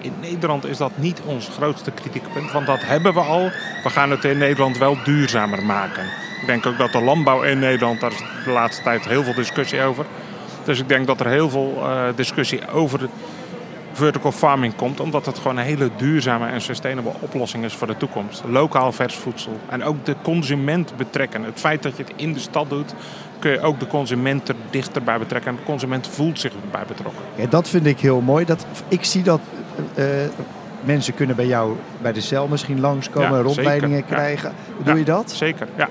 in 0.06 0.14
Nederland 0.22 0.66
is 0.66 0.78
dat 0.78 0.92
niet 0.96 1.22
ons 1.26 1.48
grootste 1.48 1.92
kritiekpunt, 1.92 2.52
want 2.52 2.66
dat 2.66 2.80
hebben 2.82 3.14
we 3.14 3.20
al. 3.20 3.52
We 3.84 3.90
gaan 3.90 4.12
het 4.12 4.24
in 4.24 4.38
Nederland 4.38 4.78
wel 4.78 4.98
duurzamer 5.04 5.64
maken. 5.64 6.04
Ik 6.42 6.48
denk 6.48 6.66
ook 6.66 6.78
dat 6.78 6.92
de 6.92 7.02
landbouw 7.02 7.42
in 7.42 7.60
Nederland, 7.60 8.00
daar 8.00 8.12
is 8.12 8.24
de 8.46 8.52
laatste 8.52 8.84
tijd 8.84 9.06
heel 9.06 9.24
veel 9.24 9.34
discussie 9.34 9.82
over. 9.82 10.06
Dus 10.64 10.80
ik 10.80 10.88
denk 10.88 11.08
dat 11.08 11.20
er 11.20 11.28
heel 11.28 11.50
veel 11.50 11.74
uh, 11.78 12.04
discussie 12.16 12.72
over 12.72 13.10
vertical 13.92 14.32
farming 14.32 14.76
komt, 14.76 15.00
omdat 15.00 15.26
het 15.26 15.38
gewoon 15.38 15.58
een 15.58 15.64
hele 15.64 15.90
duurzame 15.98 16.48
en 16.48 16.62
sustainable 16.62 17.14
oplossing 17.20 17.64
is 17.64 17.74
voor 17.74 17.88
de 17.88 17.98
toekomst. 17.98 18.44
Lokaal 18.48 18.92
vers 18.92 19.16
voedsel 19.16 19.60
en 19.70 19.84
ook 19.84 20.06
de 20.06 20.16
consument 20.22 20.98
betrekken. 20.98 21.44
Het 21.44 21.60
feit 21.60 21.84
dat 21.84 21.98
je 21.98 22.04
het 22.04 22.14
in 22.16 22.34
de 22.34 22.40
stad 22.40 22.70
doet, 22.70 22.94
kun 23.40 23.52
je 23.52 23.62
ook 23.62 23.80
de 23.80 23.88
consument 23.88 24.50
er 24.50 24.56
dichterbij 24.70 25.20
betrekken. 25.20 25.52
En 25.52 25.58
de 25.58 25.64
consument 25.64 26.08
voelt 26.08 26.40
zich 26.40 26.52
erbij 26.64 26.84
betrokken. 26.88 27.24
Ja, 27.36 27.46
dat 27.46 27.70
vind 27.70 27.86
ik 27.86 28.00
heel 28.00 28.22
mooi. 28.22 28.46
Dat, 28.46 28.66
ik 28.88 29.04
zie 29.04 29.24
dat 29.24 29.40
mensen 30.82 31.14
kunnen 31.14 31.36
bij 31.36 31.46
jou 31.48 31.76
bij 32.02 32.14
de 32.14 32.22
cel 32.22 32.48
misschien 32.48 32.80
langskomen, 32.80 33.38
ja, 33.38 33.42
rondleidingen 33.42 33.98
zeker. 33.98 34.16
krijgen. 34.16 34.54
Ja. 34.78 34.84
Doe 34.84 34.94
ja, 34.94 35.00
je 35.00 35.06
dat? 35.06 35.32
Zeker, 35.32 35.68
ja. 35.76 35.90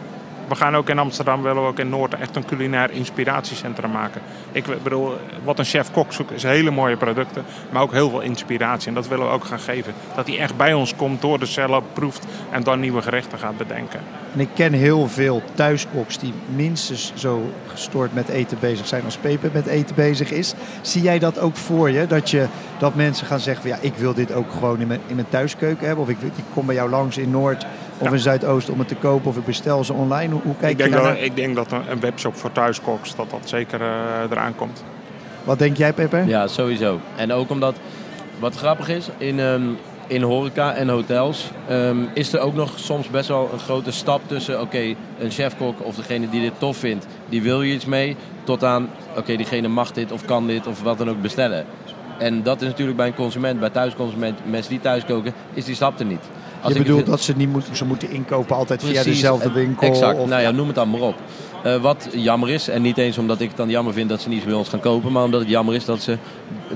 We 0.49 0.55
gaan 0.55 0.77
ook 0.77 0.89
in 0.89 0.99
Amsterdam, 0.99 1.43
willen 1.43 1.63
we 1.63 1.69
ook 1.69 1.79
in 1.79 1.89
Noord 1.89 2.15
echt 2.15 2.37
een 2.37 2.45
culinair 2.45 2.91
inspiratiecentrum 2.91 3.91
maken. 3.91 4.21
Ik 4.53 4.65
bedoel, 4.83 5.13
wat 5.45 5.59
een 5.59 5.65
chef-kok 5.65 6.13
zoekt 6.13 6.31
is 6.31 6.43
hele 6.43 6.71
mooie 6.71 6.97
producten, 6.97 7.45
maar 7.71 7.83
ook 7.83 7.93
heel 7.93 8.11
veel 8.11 8.21
inspiratie. 8.21 8.89
En 8.89 8.95
dat 8.95 9.09
willen 9.09 9.27
we 9.27 9.33
ook 9.33 9.45
gaan 9.45 9.59
geven. 9.59 9.95
Dat 10.17 10.27
hij 10.27 10.39
echt 10.39 10.57
bij 10.57 10.75
ons 10.75 10.97
komt, 10.97 11.21
door 11.21 11.39
de 11.39 11.47
cellen 11.47 11.83
proeft 11.93 12.27
en 12.51 12.63
dan 12.63 12.81
nieuwe 12.81 13.03
gerechten 13.03 13.39
gaat 13.39 13.57
bedenken. 13.57 14.01
En 14.35 14.41
ik 14.41 14.49
ken 14.55 14.73
heel 14.73 15.09
veel 15.09 15.43
thuiskoks 15.55 16.19
die 16.19 16.33
minstens 16.55 17.13
zo 17.15 17.51
gestoord 17.67 18.15
met 18.15 18.29
eten 18.29 18.57
bezig 18.61 18.87
zijn 18.87 19.05
als 19.05 19.17
Pepe 19.17 19.51
met 19.53 19.67
eten 19.67 19.95
bezig 19.95 20.31
is. 20.31 20.55
Zie 20.83 21.03
jij 21.03 21.19
dat 21.19 21.39
ook 21.39 21.57
voor 21.57 21.91
je? 21.91 22.07
Dat, 22.07 22.31
je, 22.31 22.47
dat 22.79 22.95
mensen 22.95 23.27
gaan 23.27 23.41
zeggen, 23.41 23.69
ja, 23.69 23.79
ik 23.81 23.95
wil 23.95 24.15
dit 24.15 24.33
ook 24.33 24.51
gewoon 24.51 24.81
in 24.81 24.87
mijn, 24.87 25.01
in 25.07 25.15
mijn 25.15 25.29
thuiskeuken 25.29 25.87
hebben. 25.87 26.05
Of 26.05 26.11
ik, 26.11 26.21
ik 26.23 26.45
kom 26.55 26.67
bij 26.67 26.75
jou 26.75 26.91
langs 26.91 27.19
in 27.19 27.31
Noord 27.31 27.67
of 27.99 28.07
ja. 28.07 28.13
in 28.13 28.19
Zuidoost 28.19 28.71
om 28.71 28.79
het 28.79 28.89
te 28.89 28.95
kopen. 28.95 29.31
Of 29.31 29.37
ik 29.37 29.45
bestel 29.45 29.85
ze 29.85 29.93
online. 29.93 30.33
Hoe, 30.33 30.43
hoe 30.43 30.57
kijk 30.57 30.73
ik 30.73 30.79
denk 30.79 30.95
je 30.95 31.01
dat, 31.01 31.17
Ik 31.17 31.37
denk 31.37 31.55
dat 31.55 31.73
een 31.73 32.01
webshop 32.01 32.37
voor 32.37 32.53
thuiskoks, 32.53 33.17
dat 33.17 33.31
dat 33.31 33.41
zeker 33.45 33.81
uh, 33.81 33.87
eraan 34.31 34.55
komt. 34.57 34.85
Wat 35.45 35.59
denk 35.59 35.77
jij, 35.77 35.93
Pepe? 35.93 36.23
Ja, 36.27 36.47
sowieso. 36.47 37.01
En 37.17 37.33
ook 37.33 37.51
omdat, 37.51 37.77
wat 38.39 38.57
grappig 38.57 38.89
is, 38.89 39.09
in... 39.19 39.39
Um, 39.39 39.77
in 40.07 40.23
horeca 40.23 40.75
en 40.75 40.89
hotels 40.89 41.51
um, 41.71 42.09
is 42.15 42.33
er 42.33 42.41
ook 42.41 42.55
nog 42.55 42.79
soms 42.79 43.09
best 43.09 43.29
wel 43.29 43.51
een 43.53 43.59
grote 43.59 43.91
stap 43.91 44.21
tussen... 44.27 44.55
oké, 44.55 44.65
okay, 44.65 44.97
een 45.19 45.31
chefkok 45.31 45.85
of 45.85 45.95
degene 45.95 46.31
die 46.31 46.41
dit 46.41 46.53
tof 46.59 46.77
vindt, 46.77 47.07
die 47.29 47.43
wil 47.43 47.63
je 47.63 47.75
iets 47.75 47.85
mee... 47.85 48.17
tot 48.45 48.65
aan, 48.65 48.89
oké, 49.11 49.19
okay, 49.19 49.37
diegene 49.37 49.69
mag 49.69 49.93
dit 49.93 50.13
of 50.13 50.25
kan 50.25 50.47
dit 50.47 50.67
of 50.67 50.83
wat 50.83 50.99
dan 50.99 51.11
ook 51.11 51.23
bestellen. 51.23 51.65
En 52.19 52.43
dat 52.43 52.63
is 52.63 52.69
natuurlijk 52.69 52.97
bij 52.97 53.07
een 53.07 53.15
consument, 53.15 53.61
bij 53.61 53.71
thuisconsument, 53.71 54.39
mensen 54.51 54.71
die 54.71 54.81
thuis 54.81 55.05
koken, 55.05 55.35
is 55.55 55.65
die 55.65 55.75
stap 55.75 55.99
er 55.99 56.05
niet. 56.07 56.23
Als 56.61 56.73
je 56.73 56.79
bedoelt 56.79 57.07
dat 57.07 57.21
ze 57.21 57.33
niet 57.37 57.49
moeten, 57.49 57.77
ze 57.77 57.85
moeten 57.85 58.11
inkopen 58.11 58.57
altijd 58.57 58.81
Precies, 58.81 59.01
via 59.01 59.11
dezelfde 59.11 59.53
winkel? 59.53 59.89
Exact, 59.89 60.19
of, 60.19 60.29
nou 60.29 60.43
ja, 60.43 60.51
noem 60.51 60.67
het 60.67 60.77
dan 60.77 60.91
maar 60.91 61.01
op. 61.01 61.15
Uh, 61.67 61.77
wat 61.77 62.09
jammer 62.13 62.51
is, 62.51 62.69
en 62.69 62.83
niet 62.83 62.99
eens 62.99 63.19
omdat 63.19 63.41
ik 63.41 63.49
het 63.49 63.57
dan 63.57 63.71
jammer 63.71 63.93
vind 63.93 64.09
dat 64.09 64.21
ze 64.21 64.29
niet 64.29 64.45
bij 64.45 64.55
ons 64.55 64.69
gaan 64.69 64.81
kopen, 64.81 65.13
maar 65.13 65.25
omdat 65.25 65.41
het 65.41 65.49
jammer 65.49 65.75
is 65.75 65.85
dat 65.85 66.03
ze 66.03 66.19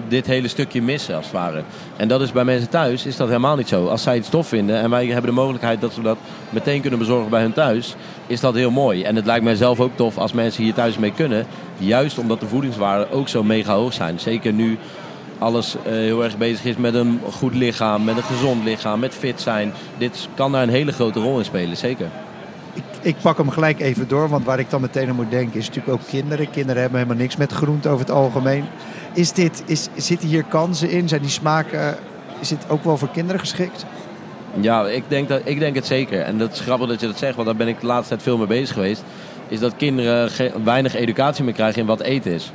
dit 0.09 0.27
hele 0.27 0.49
stukje 0.49 0.83
missen 0.83 1.17
als 1.17 1.25
het 1.25 1.35
ware. 1.35 1.63
En 1.97 2.09
dat 2.09 2.21
is 2.21 2.33
bij 2.33 2.45
mensen 2.45 2.69
thuis 2.69 3.07
is 3.07 3.17
dat 3.17 3.29
helemaal 3.29 3.57
niet 3.57 3.69
zo. 3.69 3.87
Als 3.87 4.03
zij 4.03 4.15
het 4.15 4.25
stof 4.25 4.49
vinden 4.49 4.81
en 4.81 4.91
wij 4.91 5.07
hebben 5.07 5.31
de 5.31 5.41
mogelijkheid 5.41 5.81
dat 5.81 5.93
ze 5.93 6.03
dat 6.03 6.19
meteen 6.51 6.81
kunnen 6.81 6.99
bezorgen 6.99 7.31
bij 7.31 7.41
hun 7.41 7.53
thuis, 7.53 7.95
is 8.27 8.41
dat 8.41 8.55
heel 8.55 8.71
mooi. 8.71 9.03
En 9.03 9.17
het 9.17 9.27
lijkt 9.27 9.45
mij 9.45 9.55
zelf 9.55 9.81
ook 9.81 9.97
tof 9.97 10.19
als 10.19 10.33
mensen 10.33 10.65
hier 10.65 10.75
thuis 10.75 10.99
mee 10.99 11.13
kunnen. 11.13 11.47
Juist 11.79 12.19
omdat 12.19 12.41
de 12.41 12.49
voedingswaarden 12.49 13.11
ook 13.11 13.29
zo 13.29 13.43
mega 13.43 13.75
hoog 13.75 13.93
zijn. 13.93 14.21
Zeker 14.21 14.53
nu 14.53 14.79
alles 15.39 15.75
uh, 15.75 15.93
heel 15.93 16.25
erg 16.25 16.37
bezig 16.37 16.65
is 16.65 16.77
met 16.77 16.95
een 16.95 17.21
goed 17.33 17.55
lichaam, 17.55 18.05
met 18.05 18.17
een 18.17 18.23
gezond 18.23 18.65
lichaam, 18.65 19.01
met 19.01 19.15
fit 19.15 19.41
zijn. 19.41 19.73
Dit 19.99 20.29
kan 20.35 20.53
daar 20.53 20.63
een 20.63 20.69
hele 20.69 20.93
grote 20.93 21.21
rol 21.21 21.39
in 21.39 21.45
spelen, 21.45 21.77
zeker. 21.77 22.09
Ik, 23.09 23.17
pak 23.23 23.37
hem 23.37 23.51
gelijk 23.51 23.81
even 23.81 24.09
door, 24.09 24.29
want 24.29 24.45
waar 24.45 24.59
ik 24.59 24.71
dan 24.71 24.81
meteen 24.81 25.09
aan 25.09 25.15
moet 25.15 25.31
denken 25.31 25.59
is 25.59 25.67
natuurlijk 25.67 25.95
ook 25.95 26.09
kinderen. 26.09 26.51
Kinderen 26.51 26.81
hebben 26.81 26.99
helemaal 26.99 27.23
niks 27.23 27.37
met 27.37 27.53
groente 27.53 27.89
over 27.89 28.07
het 28.07 28.15
algemeen. 28.15 28.65
Is 29.15 29.33
dit, 29.33 29.63
is, 29.67 29.89
zitten 29.97 30.29
hier 30.29 30.45
kansen 30.45 30.91
in? 30.91 31.09
Zijn 31.09 31.21
die 31.21 31.31
smaken, 31.31 31.97
is 32.41 32.49
dit 32.49 32.59
ook 32.69 32.85
wel 32.85 32.97
voor 32.97 33.11
kinderen 33.11 33.41
geschikt? 33.41 33.87
Ja, 34.61 34.87
ik 34.87 35.05
denk, 35.09 35.29
dat, 35.29 35.41
ik 35.45 35.59
denk 35.59 35.75
het 35.75 35.87
zeker. 35.87 36.21
En 36.21 36.39
dat 36.39 36.53
is 36.53 36.61
grappig 36.61 36.89
dat 36.89 37.01
je 37.01 37.07
dat 37.07 37.19
zegt, 37.19 37.35
want 37.35 37.47
daar 37.47 37.57
ben 37.57 37.69
ik 37.69 37.81
de 37.81 37.87
laatste 37.87 38.09
tijd 38.09 38.23
veel 38.23 38.37
mee 38.37 38.47
bezig 38.47 38.75
geweest. 38.75 39.03
Is 39.49 39.61
dat 39.61 39.77
kinderen 39.77 40.31
weinig 40.65 40.95
educatie 40.95 41.45
meer 41.45 41.55
krijgen 41.55 41.81
in 41.81 41.87
wat 41.87 42.01
eten 42.01 42.33
is. 42.33 42.53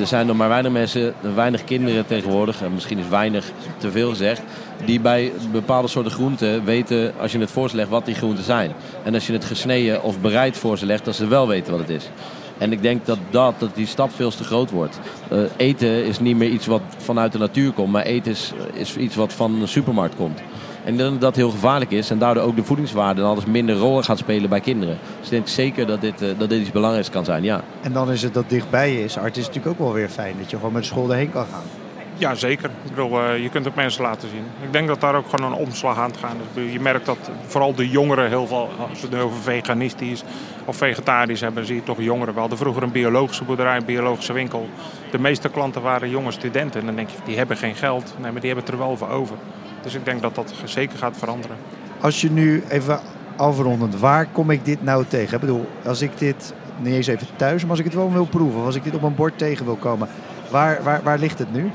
Er 0.00 0.06
zijn 0.06 0.26
nog 0.26 0.36
maar 0.36 0.48
weinig 0.48 0.72
mensen, 0.72 1.14
weinig 1.34 1.64
kinderen 1.64 2.06
tegenwoordig, 2.06 2.62
en 2.62 2.74
misschien 2.74 2.98
is 2.98 3.08
weinig 3.08 3.50
te 3.76 3.90
veel 3.90 4.08
gezegd, 4.08 4.42
die 4.84 5.00
bij 5.00 5.32
bepaalde 5.52 5.88
soorten 5.88 6.12
groenten 6.12 6.64
weten, 6.64 7.12
als 7.20 7.32
je 7.32 7.38
het 7.38 7.50
voor 7.50 7.70
ze 7.70 7.76
legt, 7.76 7.88
wat 7.88 8.04
die 8.04 8.14
groenten 8.14 8.44
zijn. 8.44 8.72
En 9.02 9.14
als 9.14 9.26
je 9.26 9.32
het 9.32 9.44
gesneden 9.44 10.02
of 10.02 10.20
bereid 10.20 10.56
voor 10.56 10.78
ze 10.78 10.86
legt, 10.86 11.04
dat 11.04 11.14
ze 11.14 11.26
wel 11.26 11.48
weten 11.48 11.70
wat 11.72 11.80
het 11.80 11.90
is. 11.90 12.10
En 12.58 12.72
ik 12.72 12.82
denk 12.82 13.06
dat, 13.06 13.18
dat, 13.30 13.54
dat 13.58 13.74
die 13.74 13.86
stap 13.86 14.10
veel 14.14 14.30
te 14.30 14.44
groot 14.44 14.70
wordt. 14.70 15.00
Uh, 15.32 15.38
eten 15.56 16.04
is 16.04 16.20
niet 16.20 16.36
meer 16.36 16.48
iets 16.48 16.66
wat 16.66 16.82
vanuit 16.96 17.32
de 17.32 17.38
natuur 17.38 17.72
komt, 17.72 17.92
maar 17.92 18.04
eten 18.04 18.32
is, 18.32 18.52
is 18.72 18.96
iets 18.96 19.16
wat 19.16 19.32
van 19.32 19.60
een 19.60 19.68
supermarkt 19.68 20.16
komt. 20.16 20.40
En 20.84 20.96
dat 20.96 21.20
dat 21.20 21.36
heel 21.36 21.50
gevaarlijk 21.50 21.90
is 21.90 22.10
en 22.10 22.18
daardoor 22.18 22.42
ook 22.42 22.56
de 22.56 22.64
voedingswaarde 22.64 23.20
en 23.20 23.26
alles 23.26 23.44
minder 23.44 23.76
rol 23.76 24.02
gaat 24.02 24.18
spelen 24.18 24.48
bij 24.48 24.60
kinderen. 24.60 24.98
Dus 25.16 25.24
ik 25.24 25.30
denk 25.30 25.48
zeker 25.48 25.86
dat 25.86 26.00
dit, 26.00 26.22
eh, 26.22 26.28
dat 26.38 26.48
dit 26.48 26.60
iets 26.60 26.70
belangrijks 26.70 27.10
kan 27.10 27.24
zijn, 27.24 27.42
ja. 27.42 27.60
En 27.82 27.92
dan 27.92 28.10
is 28.12 28.22
het 28.22 28.34
dat 28.34 28.48
dichtbij 28.48 29.02
is. 29.02 29.18
Art 29.18 29.36
is 29.36 29.46
natuurlijk 29.46 29.72
ook 29.72 29.86
wel 29.86 29.92
weer 29.92 30.08
fijn 30.08 30.34
dat 30.38 30.50
je 30.50 30.56
gewoon 30.56 30.72
met 30.72 30.82
de 30.82 30.88
school 30.88 31.10
erheen 31.10 31.30
kan 31.30 31.46
gaan. 31.50 31.83
Ja, 32.16 32.34
zeker. 32.34 32.70
Ik 32.84 32.94
bedoel, 32.94 33.20
eh, 33.20 33.42
je 33.42 33.48
kunt 33.48 33.64
het 33.64 33.74
mensen 33.74 34.02
laten 34.02 34.28
zien. 34.28 34.44
Ik 34.62 34.72
denk 34.72 34.88
dat 34.88 35.00
daar 35.00 35.14
ook 35.14 35.28
gewoon 35.28 35.52
een 35.52 35.58
omslag 35.58 35.98
aan 35.98 36.14
gaat. 36.20 36.34
Dus 36.54 36.72
je 36.72 36.80
merkt 36.80 37.06
dat 37.06 37.18
vooral 37.46 37.74
de 37.74 37.88
jongeren 37.88 38.28
heel 38.28 38.46
veel, 38.46 38.70
als 38.90 39.00
we 39.00 39.06
het 39.10 39.24
over 39.24 39.40
veganistisch 39.40 40.22
of 40.64 40.76
vegetarisch 40.76 41.40
hebben, 41.40 41.66
zie 41.66 41.74
je 41.74 41.82
toch 41.82 42.00
jongeren. 42.00 42.34
We 42.34 42.40
hadden 42.40 42.58
vroeger 42.58 42.82
een 42.82 42.92
biologische 42.92 43.44
boerderij, 43.44 43.76
een 43.76 43.84
biologische 43.84 44.32
winkel. 44.32 44.68
De 45.10 45.18
meeste 45.18 45.48
klanten 45.48 45.82
waren 45.82 46.10
jonge 46.10 46.30
studenten. 46.30 46.80
En 46.80 46.86
dan 46.86 46.96
denk 46.96 47.08
je, 47.08 47.16
die 47.24 47.36
hebben 47.36 47.56
geen 47.56 47.74
geld. 47.74 48.14
Nee, 48.20 48.32
maar 48.32 48.40
die 48.40 48.52
hebben 48.52 48.72
er 48.72 48.78
wel 48.78 48.96
voor 48.96 49.08
over. 49.08 49.36
Dus 49.82 49.94
ik 49.94 50.04
denk 50.04 50.22
dat 50.22 50.34
dat 50.34 50.54
zeker 50.64 50.98
gaat 50.98 51.16
veranderen. 51.18 51.56
Als 52.00 52.20
je 52.20 52.30
nu 52.30 52.62
even 52.68 53.00
afrondend, 53.36 53.98
waar 53.98 54.26
kom 54.32 54.50
ik 54.50 54.64
dit 54.64 54.82
nou 54.82 55.04
tegen? 55.08 55.34
Ik 55.34 55.40
bedoel, 55.40 55.68
als 55.84 56.02
ik 56.02 56.18
dit, 56.18 56.54
niet 56.78 56.94
eens 56.94 57.06
even 57.06 57.26
thuis, 57.36 57.62
maar 57.62 57.70
als 57.70 57.78
ik 57.78 57.84
het 57.84 57.94
wel 57.94 58.12
wil 58.12 58.26
proeven, 58.26 58.64
als 58.64 58.74
ik 58.74 58.84
dit 58.84 58.94
op 58.94 59.02
een 59.02 59.14
bord 59.14 59.38
tegen 59.38 59.64
wil 59.64 59.76
komen, 59.76 60.08
waar, 60.54 60.82
waar, 60.82 61.00
waar 61.02 61.18
ligt 61.18 61.38
het 61.38 61.52
nu? 61.52 61.70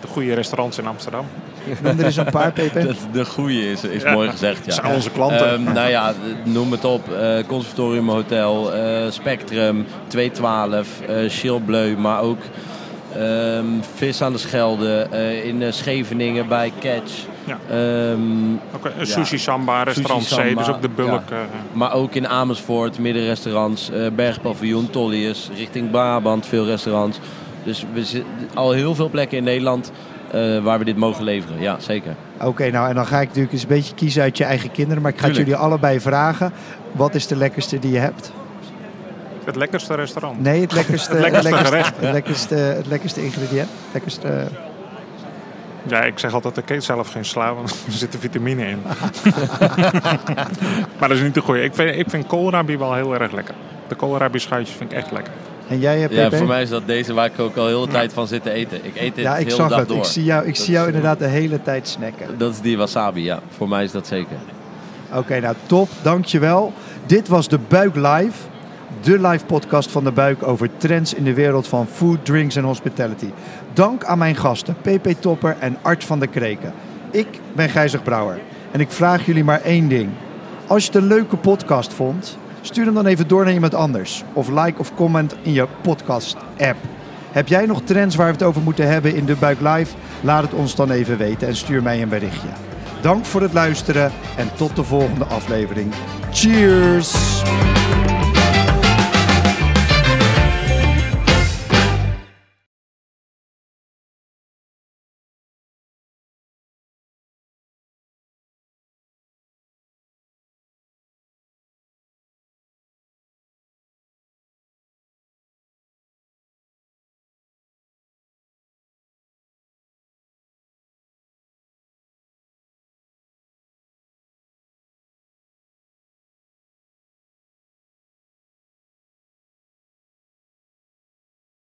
De 0.00 0.06
goede 0.06 0.34
restaurants 0.34 0.78
in 0.78 0.86
Amsterdam. 0.86 1.24
Noem 1.82 1.98
er 1.98 2.04
eens 2.04 2.16
een 2.16 2.24
paar, 2.24 2.52
PP. 2.52 2.74
Dat 2.86 2.96
de 3.12 3.24
goede 3.24 3.70
is, 3.70 3.84
is 3.84 4.02
Ja, 4.02 4.12
mooi 4.12 4.30
gezegd. 4.30 4.58
Ja. 4.58 4.64
Dat 4.64 4.74
zijn 4.74 4.94
onze 4.94 5.10
klanten. 5.10 5.50
Ehm, 5.52 5.62
nou 5.62 5.88
ja, 5.88 6.12
noem 6.44 6.72
het 6.72 6.84
op. 6.84 7.12
Eh 7.12 7.44
Conservatorium 7.46 8.08
Hotel, 8.08 8.72
eh, 8.74 9.10
Spectrum, 9.10 9.86
212, 10.06 11.00
eh 11.08 11.14
Chill 11.28 11.60
Bleu, 11.60 11.96
maar 11.96 12.20
ook 12.20 12.38
ehm, 13.16 13.66
Vis 13.94 14.22
aan 14.22 14.32
de 14.32 14.38
Schelde, 14.38 15.06
eh, 15.10 15.44
in 15.44 15.62
eh, 15.62 15.72
Scheveningen 15.72 16.48
bij 16.48 16.72
Catch. 16.80 17.12
Ja. 17.44 17.58
Ehm, 17.70 18.52
Ook 18.74 18.84
een 18.98 19.06
sushi 19.06 19.38
samba 19.38 19.82
restaurant 19.82 20.22
Sushi 20.24 20.40
C, 20.42 20.44
Samba, 20.44 20.60
dus 20.64 20.74
ook 20.74 20.82
de 20.82 20.88
bulk. 20.88 21.28
ja. 21.28 21.36
eh, 21.36 21.42
maar 21.72 21.92
ook 21.92 22.14
in 22.14 22.28
Amersfoort, 22.28 22.98
middenrestaurants, 22.98 23.90
eh 23.90 24.06
Bergpaviljoen, 24.14 24.90
Tollius, 24.90 25.50
richting 25.56 25.90
Brabant, 25.90 26.46
veel 26.46 26.66
restaurants. 26.66 27.18
Dus 27.64 27.84
we 27.92 28.04
zitten 28.04 28.32
al 28.54 28.72
heel 28.72 28.94
veel 28.94 29.08
plekken 29.08 29.38
in 29.38 29.44
Nederland 29.44 29.92
eh, 30.30 30.58
waar 30.58 30.78
we 30.78 30.84
dit 30.84 30.96
mogen 30.96 31.24
leveren. 31.24 31.60
Ja, 31.60 31.80
zeker. 31.80 32.14
Oké, 32.40 32.70
nou 32.70 32.88
en 32.88 32.94
dan 32.94 33.06
ga 33.06 33.20
ik 33.20 33.26
natuurlijk 33.26 33.52
eens 33.52 33.62
een 33.62 33.68
beetje 33.68 33.94
kiezen 33.94 34.22
uit 34.22 34.36
je 34.36 34.44
eigen 34.44 34.70
kinderen. 34.70 35.02
Maar 35.02 35.12
ik 35.12 35.18
ga 35.18 35.26
Tuurlijk. 35.26 35.46
jullie 35.48 35.62
allebei 35.62 36.00
vragen. 36.00 36.52
Wat 36.92 37.14
is 37.14 37.26
de 37.26 37.36
lekkerste 37.36 37.78
die 37.78 37.92
je 37.92 37.98
hebt? 37.98 38.32
het 39.44 39.56
lekkerste 39.56 39.94
restaurant. 39.94 40.40
Nee, 40.40 40.60
het 40.66 40.72
lekkerste, 40.72 41.12
Het 41.12 41.20
lekkerste 41.20 41.56
gerecht. 41.56 41.96
Het 41.96 42.12
lekkerste, 42.12 42.54
het 42.54 42.86
lekkerste 42.86 43.24
ingrediënt. 43.24 43.68
Lekkerste, 43.92 44.46
Ja, 45.86 46.02
ik 46.02 46.18
zeg 46.18 46.34
altijd, 46.34 46.56
ik 46.56 46.70
eet 46.70 46.84
zelf 46.84 47.08
geen 47.08 47.24
sla, 47.24 47.54
want 47.54 47.70
er 47.86 47.92
zitten 47.92 48.20
vitamine 48.20 48.66
in. 48.66 48.82
maar 50.98 51.08
dat 51.08 51.10
is 51.10 51.22
niet 51.22 51.34
de 51.34 51.40
goede. 51.40 51.62
Ik 51.62 51.74
vind, 51.74 51.96
ik 51.96 52.10
vind 52.10 52.26
koolrabi 52.26 52.78
wel 52.78 52.94
heel 52.94 53.14
erg 53.14 53.32
lekker. 53.32 53.54
De 53.88 53.94
koolrabi 53.94 54.38
schuitjes 54.38 54.76
vind 54.76 54.92
ik 54.92 54.98
echt 54.98 55.12
lekker. 55.12 55.32
En 55.72 55.78
jij 55.80 55.98
hebt 55.98 56.14
Ja, 56.14 56.28
PP? 56.28 56.34
voor 56.36 56.46
mij 56.46 56.62
is 56.62 56.68
dat 56.68 56.86
deze 56.86 57.12
waar 57.12 57.26
ik 57.26 57.38
ook 57.38 57.56
al 57.56 57.66
heel 57.66 57.86
de 57.86 57.92
tijd 57.92 58.12
van 58.12 58.26
zit 58.26 58.42
te 58.42 58.50
eten. 58.50 58.78
Ik 58.84 58.96
eet 58.96 59.14
dit 59.14 59.24
Ja, 59.24 59.36
ik 59.36 59.46
heel 59.46 59.56
zag 59.56 59.68
dag 59.68 59.78
het. 59.78 59.88
door. 59.88 59.96
Ik 59.96 60.04
zie 60.04 60.24
jou, 60.24 60.46
ik 60.46 60.54
Dat 60.54 60.62
zie 60.64 60.72
jou 60.72 60.88
is, 60.88 60.94
inderdaad 60.94 61.18
de 61.18 61.26
hele 61.26 61.62
tijd 61.62 61.88
snacken. 61.88 62.38
Dat 62.38 62.52
is 62.52 62.60
die 62.60 62.76
wasabi, 62.76 63.22
ja. 63.24 63.40
Voor 63.56 63.68
mij 63.68 63.84
is 63.84 63.90
dat 63.92 64.06
zeker. 64.06 64.36
Oké, 65.14 65.40
nou 65.40 65.54
top. 65.66 65.88
Dankjewel. 66.02 66.72
Dit 67.06 67.28
was 67.28 67.48
de 67.48 67.58
Buik 67.68 67.94
Live. 67.94 68.32
De 69.00 69.18
live 69.28 69.44
podcast 69.44 69.90
van 69.90 70.04
de 70.04 70.12
Buik 70.12 70.46
over 70.46 70.68
trends 70.76 71.14
in 71.14 71.24
de 71.24 71.34
wereld 71.34 71.66
van 71.66 71.86
food, 71.92 72.24
drinks 72.24 72.56
en 72.56 72.64
hospitality. 72.64 73.28
Dank 73.72 74.04
aan 74.04 74.18
mijn 74.18 74.36
gasten 74.36 74.74
PP 74.82 75.08
Topper 75.20 75.56
en 75.58 75.76
Art 75.82 76.04
van 76.04 76.18
der 76.18 76.28
Kreken. 76.28 76.72
Ik 77.10 77.26
ben 77.52 77.68
Gijzig 77.68 78.02
Brouwer. 78.02 78.38
En 78.70 78.80
ik 78.80 78.90
vraag 78.90 79.26
jullie 79.26 79.44
maar 79.44 79.60
één 79.60 79.88
ding. 79.88 80.08
Als 80.66 80.82
je 80.86 80.92
het 80.92 81.02
een 81.02 81.08
leuke 81.08 81.36
podcast 81.36 81.92
vond, 81.92 82.38
stuur 82.62 82.84
hem 82.84 82.94
dan 82.94 83.06
even 83.06 83.28
door 83.28 83.44
naar 83.44 83.52
iemand 83.52 83.74
anders. 83.74 84.24
Of 84.32 84.48
like 84.48 84.78
of 84.78 84.94
comment 84.94 85.34
in 85.42 85.52
je 85.52 85.66
podcast 85.82 86.36
app. 86.58 86.76
Heb 87.30 87.48
jij 87.48 87.66
nog 87.66 87.82
trends 87.84 88.16
waar 88.16 88.26
we 88.26 88.32
het 88.32 88.42
over 88.42 88.62
moeten 88.62 88.88
hebben 88.88 89.14
in 89.14 89.24
de 89.24 89.36
Buik 89.36 89.60
Live? 89.60 89.94
Laat 90.20 90.42
het 90.42 90.54
ons 90.54 90.74
dan 90.74 90.90
even 90.90 91.18
weten 91.18 91.48
en 91.48 91.56
stuur 91.56 91.82
mij 91.82 92.02
een 92.02 92.08
berichtje. 92.08 92.48
Dank 93.00 93.24
voor 93.24 93.40
het 93.42 93.52
luisteren 93.52 94.12
en 94.36 94.48
tot 94.56 94.76
de 94.76 94.84
volgende 94.84 95.24
aflevering. 95.24 95.92
Cheers! 96.30 97.42